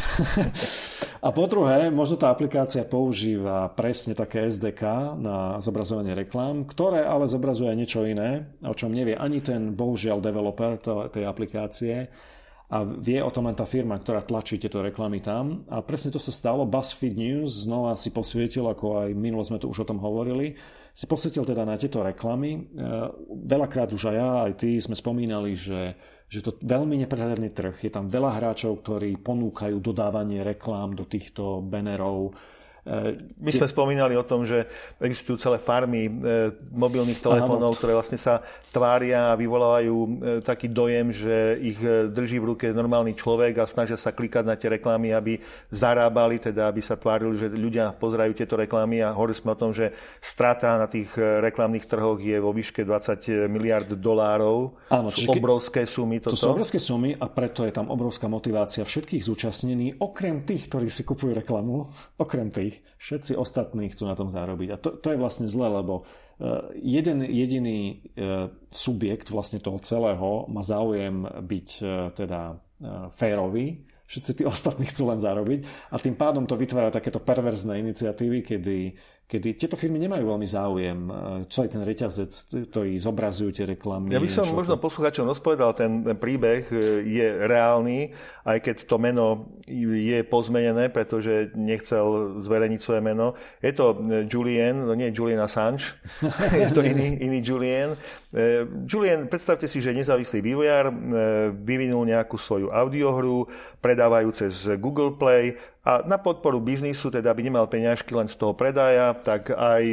a 1.27 1.29
po 1.35 1.51
druhé 1.51 1.91
možno 1.91 2.15
tá 2.15 2.31
aplikácia 2.31 2.87
používa 2.87 3.67
presne 3.75 4.15
také 4.15 4.47
SDK 4.47 5.19
na 5.19 5.59
zobrazovanie 5.59 6.15
reklám, 6.15 6.71
ktoré 6.71 7.03
ale 7.03 7.27
zobrazuje 7.27 7.75
niečo 7.75 8.07
iné, 8.07 8.47
o 8.63 8.71
čom 8.79 8.95
nevie 8.95 9.19
ani 9.19 9.43
ten 9.43 9.75
bohužiaľ 9.75 10.23
developer 10.23 10.79
tej 11.11 11.27
aplikácie, 11.27 12.07
a 12.73 12.81
vie 12.81 13.21
o 13.21 13.29
tom 13.29 13.45
len 13.45 13.53
tá 13.53 13.69
firma, 13.69 14.01
ktorá 14.01 14.25
tlačí 14.25 14.57
tieto 14.57 14.81
reklamy 14.81 15.21
tam. 15.21 15.69
A 15.69 15.85
presne 15.85 16.09
to 16.09 16.17
sa 16.17 16.33
stalo. 16.33 16.65
BuzzFeed 16.65 17.13
News 17.13 17.69
znova 17.69 17.93
si 17.95 18.09
posvietil, 18.09 18.65
ako 18.65 19.05
aj 19.05 19.09
minulo 19.13 19.45
sme 19.45 19.61
tu 19.61 19.69
už 19.69 19.85
o 19.85 19.89
tom 19.93 20.01
hovorili, 20.01 20.57
si 20.95 21.05
posvietil 21.05 21.45
teda 21.45 21.69
na 21.69 21.77
tieto 21.77 22.01
reklamy. 22.01 22.57
E, 22.57 22.61
veľakrát 23.51 23.93
už 23.93 24.15
aj 24.15 24.17
ja, 24.17 24.31
aj 24.49 24.53
ty 24.65 24.81
sme 24.81 24.97
spomínali, 24.97 25.53
že, 25.53 25.93
že 26.31 26.41
to 26.41 26.57
veľmi 26.63 27.05
neprehľadný 27.05 27.53
trh. 27.53 27.85
Je 27.85 27.93
tam 27.93 28.09
veľa 28.09 28.41
hráčov, 28.41 28.81
ktorí 28.81 29.21
ponúkajú 29.21 29.77
dodávanie 29.85 30.41
reklám 30.41 30.97
do 30.97 31.05
týchto 31.05 31.61
bannerov 31.61 32.33
my 32.85 33.51
sme 33.51 33.65
spomínali 33.65 34.13
o 34.13 34.25
tom, 34.29 34.45
že 34.45 34.69
existujú 35.01 35.41
celé 35.41 35.57
farmy 35.57 36.05
e, 36.05 36.11
mobilných 36.69 37.17
telefónov, 37.17 37.81
ktoré 37.81 37.97
vlastne 37.97 38.21
sa 38.21 38.45
tvária 38.69 39.33
a 39.33 39.39
vyvolávajú 39.41 39.97
e, 39.97 40.09
taký 40.45 40.69
dojem, 40.69 41.09
že 41.09 41.57
ich 41.65 41.81
e, 41.81 42.13
drží 42.13 42.37
v 42.37 42.53
ruke 42.53 42.67
normálny 42.77 43.17
človek 43.17 43.65
a 43.65 43.65
snažia 43.65 43.97
sa 43.97 44.13
klikať 44.13 44.45
na 44.45 44.61
tie 44.61 44.69
reklamy, 44.69 45.17
aby 45.17 45.41
zarábali, 45.73 46.37
teda 46.37 46.69
aby 46.69 46.85
sa 46.85 47.01
tvárili, 47.01 47.41
že 47.41 47.49
ľudia 47.49 47.97
pozerajú 47.97 48.37
tieto 48.37 48.61
reklamy 48.61 49.01
a 49.01 49.17
hovorili 49.17 49.41
sme 49.41 49.57
o 49.57 49.61
tom, 49.61 49.73
že 49.73 49.89
strata 50.21 50.77
na 50.77 50.85
tých 50.85 51.17
reklamných 51.17 51.89
trhoch 51.89 52.21
je 52.21 52.37
vo 52.37 52.53
výške 52.53 52.85
20 52.85 53.49
miliard 53.49 53.89
dolárov. 53.97 54.77
Áno, 54.93 55.09
sú 55.09 55.33
obrovské 55.33 55.89
sumy. 55.89 56.21
Toto. 56.21 56.37
To 56.37 56.41
sú 56.41 56.53
obrovské 56.53 56.77
sumy 56.77 57.17
a 57.17 57.33
preto 57.33 57.65
je 57.65 57.73
tam 57.73 57.89
obrovská 57.89 58.29
motivácia 58.29 58.85
všetkých 58.85 59.25
zúčastnených, 59.25 60.05
okrem 60.05 60.45
tých, 60.45 60.69
ktorí 60.69 60.93
si 60.93 61.01
kupujú 61.01 61.33
reklamu, 61.33 61.89
okrem 62.21 62.53
tých, 62.53 62.74
Všetci 62.99 63.37
ostatní 63.37 63.93
chcú 63.93 64.09
na 64.09 64.17
tom 64.17 64.33
zarobiť. 64.33 64.69
A 64.73 64.77
to, 64.81 64.97
to 64.97 65.13
je 65.13 65.21
vlastne 65.21 65.47
zle, 65.51 65.69
lebo 65.69 66.03
eh, 66.03 66.73
jeden 66.81 67.23
jediný 67.23 68.01
eh, 68.15 68.49
subjekt 68.73 69.29
vlastne 69.31 69.61
toho 69.61 69.79
celého 69.83 70.49
má 70.49 70.63
záujem 70.65 71.27
byť 71.27 71.69
eh, 71.83 71.89
teda 72.17 72.41
férový, 73.17 73.87
všetci 74.05 74.31
tí 74.41 74.45
ostatní 74.55 74.87
chcú 74.87 75.09
len 75.09 75.19
zarobiť 75.19 75.91
a 75.91 75.97
tým 75.97 76.17
pádom 76.19 76.45
to 76.45 76.59
vytvára 76.59 76.93
takéto 76.93 77.23
perverzné 77.23 77.81
iniciatívy, 77.81 78.45
kedy 78.45 78.77
kedy 79.25 79.57
tieto 79.57 79.77
firmy 79.81 79.97
nemajú 80.05 80.37
veľmi 80.37 80.45
záujem, 80.45 80.99
e, 81.09 81.13
celý 81.49 81.69
ten 81.73 81.81
reťazec, 81.81 82.31
ktorý 82.69 82.93
zobrazujú 83.01 83.51
tie 83.57 83.65
reklamy. 83.65 84.13
Ja 84.13 84.21
by 84.21 84.29
som 84.29 84.53
možno 84.53 84.77
posluchačom 84.77 85.25
rozpovedal, 85.25 85.73
ten 85.73 86.05
príbeh 86.05 86.69
e, 86.69 86.77
je 87.09 87.27
reálny, 87.49 88.13
aj 88.45 88.59
keď 88.61 88.77
to 88.85 88.97
meno 89.01 89.57
je 89.67 90.21
pozmenené, 90.29 90.93
pretože 90.93 91.57
nechcel 91.57 92.37
zverejniť 92.45 92.81
svoje 92.85 93.01
meno. 93.01 93.33
Je 93.65 93.73
to 93.73 93.97
e, 93.97 94.29
Julian, 94.29 94.85
no 94.85 94.93
nie 94.93 95.09
Julian 95.09 95.41
Assange, 95.41 95.97
je 96.61 96.69
to 96.69 96.85
iný, 96.85 97.17
iný 97.25 97.41
Julian. 97.41 97.97
Julian, 98.91 99.31
predstavte 99.31 99.71
si, 99.71 99.79
že 99.79 99.95
nezávislý 99.95 100.43
vývojár 100.43 100.91
vyvinul 101.55 102.03
nejakú 102.03 102.35
svoju 102.35 102.67
audiohru, 102.67 103.47
predávajú 103.79 104.35
cez 104.35 104.75
Google 104.83 105.15
Play, 105.15 105.55
a 105.85 106.01
na 106.09 106.17
podporu 106.17 106.65
biznisu, 106.65 107.13
teda 107.13 107.29
aby 107.29 107.45
nemal 107.45 107.69
peňažky 107.69 108.17
len 108.17 108.25
z 108.25 108.41
toho 108.41 108.57
predaja, 108.57 109.13
tak 109.13 109.53
aj 109.53 109.85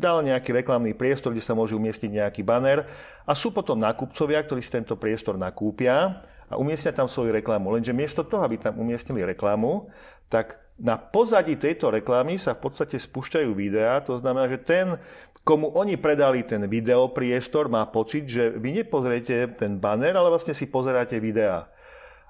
dal 0.00 0.24
nejaký 0.24 0.56
reklamný 0.56 0.96
priestor, 0.96 1.36
kde 1.36 1.44
sa 1.44 1.52
môže 1.52 1.76
umiestniť 1.76 2.10
nejaký 2.16 2.40
banner. 2.40 2.88
A 3.28 3.36
sú 3.36 3.52
potom 3.52 3.76
nákupcovia, 3.76 4.40
ktorí 4.40 4.64
si 4.64 4.72
tento 4.72 4.96
priestor 4.96 5.36
nakúpia 5.36 6.24
a 6.48 6.56
umiestnia 6.56 6.96
tam 6.96 7.12
svoju 7.12 7.36
reklamu. 7.36 7.76
Lenže 7.76 7.92
miesto 7.92 8.24
toho, 8.24 8.40
aby 8.40 8.56
tam 8.56 8.80
umiestnili 8.80 9.20
reklamu, 9.20 9.92
tak 10.32 10.64
na 10.80 10.96
pozadí 10.96 11.60
tejto 11.60 11.92
reklamy 11.92 12.40
sa 12.40 12.56
v 12.56 12.64
podstate 12.64 12.96
spúšťajú 12.96 13.50
videá. 13.52 14.00
To 14.08 14.16
znamená, 14.16 14.48
že 14.48 14.64
ten, 14.64 14.96
komu 15.44 15.70
oni 15.76 16.00
predali 16.00 16.40
ten 16.40 16.64
videopriestor, 16.64 17.68
má 17.68 17.84
pocit, 17.92 18.26
že 18.32 18.48
vy 18.48 18.80
nepozriete 18.80 19.54
ten 19.60 19.76
banner, 19.76 20.16
ale 20.16 20.32
vlastne 20.32 20.56
si 20.56 20.64
pozeráte 20.64 21.20
videá. 21.20 21.68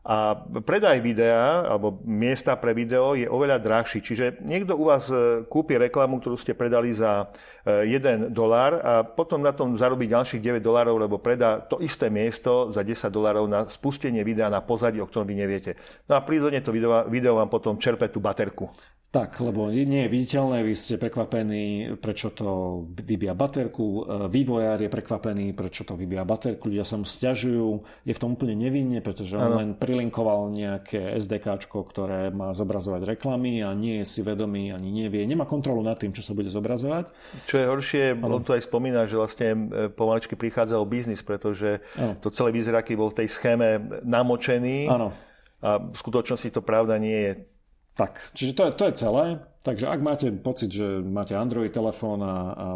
A 0.05 0.37
predaj 0.61 1.01
videa 1.01 1.65
alebo 1.65 1.97
miesta 2.05 2.53
pre 2.61 2.77
video 2.77 3.17
je 3.17 3.25
oveľa 3.25 3.57
drahší. 3.57 4.05
Čiže 4.05 4.45
niekto 4.45 4.77
u 4.77 4.93
vás 4.93 5.09
e, 5.09 5.49
kúpi 5.49 5.81
reklamu, 5.81 6.21
ktorú 6.21 6.37
ste 6.37 6.53
predali 6.53 6.93
za 6.93 7.33
1 7.65 7.89
e, 7.89 8.29
dolár 8.29 8.85
a 8.85 8.93
potom 9.01 9.41
na 9.41 9.57
tom 9.57 9.81
zarobí 9.81 10.05
ďalších 10.05 10.45
9 10.45 10.61
dolárov, 10.61 11.01
lebo 11.01 11.17
predá 11.17 11.57
to 11.57 11.81
isté 11.81 12.13
miesto 12.13 12.69
za 12.69 12.85
10 12.85 13.09
dolárov 13.09 13.49
na 13.49 13.65
spustenie 13.65 14.21
videa 14.21 14.53
na 14.53 14.61
pozadí, 14.61 15.01
o 15.01 15.09
ktorom 15.09 15.25
vy 15.25 15.41
neviete. 15.41 15.81
No 16.05 16.21
a 16.21 16.21
prírodne 16.21 16.61
to 16.61 16.69
video, 17.09 17.41
vám 17.41 17.49
potom 17.49 17.81
čerpe 17.81 18.13
tú 18.13 18.21
baterku. 18.21 18.69
Tak, 19.15 19.39
lebo 19.47 19.71
nie 19.71 19.87
je 19.87 20.11
viditeľné, 20.11 20.67
vy 20.67 20.75
ste 20.75 20.99
prekvapení, 20.99 21.95
prečo 22.03 22.35
to 22.35 22.83
vybíja 22.99 23.39
baterku, 23.39 24.03
e, 24.03 24.27
vývojár 24.27 24.83
je 24.83 24.91
prekvapený, 24.91 25.55
prečo 25.55 25.87
to 25.87 25.95
vybíja 25.95 26.27
baterku, 26.27 26.67
ľudia 26.67 26.83
sa 26.83 26.99
mu 26.99 27.07
stiažujú, 27.07 27.79
je 28.03 28.11
v 28.11 28.19
tom 28.19 28.35
úplne 28.35 28.59
nevinne, 28.59 28.99
pretože 28.99 29.39
on 29.39 29.55
ano. 29.55 29.59
len 29.63 29.71
prilinkoval 29.79 30.51
nejaké 30.51 31.15
SDK, 31.23 31.63
ktoré 31.63 32.35
má 32.35 32.51
zobrazovať 32.51 33.15
reklamy 33.15 33.63
a 33.63 33.71
nie 33.71 34.03
je 34.03 34.19
si 34.19 34.21
vedomý, 34.27 34.75
ani 34.75 35.07
nevie, 35.07 35.23
nemá 35.31 35.47
kontrolu 35.47 35.87
nad 35.87 35.95
tým, 35.95 36.11
čo 36.11 36.27
sa 36.27 36.35
bude 36.35 36.51
zobrazovať. 36.51 37.15
Čo 37.47 37.55
je 37.63 37.71
horšie, 37.71 38.05
ano. 38.19 38.43
on 38.43 38.43
to 38.43 38.59
aj 38.59 38.67
spomína, 38.67 39.07
že 39.07 39.15
vlastne 39.15 39.49
e, 39.55 39.59
pomaličky 39.95 40.35
prichádza 40.35 40.83
o 40.83 40.83
biznis, 40.83 41.23
pretože 41.23 41.79
ano. 41.95 42.19
to 42.19 42.35
celé 42.35 42.51
vyzerá, 42.51 42.83
bol 42.99 43.15
v 43.15 43.23
tej 43.23 43.29
schéme 43.31 44.03
namočený. 44.03 44.91
Ano. 44.91 45.15
A 45.63 45.79
v 45.79 45.95
skutočnosti 45.95 46.51
to 46.51 46.67
pravda 46.67 46.99
nie 46.99 47.15
je 47.15 47.54
Tak, 47.95 48.35
čiže 48.35 48.59
to 48.59 48.63
je, 48.67 48.71
to 48.75 48.85
je 48.91 48.95
celé. 48.99 49.27
Takže 49.65 49.89
ak 49.89 50.01
máte 50.05 50.29
pocit, 50.45 50.69
že 50.69 51.01
máte 51.01 51.33
Android 51.33 51.73
telefón 51.73 52.21
a, 52.21 52.37
a 52.53 52.67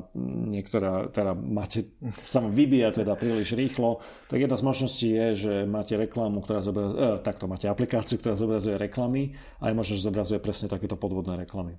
niektorá, 0.48 1.12
teda 1.12 1.36
máte, 1.36 1.92
sa 2.32 2.40
vám 2.40 2.56
vybíja 2.56 2.96
teda 2.96 3.12
príliš 3.12 3.52
rýchlo, 3.52 4.00
tak 4.32 4.40
jedna 4.40 4.56
z 4.56 4.64
možností 4.64 5.08
je, 5.12 5.28
že 5.36 5.52
máte 5.68 6.00
reklamu, 6.00 6.40
ktorá 6.40 6.64
zobrazuje, 6.64 6.96
eh, 6.96 7.20
takto 7.20 7.44
máte 7.44 7.68
aplikáciu, 7.68 8.16
ktorá 8.16 8.40
zobrazuje 8.40 8.80
reklamy 8.80 9.36
a 9.60 9.68
je 9.68 9.76
možno, 9.76 10.00
že 10.00 10.08
zobrazuje 10.08 10.40
presne 10.40 10.72
takéto 10.72 10.96
podvodné 10.96 11.36
reklamy. 11.44 11.76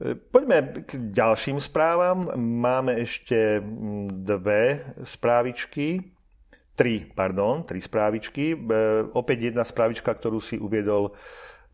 E, 0.00 0.16
poďme 0.16 0.88
k 0.88 1.12
ďalším 1.12 1.60
správam. 1.60 2.32
Máme 2.40 2.96
ešte 2.96 3.60
dve 4.08 4.96
správičky, 5.04 6.16
tri, 6.72 7.04
pardon, 7.12 7.68
tri 7.68 7.84
správičky. 7.84 8.56
E, 8.56 8.58
opäť 9.12 9.52
jedna 9.52 9.68
správička, 9.68 10.16
ktorú 10.16 10.40
si 10.40 10.56
uviedol 10.56 11.12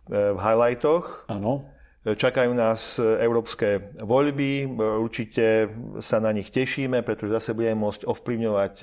v 0.08 0.38
highlightoch. 0.38 1.26
Áno. 1.26 1.66
Čakajú 2.06 2.54
nás 2.54 3.02
európske 3.02 3.90
voľby, 3.98 4.62
určite 4.78 5.66
sa 5.98 6.22
na 6.22 6.30
nich 6.30 6.54
tešíme, 6.54 7.02
pretože 7.02 7.34
zase 7.34 7.50
budeme 7.50 7.82
môcť 7.82 8.06
ovplyvňovať 8.06 8.74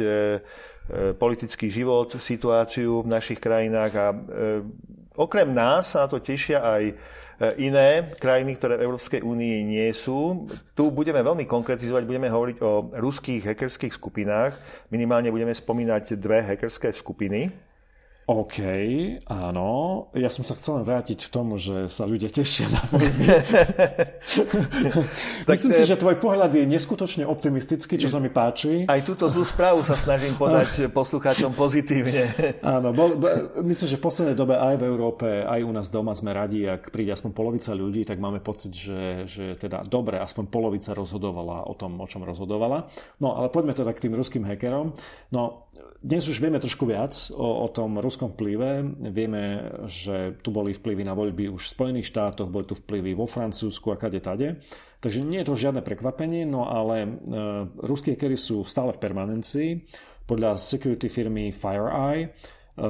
politický 1.16 1.72
život, 1.72 2.12
situáciu 2.20 3.00
v 3.00 3.08
našich 3.08 3.40
krajinách 3.40 3.92
a 3.96 4.08
okrem 5.16 5.56
nás 5.56 5.96
sa 5.96 6.04
na 6.04 6.12
to 6.12 6.20
tešia 6.20 6.68
aj 6.68 6.84
E, 7.44 7.66
iné 7.66 8.14
krajiny, 8.22 8.56
ktoré 8.56 8.78
v 8.78 8.86
Európskej 8.88 9.22
únii 9.26 9.66
nie 9.66 9.90
sú. 9.92 10.46
Tu 10.78 10.88
budeme 10.94 11.20
veľmi 11.20 11.50
konkretizovať, 11.50 12.06
budeme 12.06 12.30
hovoriť 12.30 12.58
o 12.62 12.94
ruských 12.94 13.42
hackerských 13.52 13.94
skupinách. 13.98 14.56
Minimálne 14.94 15.34
budeme 15.34 15.52
spomínať 15.52 16.16
dve 16.16 16.46
hackerské 16.46 16.94
skupiny. 16.94 17.50
OK, 18.24 18.58
áno. 19.28 20.08
Ja 20.16 20.32
som 20.32 20.48
sa 20.48 20.56
chcel 20.56 20.80
vrátiť 20.80 21.28
k 21.28 21.30
tomu, 21.30 21.60
že 21.60 21.92
sa 21.92 22.08
ľudia 22.08 22.32
tešia 22.32 22.72
na 22.72 22.80
voľby. 22.92 23.26
Myslím 25.44 25.72
si, 25.76 25.84
že 25.84 26.00
tvoj 26.00 26.24
pohľad 26.24 26.56
je 26.56 26.64
neskutočne 26.64 27.28
optimistický, 27.28 28.00
čo 28.00 28.08
sa 28.08 28.24
mi 28.24 28.32
páči. 28.32 28.88
Aj 28.88 29.04
túto 29.04 29.28
zlú 29.28 29.44
správu 29.44 29.84
sa 29.84 30.00
snažím 30.00 30.40
podať 30.40 30.88
poslucháčom 30.98 31.52
pozitívne. 31.52 32.32
Áno, 32.64 32.96
bol, 32.96 33.20
myslím, 33.60 33.88
že 33.92 34.00
v 34.00 34.06
poslednej 34.08 34.40
dobe 34.40 34.56
aj 34.56 34.76
v 34.80 34.84
Európe, 34.88 35.28
aj 35.44 35.60
u 35.60 35.72
nás 35.76 35.92
doma 35.92 36.16
sme 36.16 36.32
radi, 36.32 36.64
ak 36.64 36.96
príde 36.96 37.12
aspoň 37.12 37.36
polovica 37.36 37.76
ľudí, 37.76 38.08
tak 38.08 38.24
máme 38.24 38.40
pocit, 38.40 38.72
že, 38.72 39.28
že 39.28 39.60
teda 39.60 39.84
dobre, 39.84 40.24
aspoň 40.24 40.48
polovica 40.48 40.96
rozhodovala 40.96 41.68
o 41.68 41.76
tom, 41.76 42.00
o 42.00 42.08
čom 42.08 42.24
rozhodovala. 42.24 42.88
No, 43.20 43.36
ale 43.36 43.52
poďme 43.52 43.76
teda 43.76 43.92
k 43.92 44.08
tým 44.08 44.16
ruským 44.16 44.48
hackerom. 44.48 44.96
No, 45.36 45.68
dnes 46.04 46.28
už 46.28 46.44
vieme 46.44 46.60
trošku 46.60 46.84
viac 46.84 47.16
o, 47.32 47.64
o 47.64 47.68
tom 47.72 47.96
ruskom 48.04 48.36
vplyve. 48.36 48.84
Vieme, 49.16 49.72
že 49.88 50.36
tu 50.44 50.52
boli 50.52 50.76
vplyvy 50.76 51.08
na 51.08 51.16
voľby 51.16 51.48
už 51.48 51.64
v 51.64 51.74
Spojených 51.80 52.12
štátoch, 52.12 52.52
boli 52.52 52.68
tu 52.68 52.76
vplyvy 52.76 53.16
vo 53.16 53.24
Francúzsku 53.24 53.88
a 53.88 53.96
kade 53.96 54.20
tade. 54.20 54.60
Takže 55.00 55.24
nie 55.24 55.40
je 55.40 55.48
to 55.48 55.56
žiadne 55.56 55.80
prekvapenie, 55.80 56.44
no 56.44 56.68
ale 56.68 57.08
e, 57.08 57.10
ruské 57.88 58.20
hackery 58.20 58.36
sú 58.36 58.68
stále 58.68 58.92
v 58.92 59.00
permanencii. 59.00 59.70
Podľa 60.28 60.60
security 60.60 61.08
firmy 61.08 61.56
FireEye 61.56 62.28
e, 62.28 62.30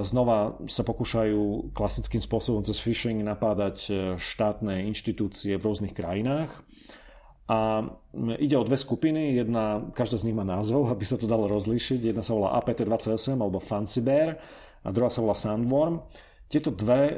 znova 0.01 0.57
sa 0.65 0.81
pokúšajú 0.81 1.69
klasickým 1.69 2.21
spôsobom 2.21 2.65
cez 2.65 2.81
phishing 2.81 3.21
napádať 3.21 3.77
e, 3.89 3.91
štátne 4.17 4.89
inštitúcie 4.89 5.53
v 5.61 5.65
rôznych 5.69 5.93
krajinách. 5.93 6.49
A 7.43 7.83
ide 8.39 8.55
o 8.55 8.63
dve 8.63 8.79
skupiny, 8.79 9.35
jedna, 9.35 9.83
každá 9.91 10.15
z 10.15 10.31
nich 10.31 10.37
má 10.37 10.47
názov, 10.47 10.87
aby 10.87 11.03
sa 11.03 11.19
to 11.19 11.27
dalo 11.27 11.51
rozlíšiť. 11.51 12.15
Jedna 12.15 12.23
sa 12.23 12.31
volá 12.35 12.55
APT28 12.63 13.35
alebo 13.35 13.59
Fancy 13.59 13.99
Bear 13.99 14.39
a 14.83 14.87
druhá 14.95 15.11
sa 15.11 15.19
volá 15.19 15.35
Sandworm. 15.35 16.07
Tieto 16.47 16.71
dve 16.71 17.01
e, 17.03 17.15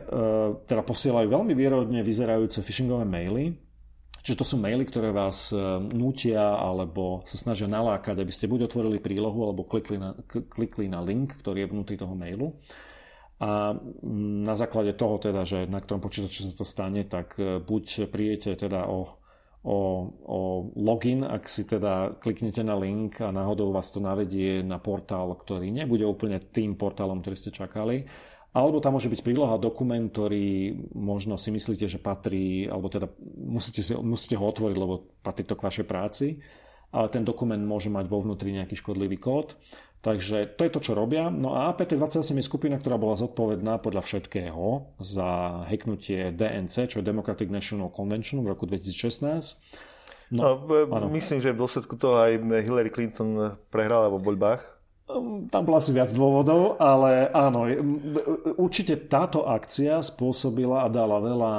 teda 0.66 0.82
posielajú 0.82 1.30
veľmi 1.30 1.54
vierodne 1.54 2.02
vyzerajúce 2.02 2.66
phishingové 2.66 3.06
maily, 3.06 3.54
Čiže 4.26 4.42
to 4.42 4.50
sú 4.50 4.58
maily, 4.58 4.90
ktoré 4.90 5.14
vás 5.14 5.54
e, 5.54 5.58
nutia 5.94 6.58
alebo 6.58 7.22
sa 7.30 7.38
snažia 7.38 7.70
nalákať, 7.70 8.18
aby 8.18 8.34
ste 8.34 8.50
buď 8.50 8.66
otvorili 8.66 8.98
prílohu 8.98 9.46
alebo 9.46 9.70
klikli 9.70 10.02
na, 10.02 10.18
klikli 10.26 10.90
na 10.90 10.98
link, 11.06 11.38
ktorý 11.46 11.62
je 11.62 11.70
vnútri 11.70 11.94
toho 11.94 12.18
mailu. 12.18 12.58
A 13.38 13.78
na 14.10 14.56
základe 14.58 14.98
toho 14.98 15.22
teda, 15.22 15.46
že 15.46 15.70
na 15.70 15.78
ktorom 15.78 16.02
počítači 16.02 16.50
sa 16.50 16.58
to 16.58 16.66
stane, 16.66 17.06
tak 17.06 17.38
e, 17.38 17.62
buď 17.62 18.10
prijete 18.10 18.58
teda 18.58 18.90
o 18.90 19.14
o, 19.66 19.78
o 20.22 20.40
login, 20.78 21.26
ak 21.26 21.50
si 21.50 21.66
teda 21.66 22.22
kliknete 22.22 22.62
na 22.62 22.78
link 22.78 23.18
a 23.18 23.34
náhodou 23.34 23.74
vás 23.74 23.90
to 23.90 23.98
navedie 23.98 24.62
na 24.62 24.78
portál, 24.78 25.34
ktorý 25.34 25.74
nebude 25.74 26.06
úplne 26.06 26.38
tým 26.38 26.78
portálom, 26.78 27.26
ktorý 27.26 27.36
ste 27.36 27.50
čakali. 27.50 28.06
Alebo 28.56 28.80
tam 28.80 28.96
môže 28.96 29.12
byť 29.12 29.20
príloha 29.20 29.60
dokument, 29.60 30.08
ktorý 30.08 30.80
možno 30.96 31.36
si 31.36 31.52
myslíte, 31.52 31.92
že 31.92 32.00
patrí, 32.00 32.70
alebo 32.70 32.88
teda 32.88 33.12
musíte, 33.36 33.84
si, 33.84 33.92
musíte 34.00 34.40
ho 34.40 34.48
otvoriť, 34.48 34.78
lebo 34.80 35.20
patrí 35.20 35.44
to 35.44 35.60
k 35.60 35.66
vašej 35.68 35.86
práci. 35.90 36.40
Ale 36.96 37.12
ten 37.12 37.28
dokument 37.28 37.60
môže 37.60 37.92
mať 37.92 38.08
vo 38.08 38.24
vnútri 38.24 38.56
nejaký 38.56 38.80
škodlivý 38.80 39.20
kód. 39.20 39.60
Takže 40.06 40.54
to 40.54 40.70
je 40.70 40.72
to, 40.72 40.80
čo 40.86 40.94
robia. 40.94 41.34
No 41.34 41.58
a 41.58 41.74
APT28 41.74 42.38
je 42.38 42.46
skupina, 42.46 42.78
ktorá 42.78 43.02
bola 43.02 43.18
zodpovedná 43.18 43.82
podľa 43.82 44.06
všetkého 44.06 44.94
za 45.02 45.66
hacknutie 45.66 46.30
DNC, 46.30 46.94
čo 46.94 47.02
je 47.02 47.10
Democratic 47.10 47.50
National 47.50 47.90
Convention 47.90 48.46
v 48.46 48.54
roku 48.54 48.70
2016. 48.70 49.58
No, 50.30 50.62
no, 50.62 51.10
myslím, 51.10 51.42
že 51.42 51.58
v 51.58 51.62
dôsledku 51.62 51.98
toho 51.98 52.22
aj 52.22 52.38
Hillary 52.38 52.94
Clinton 52.94 53.58
prehrala 53.74 54.14
vo 54.14 54.22
voľbách. 54.22 54.62
Hm, 55.10 55.50
tam 55.50 55.62
bolo 55.66 55.82
asi 55.82 55.90
viac 55.90 56.14
dôvodov, 56.14 56.78
ale 56.78 57.30
áno, 57.34 57.66
určite 58.62 59.10
táto 59.10 59.50
akcia 59.50 60.06
spôsobila 60.06 60.86
a 60.86 60.90
dala 60.90 61.18
veľa 61.18 61.54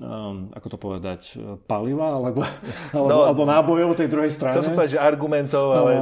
um, 0.00 0.48
ako 0.56 0.66
to 0.72 0.78
povedať, 0.80 1.20
paliva 1.68 2.16
alebo, 2.16 2.40
alebo, 2.96 3.08
no, 3.08 3.16
alebo 3.28 3.42
nábojov 3.44 4.00
tej 4.00 4.08
druhej 4.08 4.32
strane. 4.32 4.56
Chcem 4.56 4.72
povedať, 4.72 4.96
že 4.96 5.00
argumentov, 5.00 5.76
ale... 5.76 5.92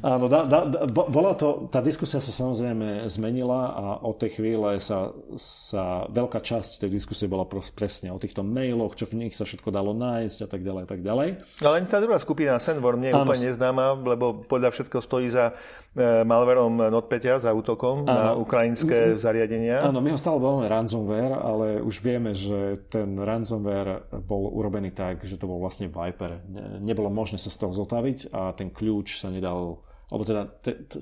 áno, 0.00 0.26
da, 0.26 0.48
da, 0.48 0.60
bola 0.88 1.36
to, 1.36 1.68
tá 1.68 1.84
diskusia 1.84 2.18
sa 2.18 2.32
samozrejme 2.32 3.04
zmenila 3.12 3.60
a 3.76 3.84
od 4.02 4.16
tej 4.16 4.40
chvíle 4.40 4.80
sa, 4.80 5.12
sa 5.36 6.08
veľká 6.08 6.40
časť 6.40 6.82
tej 6.82 6.90
diskusie 6.90 7.28
bola 7.28 7.44
presne 7.46 8.08
o 8.10 8.18
týchto 8.18 8.40
mailoch, 8.40 8.96
čo 8.96 9.04
v 9.04 9.26
nich 9.26 9.36
sa 9.36 9.44
všetko 9.44 9.68
dalo 9.68 9.92
nájsť 9.92 10.38
a 10.44 10.48
tak 10.48 10.64
ďalej 10.64 10.82
a 10.82 10.88
tak 10.88 11.00
ďalej. 11.04 11.28
Ale 11.60 11.76
tá 11.86 12.00
druhá 12.00 12.18
skupina, 12.18 12.56
Sandworm, 12.56 13.04
nie 13.04 13.12
je 13.12 13.16
áno, 13.20 13.28
úplne 13.28 13.52
neznáma, 13.52 13.94
lebo 14.00 14.42
podľa 14.48 14.72
všetko 14.72 14.98
stojí 15.04 15.28
za 15.28 15.52
E, 15.90 16.22
malverom 16.22 16.86
NotPetya 16.86 17.42
za 17.42 17.50
útokom 17.50 18.06
ano. 18.06 18.14
na 18.14 18.26
ukrajinské 18.38 19.18
zariadenia. 19.18 19.82
Áno, 19.82 19.98
my 19.98 20.14
ho 20.14 20.18
stále 20.22 20.38
voláme 20.38 20.70
ransomware, 20.70 21.34
ale 21.34 21.82
už 21.82 21.98
vieme, 21.98 22.30
že 22.30 22.78
ten 22.86 23.09
ransomware 23.18 24.06
bol 24.22 24.50
urobený 24.54 24.94
tak, 24.94 25.26
že 25.26 25.40
to 25.40 25.50
bol 25.50 25.58
vlastne 25.58 25.90
Viper. 25.90 26.44
Nebolo 26.78 27.10
možné 27.10 27.40
sa 27.40 27.50
z 27.50 27.66
toho 27.66 27.72
zotaviť 27.74 28.30
a 28.30 28.54
ten 28.54 28.70
kľúč 28.70 29.18
sa 29.18 29.32
nedal 29.32 29.82
alebo 30.10 30.26
teda 30.26 30.42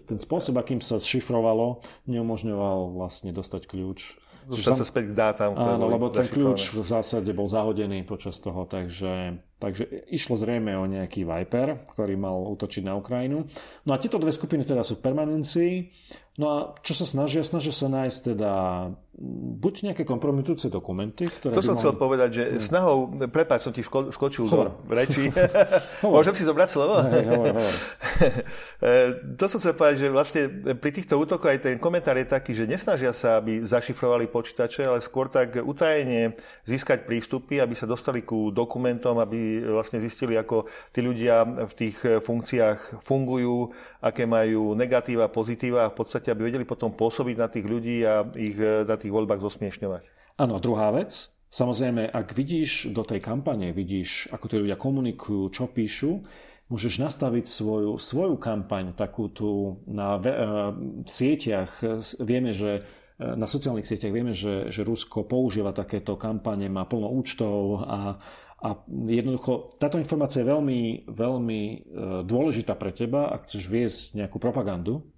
ten 0.04 0.20
spôsob, 0.20 0.60
akým 0.60 0.84
sa 0.84 1.00
šifrovalo, 1.00 1.80
neumožňoval 2.12 2.92
vlastne 2.92 3.32
dostať 3.32 3.64
kľúč 3.64 4.20
Dostať 4.48 4.80
sa 4.80 4.88
späť 4.88 5.12
k 5.12 5.14
dátam. 5.14 5.52
Áno, 5.52 5.92
lebo 5.92 6.08
ten 6.08 6.24
kľúč 6.24 6.72
v 6.72 6.80
zásade 6.80 7.28
bol 7.36 7.44
zahodený 7.44 8.00
počas 8.08 8.40
toho, 8.40 8.64
takže, 8.64 9.36
takže 9.60 10.08
išlo 10.08 10.40
zrejme 10.40 10.72
o 10.72 10.88
nejaký 10.88 11.28
Viper, 11.28 11.84
ktorý 11.92 12.16
mal 12.16 12.48
útočiť 12.56 12.80
na 12.80 12.96
Ukrajinu. 12.96 13.44
No 13.84 13.90
a 13.92 14.00
tieto 14.00 14.16
dve 14.16 14.32
skupiny 14.32 14.64
teda 14.64 14.80
sú 14.80 14.96
v 14.96 15.04
permanencii. 15.04 15.72
No 16.40 16.46
a 16.48 16.58
čo 16.80 16.96
sa 16.96 17.04
snažia? 17.04 17.44
Snažia 17.44 17.76
sa 17.76 17.92
nájsť 17.92 18.18
teda 18.32 18.52
buď 19.58 19.90
nejaké 19.90 20.06
kompromitujúce 20.06 20.70
dokumenty, 20.70 21.26
ktoré 21.26 21.58
To 21.58 21.64
som 21.64 21.74
chcel 21.74 21.98
povedať, 21.98 22.30
že 22.38 22.44
hmm. 22.46 22.60
snahou, 22.62 22.96
prepáč, 23.26 23.66
som 23.66 23.74
ti 23.74 23.82
skočil 23.82 24.46
hovor. 24.46 24.78
do 24.78 24.94
reči. 24.94 25.34
Môžem 26.06 26.38
si 26.38 26.46
zobrať 26.46 26.68
slovo? 26.70 27.02
Hej, 27.02 27.26
hovor, 27.26 27.58
hovor. 27.58 27.74
to 29.42 29.44
som 29.50 29.58
chcel 29.58 29.74
povedať, 29.74 30.06
že 30.06 30.08
vlastne 30.14 30.42
pri 30.78 30.90
týchto 30.94 31.18
útokoch 31.18 31.50
aj 31.50 31.66
ten 31.66 31.76
komentár 31.82 32.14
je 32.14 32.30
taký, 32.30 32.54
že 32.54 32.70
nesnažia 32.70 33.10
sa, 33.10 33.42
aby 33.42 33.58
zašifrovali 33.66 34.30
počítače, 34.30 34.86
ale 34.86 35.02
skôr 35.02 35.26
tak 35.26 35.58
utajene 35.58 36.38
získať 36.62 37.02
prístupy, 37.02 37.58
aby 37.58 37.74
sa 37.74 37.90
dostali 37.90 38.22
ku 38.22 38.54
dokumentom, 38.54 39.18
aby 39.18 39.66
vlastne 39.66 39.98
zistili, 39.98 40.38
ako 40.38 40.70
tí 40.94 41.02
ľudia 41.02 41.42
v 41.66 41.72
tých 41.74 41.96
funkciách 42.22 43.02
fungujú, 43.02 43.74
aké 43.98 44.30
majú 44.30 44.78
negatíva, 44.78 45.26
pozitíva 45.26 45.90
a 45.90 45.92
v 45.92 45.98
podstate, 45.98 46.30
aby 46.30 46.46
vedeli 46.46 46.62
potom 46.62 46.94
pôsobiť 46.94 47.36
na 47.36 47.50
tých 47.50 47.66
ľudí 47.66 48.06
a 48.06 48.22
ich 48.38 48.54
na 48.58 48.94
tých 48.94 49.07
tých 49.08 49.16
voľbách 49.16 49.40
zosmiešňovať. 49.40 50.02
Áno, 50.36 50.60
druhá 50.60 50.92
vec. 50.92 51.32
Samozrejme, 51.48 52.12
ak 52.12 52.36
vidíš 52.36 52.92
do 52.92 53.00
tej 53.00 53.24
kampane, 53.24 53.72
vidíš, 53.72 54.28
ako 54.28 54.44
tí 54.52 54.56
ľudia 54.60 54.76
komunikujú, 54.76 55.48
čo 55.48 55.64
píšu, 55.64 56.20
môžeš 56.68 57.00
nastaviť 57.00 57.48
svoju, 57.48 57.96
svoju 57.96 58.36
kampaň, 58.36 58.92
takú 58.92 59.32
tu 59.32 59.80
na 59.88 60.20
uh, 60.20 60.76
sieťach. 61.08 61.80
Vieme, 62.20 62.52
že 62.52 62.84
uh, 62.84 63.32
na 63.32 63.48
sociálnych 63.48 63.88
sieťach 63.88 64.12
vieme, 64.12 64.36
že, 64.36 64.68
že 64.68 64.84
Rusko 64.84 65.24
používa 65.24 65.72
takéto 65.72 66.20
kampane, 66.20 66.68
má 66.68 66.84
plno 66.84 67.08
účtov 67.08 67.88
a, 67.88 68.20
a 68.60 68.68
jednoducho 69.08 69.80
táto 69.80 69.96
informácia 69.96 70.44
je 70.44 70.52
veľmi, 70.52 71.08
veľmi 71.08 71.60
uh, 71.64 71.78
dôležitá 72.28 72.76
pre 72.76 72.92
teba, 72.92 73.32
ak 73.32 73.48
chceš 73.48 73.64
viesť 73.72 74.20
nejakú 74.20 74.36
propagandu, 74.36 75.08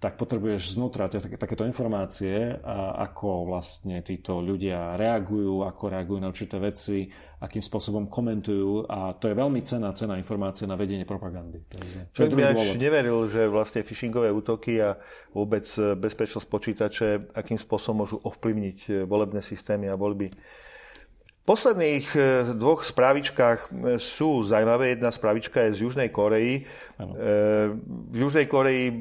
tak 0.00 0.16
potrebuješ 0.16 0.80
znútra 0.80 1.12
takéto 1.12 1.68
informácie, 1.68 2.56
a 2.64 3.04
ako 3.04 3.52
vlastne 3.52 4.00
títo 4.00 4.40
ľudia 4.40 4.96
reagujú, 4.96 5.60
ako 5.60 5.84
reagujú 5.92 6.18
na 6.24 6.32
určité 6.32 6.56
veci, 6.56 7.04
akým 7.44 7.60
spôsobom 7.60 8.08
komentujú 8.08 8.88
a 8.88 9.12
to 9.12 9.28
je 9.28 9.36
veľmi 9.36 9.60
cená 9.60 9.92
cena 9.92 10.16
informácia 10.16 10.64
na 10.64 10.80
vedenie 10.80 11.04
propagandy. 11.04 11.60
Takže, 12.16 12.32
by 12.32 12.42
až 12.48 12.80
neveril, 12.80 13.28
že 13.28 13.44
vlastne 13.52 13.84
phishingové 13.84 14.32
útoky 14.32 14.80
a 14.80 14.96
vôbec 15.36 15.68
bezpečnosť 15.76 16.48
počítače, 16.48 17.08
akým 17.36 17.60
spôsobom 17.60 18.08
môžu 18.08 18.16
ovplyvniť 18.24 19.04
volebné 19.04 19.44
systémy 19.44 19.92
a 19.92 20.00
voľby 20.00 20.32
posledných 21.50 22.06
e, 22.14 22.20
dvoch 22.54 22.86
správičkách 22.86 23.60
e, 23.66 23.98
sú 23.98 24.46
zaujímavé. 24.46 24.94
Jedna 24.94 25.10
správička 25.10 25.66
je 25.66 25.74
z 25.74 25.82
Južnej 25.82 26.08
Koreji. 26.14 26.70
Ano. 27.00 27.16
E, 27.16 27.72
v 28.12 28.16
Južnej 28.20 28.44
Koreji 28.44 28.92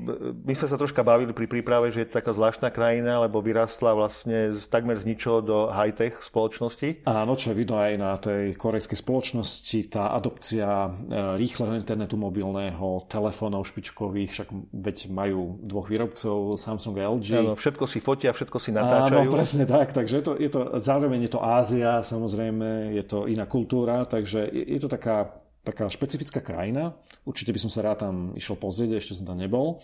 my 0.48 0.54
sme 0.56 0.68
sa 0.72 0.80
troška 0.80 1.04
bavili 1.04 1.36
pri 1.36 1.52
príprave, 1.52 1.92
že 1.92 2.08
je 2.08 2.08
to 2.08 2.24
taká 2.24 2.32
zvláštna 2.32 2.72
krajina, 2.72 3.20
lebo 3.20 3.44
vyrastla 3.44 3.92
vlastne 3.92 4.56
z, 4.56 4.64
takmer 4.72 4.96
z 4.96 5.04
ničoho 5.04 5.44
do 5.44 5.58
high-tech 5.68 6.24
spoločnosti. 6.24 7.04
Áno, 7.04 7.36
čo 7.36 7.52
je 7.52 7.60
vidno 7.60 7.76
aj 7.76 7.94
na 8.00 8.16
tej 8.16 8.56
korejskej 8.56 8.96
spoločnosti, 8.96 9.80
tá 9.92 10.16
adopcia 10.16 10.88
rýchleho 11.36 11.76
internetu 11.76 12.16
mobilného, 12.16 13.04
telefónov 13.12 13.68
špičkových, 13.68 14.32
však 14.32 14.48
veď 14.72 14.98
majú 15.12 15.60
dvoch 15.60 15.92
výrobcov, 15.92 16.56
Samsung 16.56 16.96
a 17.04 17.12
LG. 17.12 17.28
Áno, 17.36 17.54
všetko 17.60 17.84
si 17.90 18.00
fotia, 18.00 18.32
všetko 18.32 18.58
si 18.62 18.72
natáčajú. 18.72 19.28
Áno, 19.28 19.36
presne 19.36 19.68
tak, 19.68 19.92
takže 19.92 20.22
je 20.22 20.24
to, 20.24 20.34
je 20.40 20.50
to, 20.50 20.60
zároveň 20.80 21.28
je 21.28 21.32
to 21.36 21.42
Ázia, 21.44 22.00
samozrejme 22.00 22.96
je 22.96 23.04
to 23.04 23.28
iná 23.28 23.44
kultúra, 23.50 24.08
takže 24.08 24.48
je 24.48 24.80
to 24.80 24.88
taká, 24.88 25.34
taká 25.70 25.86
špecifická 25.88 26.42
krajina. 26.42 26.98
Určite 27.24 27.54
by 27.54 27.60
som 27.62 27.72
sa 27.72 27.86
rád 27.86 28.10
tam 28.10 28.16
išiel 28.34 28.58
pozrieť, 28.58 28.98
ešte 28.98 29.22
som 29.22 29.30
tam 29.30 29.38
nebol. 29.38 29.80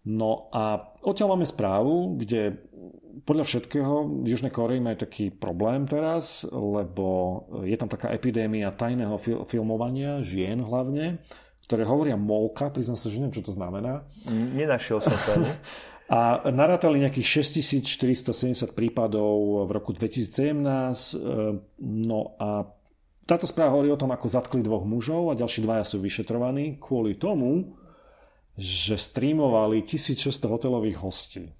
No 0.00 0.48
a 0.48 0.96
odtiaľ 1.04 1.36
máme 1.36 1.44
správu, 1.44 2.16
kde 2.16 2.56
podľa 3.28 3.44
všetkého 3.44 4.24
v 4.24 4.26
Južnej 4.32 4.48
Koreji 4.48 4.80
majú 4.80 4.96
taký 4.96 5.28
problém 5.28 5.84
teraz, 5.84 6.48
lebo 6.48 7.44
je 7.68 7.76
tam 7.76 7.92
taká 7.92 8.08
epidémia 8.16 8.72
tajného 8.72 9.20
fil- 9.20 9.44
filmovania, 9.44 10.24
žien 10.24 10.64
hlavne, 10.64 11.20
ktoré 11.68 11.84
hovoria 11.84 12.16
molka, 12.16 12.72
priznám 12.72 12.96
sa, 12.96 13.12
že 13.12 13.20
neviem, 13.20 13.36
čo 13.36 13.44
to 13.44 13.52
znamená. 13.52 14.08
Nenašiel 14.26 15.04
som 15.04 15.12
to. 15.12 15.32
A 16.10 16.42
narátali 16.50 16.98
nejakých 17.06 17.46
6470 17.46 18.74
prípadov 18.74 19.62
v 19.62 19.70
roku 19.70 19.94
2017. 19.94 20.58
E, 20.58 21.22
no 21.78 22.34
a 22.34 22.66
táto 23.30 23.46
správa 23.46 23.78
hovorí 23.78 23.94
o 23.94 24.00
tom, 24.00 24.10
ako 24.10 24.26
zatkli 24.26 24.58
dvoch 24.58 24.82
mužov 24.82 25.30
a 25.30 25.38
ďalší 25.38 25.62
dvaja 25.62 25.86
sú 25.86 26.02
vyšetrovaní 26.02 26.82
kvôli 26.82 27.14
tomu, 27.14 27.78
že 28.58 28.98
streamovali 28.98 29.86
1600 29.86 30.50
hotelových 30.50 30.98
hostí. 30.98 31.54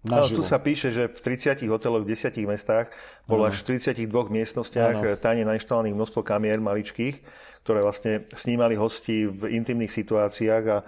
No, 0.00 0.24
tu 0.24 0.40
sa 0.40 0.56
píše, 0.56 0.96
že 0.96 1.12
v 1.12 1.36
30 1.36 1.60
hoteloch 1.68 2.08
v 2.08 2.16
10 2.16 2.32
mestách 2.48 2.88
bolo 3.28 3.44
až 3.44 3.60
v 3.60 3.76
42 3.76 4.08
miestnostiach 4.08 5.20
tajne 5.20 5.44
nainštalovaných 5.44 5.92
množstvo 5.92 6.24
kamier 6.24 6.56
maličkých 6.56 7.20
ktoré 7.60 7.84
vlastne 7.84 8.24
snímali 8.32 8.72
hosti 8.72 9.28
v 9.28 9.52
intimných 9.60 9.92
situáciách 9.92 10.64
a 10.72 10.78
e, 10.80 10.84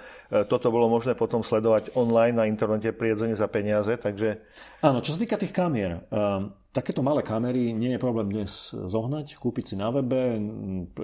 toto 0.49 0.73
bolo 0.73 0.89
možné 0.89 1.13
potom 1.13 1.45
sledovať 1.45 1.93
online 1.93 2.37
na 2.37 2.49
internete 2.49 2.97
prirodzene 2.97 3.37
za 3.37 3.45
peniaze, 3.45 3.93
takže... 4.01 4.41
Áno, 4.81 5.05
čo 5.05 5.13
sa 5.13 5.21
týka 5.21 5.37
tých 5.37 5.53
kamier, 5.53 6.01
um, 6.09 6.49
takéto 6.73 7.05
malé 7.05 7.21
kamery 7.21 7.77
nie 7.77 7.93
je 7.93 8.01
problém 8.01 8.33
dnes 8.33 8.73
zohnať, 8.73 9.37
kúpiť 9.37 9.65
si 9.69 9.75
na 9.77 9.93
webe, 9.93 10.41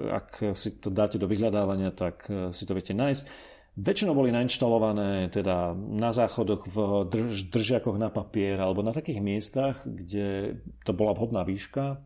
ak 0.09 0.57
si 0.57 0.81
to 0.81 0.89
dáte 0.89 1.21
do 1.21 1.29
vyhľadávania, 1.29 1.93
tak 1.93 2.25
e, 2.27 2.49
si 2.49 2.65
to 2.65 2.73
viete 2.73 2.97
nájsť. 2.97 3.23
Väčšinou 3.79 4.11
boli 4.11 4.35
nainštalované 4.35 5.31
teda 5.31 5.71
na 5.71 6.11
záchodoch, 6.11 6.67
v 6.67 7.07
drž, 7.07 7.47
držiakoch 7.47 7.95
na 7.95 8.11
papier 8.11 8.59
alebo 8.59 8.83
na 8.83 8.91
takých 8.91 9.23
miestach, 9.23 9.79
kde 9.87 10.59
to 10.83 10.91
bola 10.91 11.15
vhodná 11.15 11.47
výška 11.47 12.03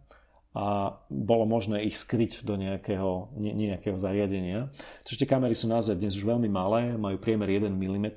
a 0.54 0.66
bolo 1.10 1.50
možné 1.50 1.82
ich 1.82 1.98
skryť 1.98 2.46
do 2.46 2.62
nejakého, 2.62 3.34
nejakého 3.42 3.98
zariadenia. 3.98 4.70
Čiže 5.02 5.26
tie 5.26 5.32
kamery 5.34 5.58
sú 5.58 5.66
naozaj 5.66 5.98
dnes 5.98 6.14
už 6.14 6.30
veľmi 6.30 6.46
malé, 6.46 6.94
majú 6.94 7.18
priemer 7.18 7.50
1 7.50 7.74
mm, 7.74 8.08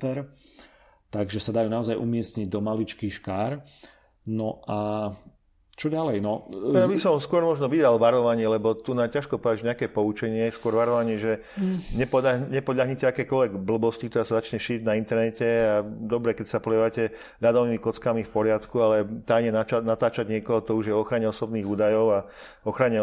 takže 1.09 1.41
sa 1.41 1.49
dajú 1.49 1.65
naozaj 1.65 1.97
umiestniť 1.97 2.45
do 2.53 2.61
maličkých 2.61 3.17
škár. 3.17 3.65
No 4.29 4.61
a 4.69 5.09
čo 5.77 5.93
ďalej? 5.93 6.25
No, 6.25 6.49
ja 6.73 6.89
by 6.89 6.97
som 6.97 7.21
skôr 7.21 7.45
možno 7.45 7.69
vydal 7.69 8.01
varovanie, 8.01 8.49
lebo 8.49 8.73
tu 8.73 8.97
na 8.97 9.05
ťažko 9.05 9.37
povedať 9.37 9.61
nejaké 9.61 9.85
poučenie, 9.93 10.49
skôr 10.49 10.73
varovanie, 10.73 11.21
že 11.21 11.45
mm. 11.53 11.93
nepodľahnite 12.49 13.05
akékoľvek 13.05 13.61
blbosti, 13.61 14.09
ktorá 14.09 14.25
sa 14.25 14.41
začne 14.41 14.57
šíriť 14.57 14.81
na 14.81 14.97
internete 14.97 15.45
a 15.45 15.85
dobre, 15.85 16.33
keď 16.33 16.49
sa 16.49 16.57
polievate 16.57 17.13
ľadovými 17.45 17.77
kockami 17.77 18.25
v 18.25 18.31
poriadku, 18.33 18.73
ale 18.81 19.05
tajne 19.29 19.53
natáčať 19.85 20.25
niekoho, 20.25 20.65
to 20.65 20.73
už 20.73 20.89
je 20.89 20.97
ochrane 20.97 21.29
osobných 21.29 21.69
údajov 21.69 22.07
a 22.09 22.19
ochrane 22.65 22.97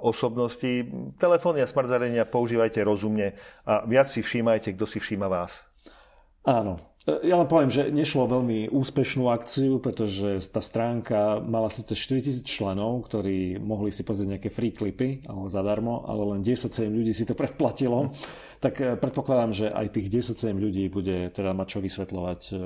osobností. 0.00 0.88
Telefóny 1.20 1.60
a 1.60 1.68
smart 1.68 1.92
používajte 2.32 2.80
rozumne 2.88 3.36
a 3.68 3.84
viac 3.84 4.08
si 4.08 4.24
všímajte, 4.24 4.72
kto 4.72 4.88
si 4.88 4.96
všíma 4.96 5.28
vás. 5.28 5.60
Áno, 6.40 6.80
ja 7.06 7.38
len 7.38 7.46
poviem, 7.46 7.70
že 7.70 7.86
nešlo 7.94 8.26
veľmi 8.26 8.66
úspešnú 8.74 9.30
akciu, 9.30 9.78
pretože 9.78 10.42
tá 10.50 10.58
stránka 10.58 11.38
mala 11.38 11.70
síce 11.70 11.94
4000 11.94 12.42
členov, 12.42 13.06
ktorí 13.06 13.62
mohli 13.62 13.94
si 13.94 14.02
pozrieť 14.02 14.34
nejaké 14.34 14.50
free 14.50 14.74
klipy, 14.74 15.22
alebo 15.30 15.46
zadarmo, 15.46 16.02
ale 16.10 16.34
len 16.34 16.42
10 16.42 16.66
ľudí 16.90 17.14
si 17.14 17.22
to 17.22 17.38
predplatilo. 17.38 18.10
Tak 18.58 18.74
eh, 18.82 18.98
predpokladám, 18.98 19.54
že 19.54 19.66
aj 19.70 19.86
tých 19.94 20.34
10 20.34 20.34
ľudí 20.58 20.90
bude 20.90 21.30
teda 21.30 21.54
mať 21.54 21.66
čo 21.70 21.78
vysvetľovať 21.78 22.40
eh, 22.50 22.58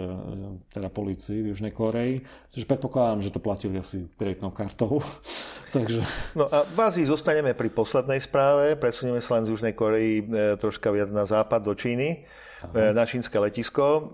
teda 0.72 0.88
policii 0.88 1.44
v 1.44 1.48
Južnej 1.52 1.76
Koreji. 1.76 2.24
Takže 2.56 2.64
predpokladám, 2.64 3.20
že 3.20 3.36
to 3.36 3.44
platili 3.44 3.76
asi 3.76 4.08
kreditnou 4.16 4.56
kartou. 4.56 5.04
Takže... 5.76 6.00
No 6.32 6.48
a 6.48 6.64
v 6.64 6.78
Ázii 6.80 7.04
zostaneme 7.04 7.52
pri 7.52 7.68
poslednej 7.68 8.24
správe, 8.24 8.72
presunieme 8.80 9.20
sa 9.20 9.36
len 9.36 9.44
z 9.44 9.52
Južnej 9.52 9.76
Koreji 9.76 10.24
eh, 10.24 10.56
troška 10.56 10.88
viac 10.88 11.12
na 11.12 11.28
západ 11.28 11.60
do 11.60 11.76
Číny. 11.76 12.24
Aha. 12.60 12.92
na 12.92 13.04
čínske 13.08 13.32
letisko. 13.40 14.12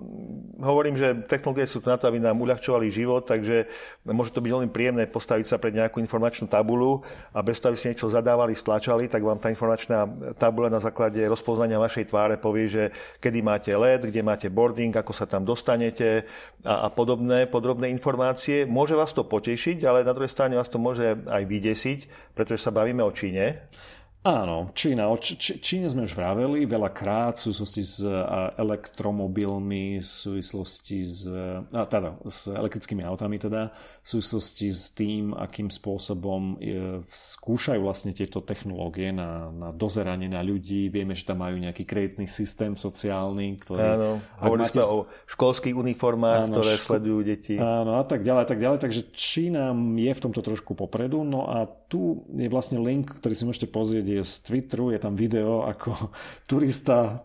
Hovorím, 0.57 0.97
že 0.97 1.27
technológie 1.27 1.69
sú 1.69 1.83
tu 1.83 1.91
na 1.91 1.99
to, 2.01 2.09
aby 2.09 2.23
nám 2.23 2.39
uľahčovali 2.41 2.89
život, 2.89 3.27
takže 3.27 3.69
môže 4.09 4.33
to 4.33 4.41
byť 4.41 4.51
veľmi 4.55 4.71
príjemné 4.73 5.05
postaviť 5.11 5.47
sa 5.47 5.61
pred 5.61 5.75
nejakú 5.75 6.01
informačnú 6.01 6.49
tabulu 6.49 7.05
a 7.35 7.45
bez 7.45 7.61
toho, 7.61 7.75
aby 7.75 7.79
ste 7.79 7.91
niečo 7.93 8.09
zadávali, 8.09 8.57
stlačali, 8.57 9.11
tak 9.11 9.21
vám 9.21 9.37
tá 9.37 9.53
informačná 9.53 10.09
tabula 10.41 10.73
na 10.73 10.81
základe 10.81 11.21
rozpoznania 11.29 11.83
vašej 11.83 12.09
tváre 12.09 12.35
povie, 12.41 12.67
že 12.71 12.85
kedy 13.21 13.45
máte 13.45 13.73
let, 13.77 14.07
kde 14.07 14.25
máte 14.25 14.49
boarding, 14.49 14.95
ako 14.97 15.13
sa 15.13 15.29
tam 15.29 15.45
dostanete 15.45 16.25
a, 16.65 16.87
a 16.87 16.89
podobné 16.89 17.45
podrobné 17.51 17.93
informácie. 17.93 18.65
Môže 18.65 18.97
vás 18.97 19.13
to 19.13 19.27
potešiť, 19.27 19.85
ale 19.85 20.07
na 20.07 20.15
druhej 20.17 20.33
strane 20.33 20.57
vás 20.57 20.73
to 20.73 20.81
môže 20.81 21.21
aj 21.27 21.43
vydesiť, 21.45 22.33
pretože 22.33 22.65
sa 22.65 22.73
bavíme 22.73 23.05
o 23.05 23.13
Číne. 23.13 23.69
Áno, 24.27 24.75
Čína. 24.75 25.07
O 25.07 25.15
Č- 25.15 25.63
Číne 25.63 25.87
sme 25.87 26.03
už 26.03 26.19
vraveli 26.19 26.67
veľakrát 26.67 27.39
v 27.39 27.47
súvislosti 27.47 27.83
s 27.87 28.03
elektromobilmi, 28.59 30.03
v 30.03 30.07
súvislosti 30.07 30.99
s, 31.07 31.31
a 31.71 31.87
teda, 31.87 32.19
s 32.27 32.51
elektrickými 32.51 33.07
autami 33.07 33.39
teda, 33.39 33.71
v 33.71 34.07
súvislosti 34.07 34.67
s 34.75 34.91
tým, 34.91 35.31
akým 35.31 35.71
spôsobom 35.71 36.59
je, 36.59 37.07
skúšajú 37.07 37.79
vlastne 37.79 38.11
tieto 38.11 38.43
technológie 38.43 39.15
na, 39.15 39.47
na 39.55 39.71
dozeranie 39.71 40.27
na 40.27 40.43
ľudí. 40.43 40.91
Vieme, 40.91 41.15
že 41.15 41.23
tam 41.23 41.47
majú 41.47 41.63
nejaký 41.63 41.87
kreditný 41.87 42.27
systém 42.27 42.75
sociálny, 42.75 43.63
ktorý... 43.63 43.79
Áno, 43.79 44.11
hovorili 44.43 44.67
máte... 44.67 44.83
sme 44.83 44.91
o 44.91 44.99
školských 45.31 45.79
uniformách, 45.79 46.51
áno, 46.51 46.55
ktoré 46.59 46.73
ško... 46.75 46.99
sledujú 46.99 47.19
deti. 47.23 47.55
Áno, 47.63 48.03
a 48.03 48.03
tak 48.03 48.27
ďalej, 48.27 48.43
tak 48.51 48.59
ďalej. 48.59 48.79
Takže 48.83 49.01
Čína 49.15 49.71
je 49.95 50.11
v 50.11 50.19
tomto 50.19 50.43
trošku 50.43 50.75
popredu. 50.75 51.23
No 51.23 51.47
a 51.47 51.71
tu 51.87 52.27
je 52.35 52.51
vlastne 52.51 52.83
link, 52.83 53.23
ktorý 53.23 53.35
si 53.35 53.47
môžete 53.47 53.69
pozrieť 53.71 54.07
je 54.07 54.23
z 54.27 54.35
Twitteru, 54.43 54.91
je 54.91 55.01
tam 55.01 55.15
video, 55.15 55.67
ako 55.67 56.13
turista 56.51 57.25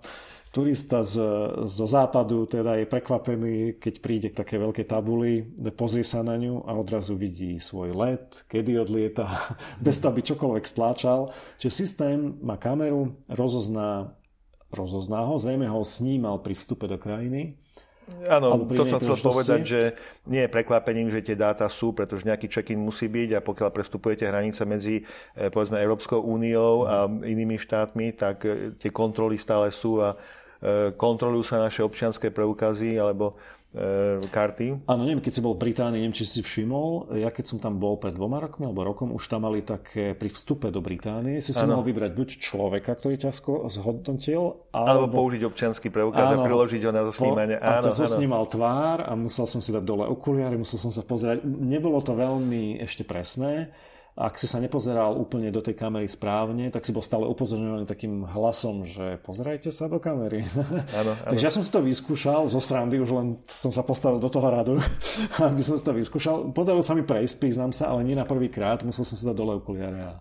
turista 0.52 1.00
z, 1.08 1.16
zo 1.64 1.88
západu 1.88 2.44
teda 2.44 2.76
je 2.76 2.86
prekvapený, 2.86 3.80
keď 3.80 3.94
príde 4.04 4.28
k 4.30 4.40
také 4.44 4.60
veľkej 4.60 4.84
tabuli, 4.84 5.48
pozrie 5.72 6.04
sa 6.04 6.28
na 6.28 6.36
ňu 6.36 6.68
a 6.68 6.76
odrazu 6.76 7.16
vidí 7.16 7.56
svoj 7.58 7.96
let, 7.96 8.44
kedy 8.52 8.84
odlieta, 8.84 9.32
bez 9.86 10.04
toho, 10.04 10.12
aby 10.12 10.22
čokoľvek 10.28 10.66
stláčal. 10.68 11.32
Čiže 11.56 11.72
systém 11.72 12.36
má 12.44 12.60
kameru, 12.60 13.16
rozozná, 13.32 14.12
rozozná 14.68 15.24
ho, 15.24 15.40
zrejme 15.40 15.72
ho 15.72 15.82
snímal 15.88 16.44
pri 16.44 16.54
vstupe 16.60 16.84
do 16.86 17.00
krajiny 17.00 17.61
Áno, 18.28 18.68
to 18.68 18.84
som 18.84 19.00
chcel 19.00 19.18
povedať, 19.22 19.60
že 19.64 19.82
nie 20.28 20.44
je 20.44 20.50
prekvapením, 20.52 21.08
že 21.14 21.24
tie 21.24 21.38
dáta 21.38 21.70
sú, 21.72 21.94
pretože 21.96 22.28
nejaký 22.28 22.50
check-in 22.50 22.82
musí 22.82 23.08
byť 23.08 23.38
a 23.38 23.46
pokiaľ 23.46 23.70
prestupujete 23.72 24.28
hranice 24.28 24.66
medzi 24.68 25.02
eh, 25.02 25.48
povedzme 25.48 25.80
Európskou 25.80 26.20
úniou 26.20 26.86
a 26.90 27.08
inými 27.08 27.62
štátmi, 27.62 28.18
tak 28.18 28.44
eh, 28.44 28.76
tie 28.76 28.92
kontroly 28.92 29.38
stále 29.38 29.72
sú 29.72 30.02
a 30.02 30.18
eh, 30.18 30.92
kontrolujú 30.98 31.46
sa 31.46 31.62
naše 31.62 31.86
občianské 31.86 32.34
preukazy 32.34 32.98
alebo 32.98 33.38
karty. 34.28 34.84
Áno, 34.84 35.08
neviem, 35.08 35.24
keď 35.24 35.40
si 35.40 35.42
bol 35.42 35.56
v 35.56 35.64
Británii, 35.64 36.04
neviem, 36.04 36.12
či 36.12 36.28
si 36.28 36.44
všimol, 36.44 37.16
ja 37.16 37.32
keď 37.32 37.56
som 37.56 37.58
tam 37.64 37.80
bol 37.80 37.96
pred 37.96 38.12
dvoma 38.12 38.44
rokmi 38.44 38.68
alebo 38.68 38.84
rokom, 38.84 39.16
už 39.16 39.32
tam 39.32 39.48
mali 39.48 39.64
také 39.64 40.12
pri 40.12 40.28
vstupe 40.28 40.68
do 40.68 40.84
Británie, 40.84 41.40
si 41.40 41.56
si 41.56 41.64
mohol 41.64 41.88
vybrať 41.88 42.12
buď 42.12 42.30
človeka, 42.44 43.00
ktorý 43.00 43.16
ťa 43.16 43.32
zhodnotil, 43.72 44.60
alebo, 44.76 45.08
alebo 45.08 45.24
použiť 45.24 45.42
občianský 45.48 45.88
preukaz 45.88 46.36
a 46.36 46.44
priložiť 46.44 46.82
ho 46.84 46.92
na 46.92 47.04
zosnímanie. 47.08 47.56
Áno, 47.64 47.80
a 47.80 47.86
to 47.88 47.96
zosnímal 47.96 48.44
tvár 48.52 49.08
a 49.08 49.16
musel 49.16 49.48
som 49.48 49.64
si 49.64 49.72
dať 49.72 49.88
dole 49.88 50.04
okuliare, 50.04 50.60
musel 50.60 50.76
som 50.76 50.92
sa 50.92 51.08
pozerať. 51.08 51.40
Nebolo 51.48 52.04
to 52.04 52.12
veľmi 52.12 52.84
ešte 52.84 53.08
presné, 53.08 53.72
ak 54.12 54.36
si 54.36 54.44
sa 54.44 54.60
nepozeral 54.60 55.16
úplne 55.16 55.48
do 55.56 55.64
tej 55.64 55.80
kamery 55.80 56.04
správne, 56.04 56.68
tak 56.68 56.84
si 56.84 56.92
bol 56.92 57.00
stále 57.00 57.24
upozorňovaný 57.32 57.88
takým 57.88 58.28
hlasom, 58.28 58.84
že 58.84 59.16
pozerajte 59.24 59.72
sa 59.72 59.88
do 59.88 60.04
kamery. 60.04 60.44
Áno, 60.52 61.16
áno. 61.16 61.24
Takže 61.32 61.46
ja 61.48 61.54
som 61.54 61.64
si 61.64 61.72
to 61.72 61.80
vyskúšal 61.80 62.44
zo 62.52 62.60
srandy, 62.60 63.00
už 63.00 63.12
len 63.16 63.28
som 63.48 63.72
sa 63.72 63.88
postavil 63.88 64.20
do 64.20 64.28
toho 64.28 64.52
radu, 64.52 64.76
aby 65.48 65.64
som 65.64 65.80
si 65.80 65.84
to 65.88 65.96
vyskúšal. 65.96 66.52
Podarilo 66.52 66.84
sa 66.84 66.92
mi 66.92 67.08
prejsť, 67.08 67.40
priznám 67.40 67.72
sa, 67.72 67.88
ale 67.88 68.04
nie 68.04 68.20
na 68.20 68.28
prvý 68.28 68.52
krát. 68.52 68.84
Musel 68.84 69.08
som 69.08 69.16
si 69.16 69.24
dať 69.24 69.36
dole 69.36 69.64
okuliare 69.64 70.02
a, 70.04 70.14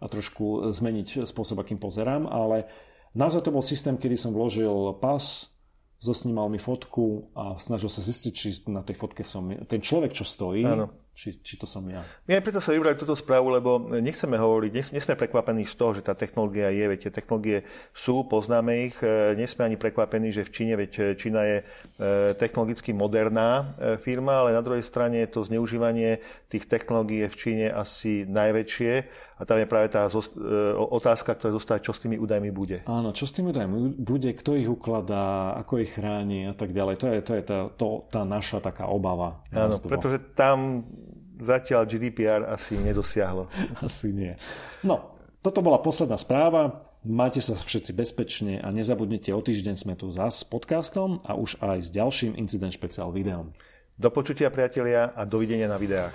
a 0.00 0.04
trošku 0.08 0.72
zmeniť 0.72 1.28
spôsob, 1.28 1.60
akým 1.60 1.76
pozerám, 1.76 2.24
ale 2.24 2.64
naozaj 3.12 3.44
to 3.44 3.52
bol 3.52 3.60
systém, 3.60 4.00
kedy 4.00 4.16
som 4.16 4.32
vložil 4.32 4.96
pas, 5.04 5.52
zosnímal 6.00 6.48
mi 6.48 6.56
fotku 6.56 7.28
a 7.36 7.60
snažil 7.60 7.92
sa 7.92 8.00
zistiť, 8.00 8.32
či 8.32 8.48
na 8.72 8.80
tej 8.80 8.96
fotke 8.96 9.20
som 9.20 9.52
ten 9.68 9.84
človek, 9.84 10.16
čo 10.16 10.24
stojí, 10.24 10.64
Áno 10.64 11.03
či, 11.14 11.38
či 11.38 11.54
to 11.54 11.62
som 11.64 11.86
ja. 11.86 12.02
My 12.26 12.36
aj 12.36 12.42
preto 12.42 12.58
sa 12.58 12.74
vybrali 12.74 12.98
túto 12.98 13.14
správu, 13.14 13.54
lebo 13.54 13.78
nechceme 13.86 14.34
hovoriť, 14.34 14.70
nie 14.74 14.98
sme 14.98 15.14
prekvapení 15.14 15.62
z 15.62 15.74
toho, 15.78 15.94
že 15.94 16.02
tá 16.02 16.12
technológia 16.18 16.74
je, 16.74 16.84
veď 16.90 16.98
tie 17.06 17.12
technológie 17.22 17.58
sú, 17.94 18.26
poznáme 18.26 18.90
ich, 18.90 18.98
e, 18.98 19.38
nie 19.38 19.46
sme 19.46 19.70
ani 19.70 19.78
prekvapení, 19.78 20.34
že 20.34 20.42
v 20.42 20.50
Číne, 20.50 20.74
veď 20.74 20.92
e, 20.98 21.02
Čína 21.14 21.40
je 21.46 21.58
e, 21.62 21.64
technologicky 22.34 22.90
moderná 22.90 23.78
firma, 24.02 24.42
ale 24.42 24.58
na 24.58 24.62
druhej 24.66 24.82
strane 24.82 25.22
to 25.30 25.46
zneužívanie 25.46 26.18
tých 26.50 26.66
technológií 26.66 27.22
je 27.24 27.30
v 27.30 27.38
Číne 27.38 27.66
asi 27.70 28.26
najväčšie 28.26 28.92
a 29.34 29.42
tam 29.42 29.58
je 29.58 29.66
práve 29.66 29.90
tá 29.90 30.06
otázka, 30.78 31.34
ktorá 31.34 31.50
zostáva, 31.50 31.82
čo 31.82 31.90
s 31.90 31.98
tými 31.98 32.22
údajmi 32.22 32.54
bude. 32.54 32.86
Áno, 32.86 33.10
čo 33.10 33.26
s 33.26 33.34
tými 33.34 33.50
údajmi 33.50 33.98
bude, 33.98 34.30
kto 34.30 34.54
ich 34.54 34.70
ukladá, 34.70 35.58
ako 35.58 35.82
ich 35.82 35.90
chráni 35.94 36.46
a 36.46 36.54
tak 36.54 36.70
ďalej. 36.70 36.94
To 37.02 37.06
je, 37.10 37.18
to 37.18 37.32
je 37.34 37.42
tá, 37.42 37.58
to, 37.74 37.88
tá 38.14 38.22
naša 38.22 38.62
taká 38.62 38.86
obava. 38.86 39.42
Áno, 39.50 39.74
pretože 39.82 40.22
tam 40.38 40.86
zatiaľ 41.42 41.82
GDPR 41.90 42.46
asi 42.46 42.78
nedosiahlo. 42.78 43.50
Asi 43.86 44.14
nie. 44.14 44.38
No, 44.86 45.18
toto 45.42 45.60
bola 45.60 45.82
posledná 45.82 46.16
správa. 46.16 46.80
Majte 47.02 47.42
sa 47.42 47.58
všetci 47.58 47.92
bezpečne 47.92 48.54
a 48.62 48.70
nezabudnite, 48.70 49.34
o 49.34 49.42
týždeň 49.42 49.74
sme 49.74 49.94
tu 49.98 50.08
zás 50.14 50.40
s 50.40 50.44
podcastom 50.46 51.20
a 51.26 51.34
už 51.34 51.58
aj 51.60 51.78
s 51.84 51.88
ďalším 51.90 52.38
Incident 52.38 52.72
Special 52.72 53.10
videom. 53.10 53.52
Do 53.98 54.08
počutia 54.08 54.48
priatelia 54.48 55.12
a 55.12 55.26
dovidenia 55.28 55.68
na 55.68 55.78
videách. 55.78 56.14